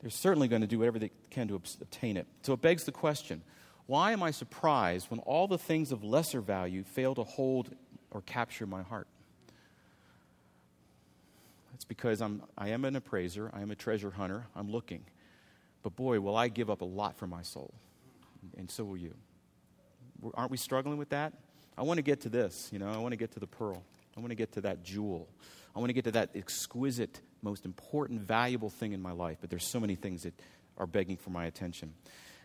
They're 0.00 0.10
certainly 0.10 0.48
going 0.48 0.60
to 0.60 0.68
do 0.68 0.78
whatever 0.78 0.98
they 0.98 1.10
can 1.30 1.48
to 1.48 1.54
obtain 1.54 2.18
it. 2.18 2.26
So 2.42 2.52
it 2.52 2.60
begs 2.60 2.84
the 2.84 2.92
question 2.92 3.42
why 3.86 4.12
am 4.12 4.22
I 4.22 4.30
surprised 4.30 5.10
when 5.10 5.20
all 5.20 5.46
the 5.46 5.58
things 5.58 5.92
of 5.92 6.02
lesser 6.02 6.40
value 6.40 6.84
fail 6.84 7.14
to 7.14 7.22
hold 7.22 7.74
or 8.10 8.22
capture 8.22 8.66
my 8.66 8.82
heart? 8.82 9.06
That's 11.84 11.88
because 11.88 12.22
I'm, 12.22 12.42
I 12.56 12.70
am 12.70 12.86
an 12.86 12.96
appraiser, 12.96 13.50
I 13.52 13.60
am 13.60 13.70
a 13.70 13.74
treasure 13.74 14.10
hunter, 14.10 14.46
I'm 14.56 14.70
looking. 14.70 15.04
But 15.82 15.94
boy, 15.94 16.18
will 16.18 16.34
I 16.34 16.48
give 16.48 16.70
up 16.70 16.80
a 16.80 16.86
lot 16.86 17.18
for 17.18 17.26
my 17.26 17.42
soul. 17.42 17.74
And 18.56 18.70
so 18.70 18.84
will 18.84 18.96
you. 18.96 19.14
Aren't 20.32 20.50
we 20.50 20.56
struggling 20.56 20.96
with 20.96 21.10
that? 21.10 21.34
I 21.76 21.82
want 21.82 21.98
to 21.98 22.02
get 22.02 22.22
to 22.22 22.30
this, 22.30 22.70
you 22.72 22.78
know, 22.78 22.88
I 22.88 22.96
want 22.96 23.12
to 23.12 23.16
get 23.16 23.32
to 23.32 23.40
the 23.40 23.46
pearl. 23.46 23.82
I 24.16 24.20
want 24.20 24.30
to 24.30 24.34
get 24.34 24.52
to 24.52 24.62
that 24.62 24.82
jewel. 24.82 25.28
I 25.76 25.78
want 25.78 25.90
to 25.90 25.92
get 25.92 26.04
to 26.04 26.12
that 26.12 26.30
exquisite, 26.34 27.20
most 27.42 27.66
important, 27.66 28.22
valuable 28.22 28.70
thing 28.70 28.92
in 28.92 29.02
my 29.02 29.12
life. 29.12 29.36
But 29.42 29.50
there's 29.50 29.66
so 29.66 29.78
many 29.78 29.94
things 29.94 30.22
that 30.22 30.40
are 30.78 30.86
begging 30.86 31.18
for 31.18 31.30
my 31.30 31.44
attention. 31.44 31.92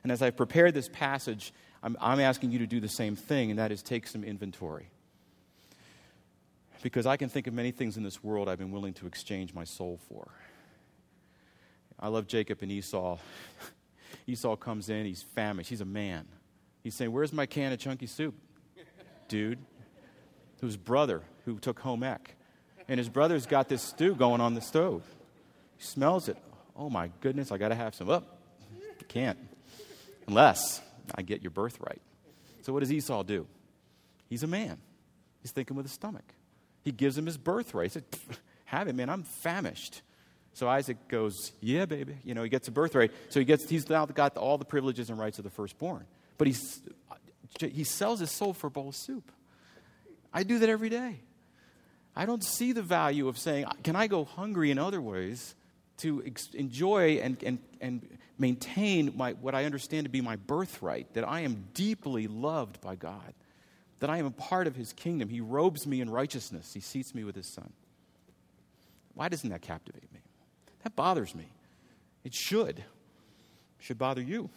And 0.04 0.12
as 0.12 0.21
I've 0.21 0.36
prepared 0.36 0.73
this 0.73 0.89
passage, 0.89 1.54
I'm, 1.82 1.95
I'm 2.02 2.19
asking 2.19 2.52
you 2.52 2.60
to 2.60 2.67
do 2.67 2.82
the 2.82 2.89
same 2.89 3.15
thing, 3.15 3.52
and 3.52 3.60
that 3.60 3.71
is 3.71 3.82
take 3.84 4.06
some 4.06 4.25
inventory. 4.25 4.89
Because 6.81 7.05
I 7.05 7.17
can 7.17 7.29
think 7.29 7.47
of 7.47 7.53
many 7.53 7.71
things 7.71 7.97
in 7.97 8.03
this 8.03 8.23
world 8.23 8.47
I've 8.47 8.57
been 8.57 8.71
willing 8.71 8.93
to 8.95 9.07
exchange 9.07 9.53
my 9.53 9.63
soul 9.63 9.99
for. 10.07 10.31
I 11.99 12.07
love 12.07 12.27
Jacob 12.27 12.59
and 12.61 12.71
Esau. 12.71 13.17
Esau 14.27 14.55
comes 14.55 14.89
in, 14.89 15.05
he's 15.05 15.21
famished, 15.21 15.69
he's 15.69 15.81
a 15.81 15.85
man. 15.85 16.25
He's 16.83 16.95
saying, 16.95 17.11
Where's 17.11 17.33
my 17.33 17.45
can 17.45 17.73
of 17.73 17.79
chunky 17.79 18.07
soup? 18.07 18.35
Dude, 19.27 19.59
whose 20.61 20.77
brother 20.77 21.23
who 21.45 21.59
took 21.59 21.79
home 21.79 22.03
ec. 22.03 22.35
And 22.87 22.97
his 22.97 23.09
brother's 23.09 23.45
got 23.45 23.69
this 23.69 23.83
stew 23.83 24.15
going 24.15 24.41
on 24.41 24.53
the 24.55 24.61
stove. 24.61 25.03
He 25.77 25.83
smells 25.83 26.29
it. 26.29 26.37
Oh 26.75 26.89
my 26.89 27.11
goodness, 27.21 27.51
I 27.51 27.57
got 27.57 27.69
to 27.69 27.75
have 27.75 27.93
some. 27.93 28.09
Up. 28.09 28.39
Oh, 28.73 28.83
can't. 29.07 29.37
Unless 30.27 30.81
I 31.13 31.21
get 31.21 31.41
your 31.41 31.51
birthright. 31.51 32.01
So 32.61 32.73
what 32.73 32.79
does 32.79 32.91
Esau 32.91 33.23
do? 33.23 33.47
He's 34.29 34.43
a 34.43 34.47
man. 34.47 34.77
He's 35.41 35.51
thinking 35.51 35.75
with 35.75 35.86
his 35.86 35.93
stomach. 35.93 36.34
He 36.89 36.93
gives 36.93 37.15
him 37.15 37.27
his 37.27 37.37
birthright. 37.37 37.85
He 37.85 37.89
said, 37.89 38.03
Have 38.65 38.87
it, 38.87 38.95
man. 38.95 39.11
I'm 39.11 39.21
famished. 39.21 40.01
So 40.53 40.67
Isaac 40.67 40.97
goes, 41.07 41.51
Yeah, 41.61 41.85
baby. 41.85 42.17
You 42.23 42.33
know, 42.33 42.41
he 42.41 42.49
gets 42.49 42.67
a 42.67 42.71
birthright. 42.71 43.11
So 43.29 43.39
he 43.39 43.45
gets, 43.45 43.69
he's 43.69 43.87
now 43.87 44.07
got 44.07 44.37
all 44.37 44.57
the 44.57 44.65
privileges 44.65 45.11
and 45.11 45.19
rights 45.19 45.37
of 45.37 45.43
the 45.43 45.51
firstborn. 45.51 46.07
But 46.39 46.47
he's, 46.47 46.81
he 47.59 47.83
sells 47.83 48.19
his 48.21 48.31
soul 48.31 48.53
for 48.53 48.65
a 48.65 48.71
bowl 48.71 48.89
of 48.89 48.95
soup. 48.95 49.31
I 50.33 50.41
do 50.41 50.57
that 50.57 50.67
every 50.67 50.89
day. 50.89 51.19
I 52.15 52.25
don't 52.25 52.43
see 52.43 52.71
the 52.71 52.81
value 52.81 53.27
of 53.27 53.37
saying, 53.37 53.67
Can 53.83 53.95
I 53.95 54.07
go 54.07 54.25
hungry 54.25 54.71
in 54.71 54.79
other 54.79 54.99
ways 54.99 55.53
to 55.97 56.23
ex- 56.25 56.55
enjoy 56.55 57.19
and, 57.21 57.37
and, 57.43 57.59
and 57.81 58.17
maintain 58.39 59.13
my, 59.15 59.33
what 59.33 59.53
I 59.53 59.65
understand 59.65 60.05
to 60.05 60.09
be 60.09 60.21
my 60.21 60.37
birthright? 60.37 61.13
That 61.13 61.27
I 61.27 61.41
am 61.41 61.67
deeply 61.75 62.25
loved 62.25 62.81
by 62.81 62.95
God, 62.95 63.35
that 64.00 64.10
I 64.10 64.18
am 64.18 64.26
a 64.26 64.32
part 64.32 64.68
of 64.68 64.76
his 64.76 64.93
kingdom. 64.93 65.30
He 65.30 65.41
robes 65.41 65.86
me 65.86 66.02
in 66.02 66.10
righteousness, 66.10 66.74
he 66.74 66.80
seats 66.80 67.14
me 67.14 67.24
with 67.24 67.36
his 67.36 67.47
son. 67.47 67.72
Why 69.14 69.28
doesn't 69.28 69.50
that 69.50 69.62
captivate 69.62 70.12
me? 70.14 70.20
That 70.84 70.95
bothers 70.95 71.36
me. 71.36 71.45
It 72.24 72.34
should. 72.34 72.84
should 73.80 73.97
bother 73.97 74.22
you. 74.22 74.50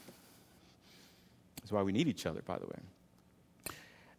That's 1.61 1.73
why 1.73 1.83
we 1.83 1.93
need 1.93 2.09
each 2.09 2.27
other, 2.27 2.43
by 2.43 2.59
the 2.59 2.67
way. 2.67 3.75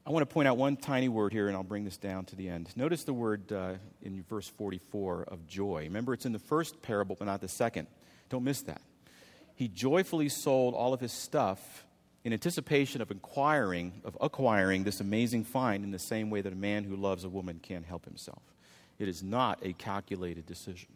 I 0.06 0.10
want 0.10 0.28
to 0.28 0.34
point 0.34 0.50
out 0.50 0.58
one 0.58 0.76
tiny 0.76 1.08
word 1.08 1.32
here, 1.32 1.48
and 1.48 1.56
I'll 1.56 1.64
bring 1.64 1.86
this 1.86 1.96
down 1.96 2.26
to 2.26 2.36
the 2.36 2.50
end. 2.50 2.70
Notice 2.76 3.06
the 3.06 3.14
word 3.14 3.54
uh, 3.54 3.76
in 4.02 4.24
verse 4.24 4.50
44 4.50 5.24
of 5.30 5.48
joy. 5.48 5.84
Remember, 5.84 6.14
it's 6.14 6.26
in 6.26 6.34
the 6.34 6.40
first 6.40 6.82
parable, 6.82 7.16
but 7.18 7.26
not 7.26 7.40
the 7.40 7.48
second. 7.48 7.88
Don't 8.30 8.44
miss 8.44 8.62
that. 8.64 8.82
He 9.56 9.70
joyfully 9.70 10.28
sold 10.28 10.74
all 10.74 10.94
of 10.94 11.00
his 11.00 11.14
stuff 11.14 11.86
in 12.24 12.32
anticipation 12.32 13.02
of 13.02 13.12
acquiring, 13.12 14.02
of 14.06 14.18
acquiring 14.22 14.84
this 14.84 15.00
amazing 15.00 15.44
find 15.44 15.84
in 15.84 15.92
the 15.92 16.00
same 16.00 16.30
way 16.30 16.42
that 16.42 16.54
a 16.54 16.58
man 16.58 16.84
who 16.84 16.96
loves 16.96 17.24
a 17.24 17.30
woman 17.30 17.60
can't 17.62 17.86
help 17.86 18.06
himself. 18.06 18.42
It 18.98 19.08
is 19.08 19.22
not 19.22 19.60
a 19.64 19.74
calculated 19.74 20.46
decision. 20.46 20.90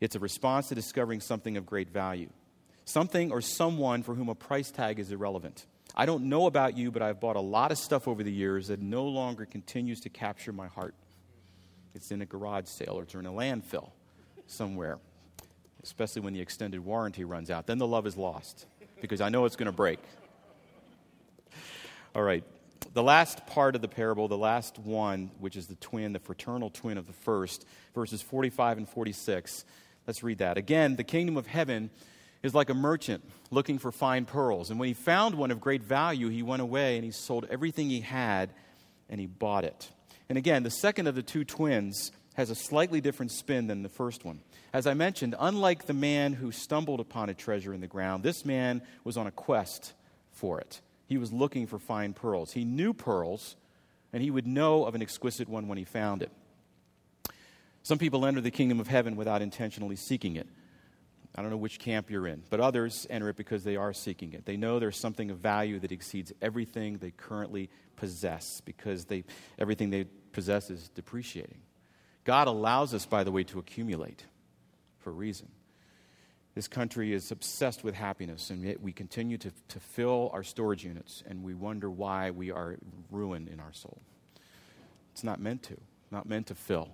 It's 0.00 0.14
a 0.14 0.20
response 0.20 0.68
to 0.68 0.74
discovering 0.74 1.20
something 1.20 1.56
of 1.56 1.66
great 1.66 1.90
value, 1.90 2.28
something 2.84 3.32
or 3.32 3.40
someone 3.40 4.02
for 4.02 4.14
whom 4.14 4.28
a 4.28 4.34
price 4.34 4.70
tag 4.70 5.00
is 5.00 5.10
irrelevant. 5.10 5.66
I 5.96 6.06
don't 6.06 6.24
know 6.24 6.46
about 6.46 6.76
you, 6.76 6.90
but 6.90 7.02
I've 7.02 7.20
bought 7.20 7.36
a 7.36 7.40
lot 7.40 7.72
of 7.72 7.78
stuff 7.78 8.06
over 8.06 8.22
the 8.22 8.32
years 8.32 8.68
that 8.68 8.80
no 8.80 9.04
longer 9.04 9.46
continues 9.46 10.00
to 10.00 10.08
capture 10.08 10.52
my 10.52 10.66
heart. 10.66 10.94
It's 11.94 12.10
in 12.10 12.20
a 12.22 12.26
garage 12.26 12.66
sale 12.66 12.98
or 12.98 13.04
it's 13.04 13.14
in 13.14 13.26
a 13.26 13.32
landfill 13.32 13.90
somewhere, 14.46 14.98
especially 15.82 16.22
when 16.22 16.34
the 16.34 16.40
extended 16.40 16.84
warranty 16.84 17.24
runs 17.24 17.50
out. 17.50 17.66
Then 17.66 17.78
the 17.78 17.86
love 17.86 18.06
is 18.06 18.16
lost 18.16 18.66
because 19.00 19.20
I 19.20 19.28
know 19.28 19.44
it's 19.44 19.56
going 19.56 19.66
to 19.66 19.72
break. 19.72 19.98
All 22.14 22.22
right. 22.22 22.44
The 22.92 23.02
last 23.02 23.46
part 23.46 23.74
of 23.74 23.82
the 23.82 23.88
parable, 23.88 24.28
the 24.28 24.38
last 24.38 24.78
one, 24.78 25.30
which 25.40 25.56
is 25.56 25.66
the 25.66 25.74
twin, 25.76 26.12
the 26.12 26.20
fraternal 26.20 26.70
twin 26.70 26.96
of 26.96 27.06
the 27.06 27.12
first, 27.12 27.66
verses 27.94 28.22
45 28.22 28.78
and 28.78 28.88
46. 28.88 29.64
Let's 30.06 30.22
read 30.22 30.38
that. 30.38 30.56
Again, 30.58 30.96
the 30.96 31.04
kingdom 31.04 31.36
of 31.36 31.46
heaven 31.46 31.90
is 32.42 32.54
like 32.54 32.70
a 32.70 32.74
merchant 32.74 33.24
looking 33.50 33.78
for 33.78 33.90
fine 33.90 34.26
pearls. 34.26 34.70
And 34.70 34.78
when 34.78 34.86
he 34.86 34.94
found 34.94 35.34
one 35.34 35.50
of 35.50 35.60
great 35.60 35.82
value, 35.82 36.28
he 36.28 36.42
went 36.42 36.62
away 36.62 36.96
and 36.96 37.04
he 37.04 37.10
sold 37.10 37.46
everything 37.50 37.88
he 37.88 38.00
had 38.00 38.52
and 39.08 39.18
he 39.18 39.26
bought 39.26 39.64
it. 39.64 39.90
And 40.28 40.38
again, 40.38 40.62
the 40.62 40.70
second 40.70 41.06
of 41.06 41.14
the 41.14 41.22
two 41.22 41.44
twins 41.44 42.12
has 42.34 42.50
a 42.50 42.54
slightly 42.54 43.00
different 43.00 43.32
spin 43.32 43.66
than 43.66 43.82
the 43.82 43.88
first 43.88 44.24
one. 44.24 44.40
As 44.72 44.86
I 44.86 44.94
mentioned, 44.94 45.34
unlike 45.38 45.86
the 45.86 45.94
man 45.94 46.32
who 46.32 46.52
stumbled 46.52 47.00
upon 47.00 47.28
a 47.28 47.34
treasure 47.34 47.72
in 47.72 47.80
the 47.80 47.86
ground, 47.86 48.22
this 48.22 48.44
man 48.44 48.82
was 49.04 49.16
on 49.16 49.26
a 49.26 49.30
quest 49.30 49.92
for 50.32 50.60
it. 50.60 50.80
He 51.06 51.16
was 51.16 51.32
looking 51.32 51.66
for 51.66 51.78
fine 51.78 52.12
pearls. 52.12 52.52
He 52.52 52.64
knew 52.64 52.92
pearls, 52.92 53.56
and 54.12 54.22
he 54.22 54.30
would 54.30 54.46
know 54.46 54.84
of 54.84 54.94
an 54.94 55.02
exquisite 55.02 55.48
one 55.48 55.68
when 55.68 55.78
he 55.78 55.84
found 55.84 56.22
it. 56.22 56.30
Some 57.82 57.98
people 57.98 58.24
enter 58.26 58.40
the 58.40 58.50
kingdom 58.50 58.80
of 58.80 58.88
heaven 58.88 59.14
without 59.14 59.42
intentionally 59.42 59.96
seeking 59.96 60.36
it. 60.36 60.48
I 61.36 61.42
don't 61.42 61.50
know 61.50 61.56
which 61.56 61.78
camp 61.78 62.10
you're 62.10 62.26
in, 62.26 62.42
but 62.48 62.60
others 62.60 63.06
enter 63.10 63.28
it 63.28 63.36
because 63.36 63.64
they 63.64 63.76
are 63.76 63.92
seeking 63.92 64.32
it. 64.32 64.46
They 64.46 64.56
know 64.56 64.78
there's 64.78 64.98
something 64.98 65.30
of 65.30 65.38
value 65.38 65.80
that 65.80 65.90
exceeds 65.92 66.32
everything 66.40 66.98
they 66.98 67.10
currently 67.10 67.70
possess 67.96 68.60
because 68.64 69.04
they, 69.06 69.24
everything 69.58 69.90
they 69.90 70.04
possess 70.32 70.70
is 70.70 70.88
depreciating. 70.90 71.58
God 72.24 72.48
allows 72.48 72.94
us, 72.94 73.06
by 73.06 73.22
the 73.22 73.30
way, 73.30 73.44
to 73.44 73.58
accumulate 73.58 74.24
for 74.98 75.10
a 75.10 75.12
reason. 75.12 75.48
This 76.54 76.68
country 76.68 77.12
is 77.12 77.30
obsessed 77.30 77.82
with 77.82 77.94
happiness, 77.94 78.50
and 78.50 78.62
yet 78.62 78.80
we 78.80 78.92
continue 78.92 79.36
to, 79.38 79.52
to 79.68 79.80
fill 79.80 80.30
our 80.32 80.42
storage 80.42 80.84
units, 80.84 81.22
and 81.28 81.42
we 81.42 81.52
wonder 81.52 81.90
why 81.90 82.30
we 82.30 82.50
are 82.50 82.76
ruined 83.10 83.48
in 83.48 83.60
our 83.60 83.72
soul. 83.72 84.00
It's 85.12 85.24
not 85.24 85.40
meant 85.40 85.64
to, 85.64 85.76
not 86.10 86.26
meant 86.26 86.46
to 86.46 86.54
fill. 86.54 86.90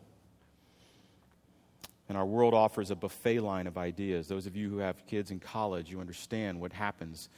And 2.09 2.19
our 2.19 2.27
world 2.27 2.55
offers 2.55 2.91
a 2.91 2.97
buffet 2.97 3.41
line 3.41 3.67
of 3.67 3.79
ideas. 3.79 4.27
Those 4.27 4.47
of 4.47 4.57
you 4.57 4.69
who 4.69 4.79
have 4.79 5.07
kids 5.07 5.31
in 5.31 5.39
college, 5.39 5.91
you 5.91 6.01
understand 6.01 6.59
what 6.59 6.73
happens, 6.73 7.29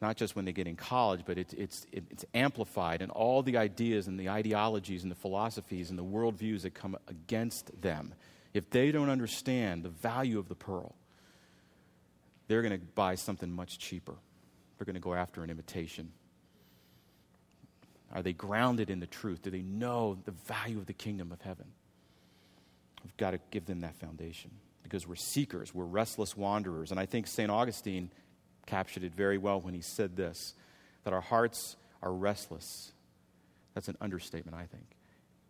not 0.00 0.16
just 0.16 0.36
when 0.36 0.44
they 0.44 0.52
get 0.52 0.66
in 0.66 0.76
college, 0.76 1.22
but 1.24 1.38
it, 1.38 1.54
it's, 1.56 1.86
it's 1.90 2.24
amplified, 2.34 3.00
and 3.00 3.10
all 3.10 3.42
the 3.42 3.56
ideas 3.56 4.06
and 4.06 4.20
the 4.20 4.28
ideologies 4.28 5.02
and 5.02 5.10
the 5.10 5.16
philosophies 5.16 5.90
and 5.90 5.98
the 5.98 6.04
worldviews 6.04 6.62
that 6.62 6.74
come 6.74 6.96
against 7.08 7.80
them. 7.80 8.14
If 8.52 8.70
they 8.70 8.92
don't 8.92 9.08
understand 9.10 9.82
the 9.82 9.88
value 9.88 10.38
of 10.38 10.48
the 10.48 10.54
pearl, 10.54 10.94
they're 12.48 12.62
going 12.62 12.78
to 12.78 12.86
buy 12.94 13.14
something 13.14 13.50
much 13.50 13.78
cheaper. 13.78 14.14
They're 14.76 14.84
going 14.84 14.94
to 14.94 15.00
go 15.00 15.14
after 15.14 15.42
an 15.42 15.50
imitation. 15.50 16.12
Are 18.14 18.22
they 18.22 18.32
grounded 18.32 18.90
in 18.90 19.00
the 19.00 19.06
truth? 19.06 19.42
Do 19.42 19.50
they 19.50 19.62
know 19.62 20.18
the 20.24 20.30
value 20.30 20.78
of 20.78 20.86
the 20.86 20.92
kingdom 20.92 21.32
of 21.32 21.40
heaven? 21.40 21.66
We've 23.02 23.16
got 23.16 23.32
to 23.32 23.40
give 23.50 23.66
them 23.66 23.80
that 23.80 23.96
foundation 23.96 24.50
because 24.82 25.06
we're 25.06 25.16
seekers, 25.16 25.74
we're 25.74 25.84
restless 25.84 26.36
wanderers. 26.36 26.90
And 26.90 27.00
I 27.00 27.06
think 27.06 27.26
St. 27.26 27.50
Augustine 27.50 28.10
captured 28.66 29.04
it 29.04 29.14
very 29.14 29.38
well 29.38 29.60
when 29.60 29.74
he 29.74 29.80
said 29.80 30.16
this 30.16 30.54
that 31.04 31.12
our 31.12 31.20
hearts 31.20 31.76
are 32.02 32.12
restless. 32.12 32.92
That's 33.74 33.88
an 33.88 33.96
understatement, 34.00 34.56
I 34.56 34.66
think, 34.66 34.86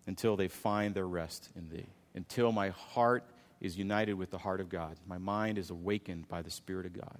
until 0.07 0.37
they 0.37 0.49
find 0.49 0.95
their 0.95 1.07
rest 1.07 1.49
in 1.57 1.71
thee. 1.71 1.87
Until 2.15 2.53
my 2.53 2.71
heart 2.71 3.25
is 3.61 3.79
united 3.79 4.15
with 4.15 4.31
the 4.31 4.39
heart 4.39 4.61
of 4.61 4.69
God, 4.69 4.97
my 5.07 5.19
mind 5.19 5.59
is 5.59 5.71
awakened 5.71 6.29
by 6.29 6.43
the 6.43 6.51
Spirit 6.51 6.87
of 6.87 6.93
God. 6.93 7.19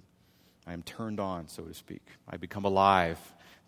I 0.67 0.73
am 0.73 0.83
turned 0.83 1.19
on, 1.19 1.47
so 1.47 1.63
to 1.63 1.73
speak. 1.73 2.01
I 2.29 2.37
become 2.37 2.65
alive 2.65 3.17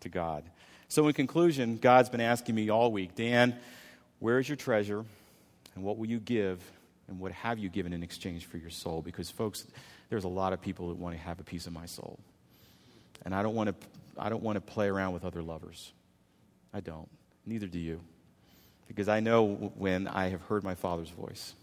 to 0.00 0.08
God. 0.08 0.44
So, 0.88 1.06
in 1.08 1.14
conclusion, 1.14 1.78
God's 1.78 2.10
been 2.10 2.20
asking 2.20 2.54
me 2.54 2.68
all 2.68 2.92
week, 2.92 3.14
Dan, 3.14 3.56
where 4.18 4.38
is 4.38 4.48
your 4.48 4.56
treasure? 4.56 5.04
And 5.74 5.84
what 5.84 5.98
will 5.98 6.06
you 6.06 6.18
give? 6.18 6.62
And 7.08 7.18
what 7.18 7.32
have 7.32 7.58
you 7.58 7.68
given 7.68 7.92
in 7.92 8.02
exchange 8.02 8.46
for 8.46 8.58
your 8.58 8.70
soul? 8.70 9.02
Because, 9.02 9.30
folks, 9.30 9.66
there's 10.10 10.24
a 10.24 10.28
lot 10.28 10.52
of 10.52 10.60
people 10.60 10.88
that 10.88 10.98
want 10.98 11.16
to 11.16 11.22
have 11.22 11.40
a 11.40 11.44
piece 11.44 11.66
of 11.66 11.72
my 11.72 11.86
soul. 11.86 12.18
And 13.24 13.34
I 13.34 13.42
don't 13.42 13.54
want 13.54 13.68
to, 13.68 13.86
I 14.18 14.28
don't 14.28 14.42
want 14.42 14.56
to 14.56 14.60
play 14.60 14.88
around 14.88 15.14
with 15.14 15.24
other 15.24 15.40
lovers. 15.40 15.92
I 16.74 16.80
don't. 16.80 17.08
Neither 17.46 17.66
do 17.66 17.78
you. 17.78 18.00
Because 18.88 19.08
I 19.08 19.20
know 19.20 19.72
when 19.76 20.08
I 20.08 20.28
have 20.28 20.42
heard 20.42 20.64
my 20.64 20.74
Father's 20.74 21.10
voice. 21.10 21.54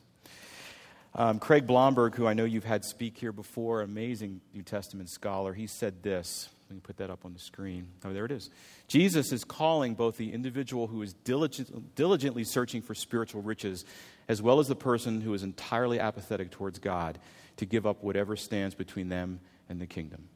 Um, 1.14 1.40
Craig 1.40 1.68
Blomberg, 1.68 2.16
who 2.16 2.28
I 2.28 2.34
know 2.34 2.46
you've 2.46 2.64
had 2.64 2.86
speak 2.86 3.18
here 3.18 3.32
before, 3.32 3.82
amazing 3.82 4.40
New 4.54 4.62
Testament 4.62 5.10
scholar, 5.10 5.54
he 5.54 5.68
said 5.68 6.04
this. 6.04 6.50
Let 6.70 6.76
me 6.76 6.82
put 6.82 6.98
that 6.98 7.10
up 7.10 7.26
on 7.26 7.34
the 7.34 7.40
screen. 7.40 7.88
Oh, 8.04 8.14
there 8.14 8.26
it 8.26 8.32
is. 8.32 8.50
Jesus 8.88 9.32
is 9.32 9.44
calling 9.44 9.94
both 9.96 10.18
the 10.18 10.34
individual 10.34 10.88
who 10.88 11.02
is 11.02 11.14
diligent, 11.14 11.96
diligently 11.96 12.44
searching 12.44 12.82
for 12.82 12.94
spiritual 12.94 13.42
riches, 13.42 13.86
as 14.28 14.42
well 14.42 14.60
as 14.60 14.68
the 14.68 14.76
person 14.76 15.22
who 15.22 15.34
is 15.34 15.44
entirely 15.44 16.00
apathetic 16.00 16.52
towards 16.52 16.78
God, 16.80 17.18
to 17.58 17.66
give 17.66 17.86
up 17.86 18.04
whatever 18.04 18.36
stands 18.36 18.76
between 18.76 19.10
them 19.10 19.40
and 19.70 19.80
the 19.82 19.86
kingdom. 19.86 20.30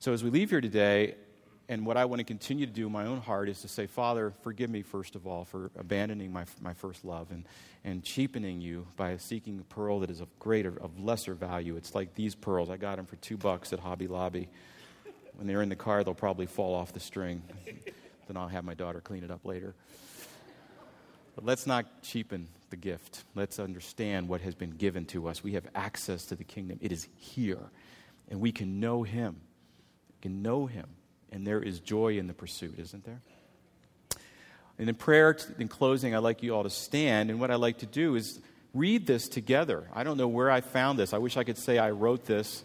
So, 0.00 0.12
as 0.12 0.22
we 0.22 0.30
leave 0.30 0.50
here 0.50 0.60
today, 0.60 1.14
and 1.68 1.84
what 1.84 1.96
I 1.96 2.06
want 2.06 2.20
to 2.20 2.24
continue 2.24 2.64
to 2.64 2.72
do 2.72 2.86
in 2.86 2.92
my 2.92 3.04
own 3.04 3.20
heart 3.20 3.48
is 3.48 3.60
to 3.60 3.68
say, 3.68 3.86
Father, 3.86 4.32
forgive 4.42 4.70
me, 4.70 4.80
first 4.80 5.14
of 5.14 5.26
all, 5.26 5.44
for 5.44 5.70
abandoning 5.78 6.32
my, 6.32 6.44
my 6.62 6.72
first 6.72 7.04
love 7.04 7.30
and, 7.30 7.44
and 7.84 8.02
cheapening 8.02 8.62
you 8.62 8.86
by 8.96 9.18
seeking 9.18 9.60
a 9.60 9.74
pearl 9.74 10.00
that 10.00 10.10
is 10.10 10.20
of 10.20 10.38
greater, 10.38 10.74
of 10.80 10.98
lesser 10.98 11.34
value. 11.34 11.76
It's 11.76 11.94
like 11.94 12.14
these 12.14 12.34
pearls. 12.34 12.70
I 12.70 12.78
got 12.78 12.96
them 12.96 13.04
for 13.04 13.16
two 13.16 13.36
bucks 13.36 13.74
at 13.74 13.80
Hobby 13.80 14.06
Lobby. 14.06 14.48
When 15.34 15.46
they're 15.46 15.60
in 15.60 15.68
the 15.68 15.76
car, 15.76 16.02
they'll 16.04 16.14
probably 16.14 16.46
fall 16.46 16.74
off 16.74 16.92
the 16.92 17.00
string. 17.00 17.42
then 18.28 18.36
I'll 18.36 18.48
have 18.48 18.64
my 18.64 18.74
daughter 18.74 19.00
clean 19.00 19.22
it 19.22 19.30
up 19.30 19.44
later. 19.44 19.74
But 21.38 21.44
let's 21.44 21.68
not 21.68 22.02
cheapen 22.02 22.48
the 22.70 22.76
gift. 22.76 23.22
Let's 23.36 23.60
understand 23.60 24.28
what 24.28 24.40
has 24.40 24.56
been 24.56 24.72
given 24.72 25.04
to 25.06 25.28
us. 25.28 25.44
We 25.44 25.52
have 25.52 25.68
access 25.72 26.24
to 26.26 26.34
the 26.34 26.42
kingdom, 26.42 26.80
it 26.82 26.90
is 26.90 27.06
here. 27.14 27.70
And 28.28 28.40
we 28.40 28.50
can 28.50 28.80
know 28.80 29.04
Him. 29.04 29.36
We 30.16 30.20
can 30.20 30.42
know 30.42 30.66
Him. 30.66 30.88
And 31.30 31.46
there 31.46 31.62
is 31.62 31.78
joy 31.78 32.18
in 32.18 32.26
the 32.26 32.34
pursuit, 32.34 32.74
isn't 32.76 33.04
there? 33.04 33.20
And 34.80 34.88
in 34.88 34.96
prayer, 34.96 35.38
in 35.60 35.68
closing, 35.68 36.12
I'd 36.12 36.24
like 36.24 36.42
you 36.42 36.56
all 36.56 36.64
to 36.64 36.70
stand. 36.70 37.30
And 37.30 37.38
what 37.38 37.52
I 37.52 37.54
like 37.54 37.78
to 37.78 37.86
do 37.86 38.16
is 38.16 38.40
read 38.74 39.06
this 39.06 39.28
together. 39.28 39.88
I 39.94 40.02
don't 40.02 40.16
know 40.16 40.26
where 40.26 40.50
I 40.50 40.60
found 40.60 40.98
this. 40.98 41.14
I 41.14 41.18
wish 41.18 41.36
I 41.36 41.44
could 41.44 41.56
say 41.56 41.78
I 41.78 41.92
wrote 41.92 42.24
this. 42.24 42.64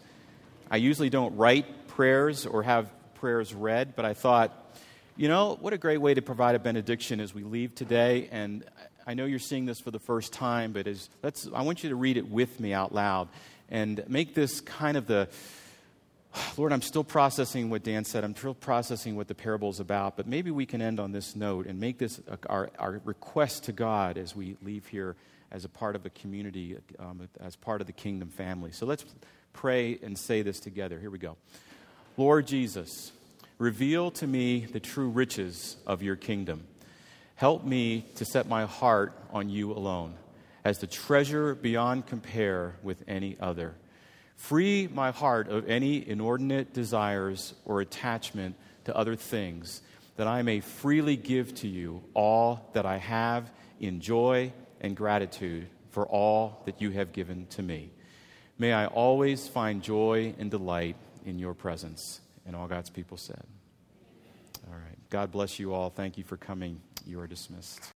I 0.68 0.78
usually 0.78 1.10
don't 1.10 1.36
write 1.36 1.86
prayers 1.86 2.44
or 2.44 2.64
have 2.64 2.90
prayers 3.14 3.54
read, 3.54 3.94
but 3.94 4.04
I 4.04 4.14
thought, 4.14 4.63
you 5.16 5.28
know, 5.28 5.56
what 5.60 5.72
a 5.72 5.78
great 5.78 5.98
way 5.98 6.14
to 6.14 6.22
provide 6.22 6.54
a 6.54 6.58
benediction 6.58 7.20
as 7.20 7.32
we 7.32 7.44
leave 7.44 7.74
today. 7.74 8.28
And 8.32 8.64
I 9.06 9.14
know 9.14 9.26
you're 9.26 9.38
seeing 9.38 9.64
this 9.64 9.78
for 9.78 9.90
the 9.90 10.00
first 10.00 10.32
time, 10.32 10.72
but 10.72 10.86
as, 10.86 11.08
let's, 11.22 11.48
I 11.54 11.62
want 11.62 11.84
you 11.84 11.90
to 11.90 11.96
read 11.96 12.16
it 12.16 12.28
with 12.28 12.58
me 12.58 12.72
out 12.72 12.92
loud 12.92 13.28
and 13.70 14.02
make 14.08 14.34
this 14.34 14.60
kind 14.60 14.96
of 14.96 15.06
the 15.06 15.28
Lord, 16.56 16.72
I'm 16.72 16.82
still 16.82 17.04
processing 17.04 17.70
what 17.70 17.84
Dan 17.84 18.04
said. 18.04 18.24
I'm 18.24 18.34
still 18.34 18.54
processing 18.54 19.14
what 19.14 19.28
the 19.28 19.36
parable 19.36 19.70
is 19.70 19.78
about, 19.78 20.16
but 20.16 20.26
maybe 20.26 20.50
we 20.50 20.66
can 20.66 20.82
end 20.82 20.98
on 20.98 21.12
this 21.12 21.36
note 21.36 21.66
and 21.66 21.78
make 21.78 21.98
this 21.98 22.20
our, 22.50 22.70
our 22.76 23.00
request 23.04 23.64
to 23.64 23.72
God 23.72 24.18
as 24.18 24.34
we 24.34 24.56
leave 24.60 24.86
here 24.88 25.14
as 25.52 25.64
a 25.64 25.68
part 25.68 25.94
of 25.94 26.04
a 26.06 26.10
community, 26.10 26.76
um, 26.98 27.28
as 27.38 27.54
part 27.54 27.80
of 27.80 27.86
the 27.86 27.92
kingdom 27.92 28.30
family. 28.30 28.72
So 28.72 28.84
let's 28.84 29.04
pray 29.52 29.96
and 30.02 30.18
say 30.18 30.42
this 30.42 30.58
together. 30.58 30.98
Here 30.98 31.10
we 31.10 31.18
go. 31.18 31.36
Lord 32.16 32.48
Jesus, 32.48 33.12
reveal 33.58 34.10
to 34.12 34.26
me 34.26 34.66
the 34.66 34.80
true 34.80 35.08
riches 35.08 35.76
of 35.86 36.02
your 36.02 36.16
kingdom. 36.16 36.66
Help 37.36 37.64
me 37.64 38.06
to 38.16 38.24
set 38.24 38.48
my 38.48 38.64
heart 38.64 39.12
on 39.32 39.48
you 39.48 39.72
alone 39.72 40.14
as 40.64 40.78
the 40.78 40.86
treasure 40.86 41.54
beyond 41.54 42.06
compare 42.06 42.76
with 42.82 43.02
any 43.06 43.36
other. 43.40 43.74
Free 44.36 44.88
my 44.92 45.10
heart 45.10 45.48
of 45.48 45.68
any 45.68 46.06
inordinate 46.08 46.72
desires 46.72 47.54
or 47.64 47.80
attachment 47.80 48.56
to 48.84 48.96
other 48.96 49.16
things, 49.16 49.82
that 50.16 50.26
I 50.26 50.42
may 50.42 50.60
freely 50.60 51.16
give 51.16 51.54
to 51.56 51.68
you 51.68 52.02
all 52.14 52.70
that 52.72 52.86
I 52.86 52.98
have 52.98 53.50
in 53.80 54.00
joy 54.00 54.52
and 54.80 54.96
gratitude 54.96 55.66
for 55.90 56.06
all 56.06 56.62
that 56.66 56.80
you 56.80 56.90
have 56.90 57.12
given 57.12 57.46
to 57.50 57.62
me. 57.62 57.90
May 58.58 58.72
I 58.72 58.86
always 58.86 59.48
find 59.48 59.82
joy 59.82 60.34
and 60.38 60.50
delight 60.50 60.96
in 61.24 61.38
your 61.38 61.54
presence. 61.54 62.20
And 62.46 62.54
all 62.54 62.66
God's 62.66 62.90
people 62.90 63.16
said. 63.16 63.42
All 64.68 64.74
right. 64.74 64.98
God 65.10 65.30
bless 65.30 65.58
you 65.58 65.72
all. 65.74 65.90
Thank 65.90 66.18
you 66.18 66.24
for 66.24 66.36
coming. 66.36 66.80
You 67.06 67.20
are 67.20 67.26
dismissed. 67.26 67.80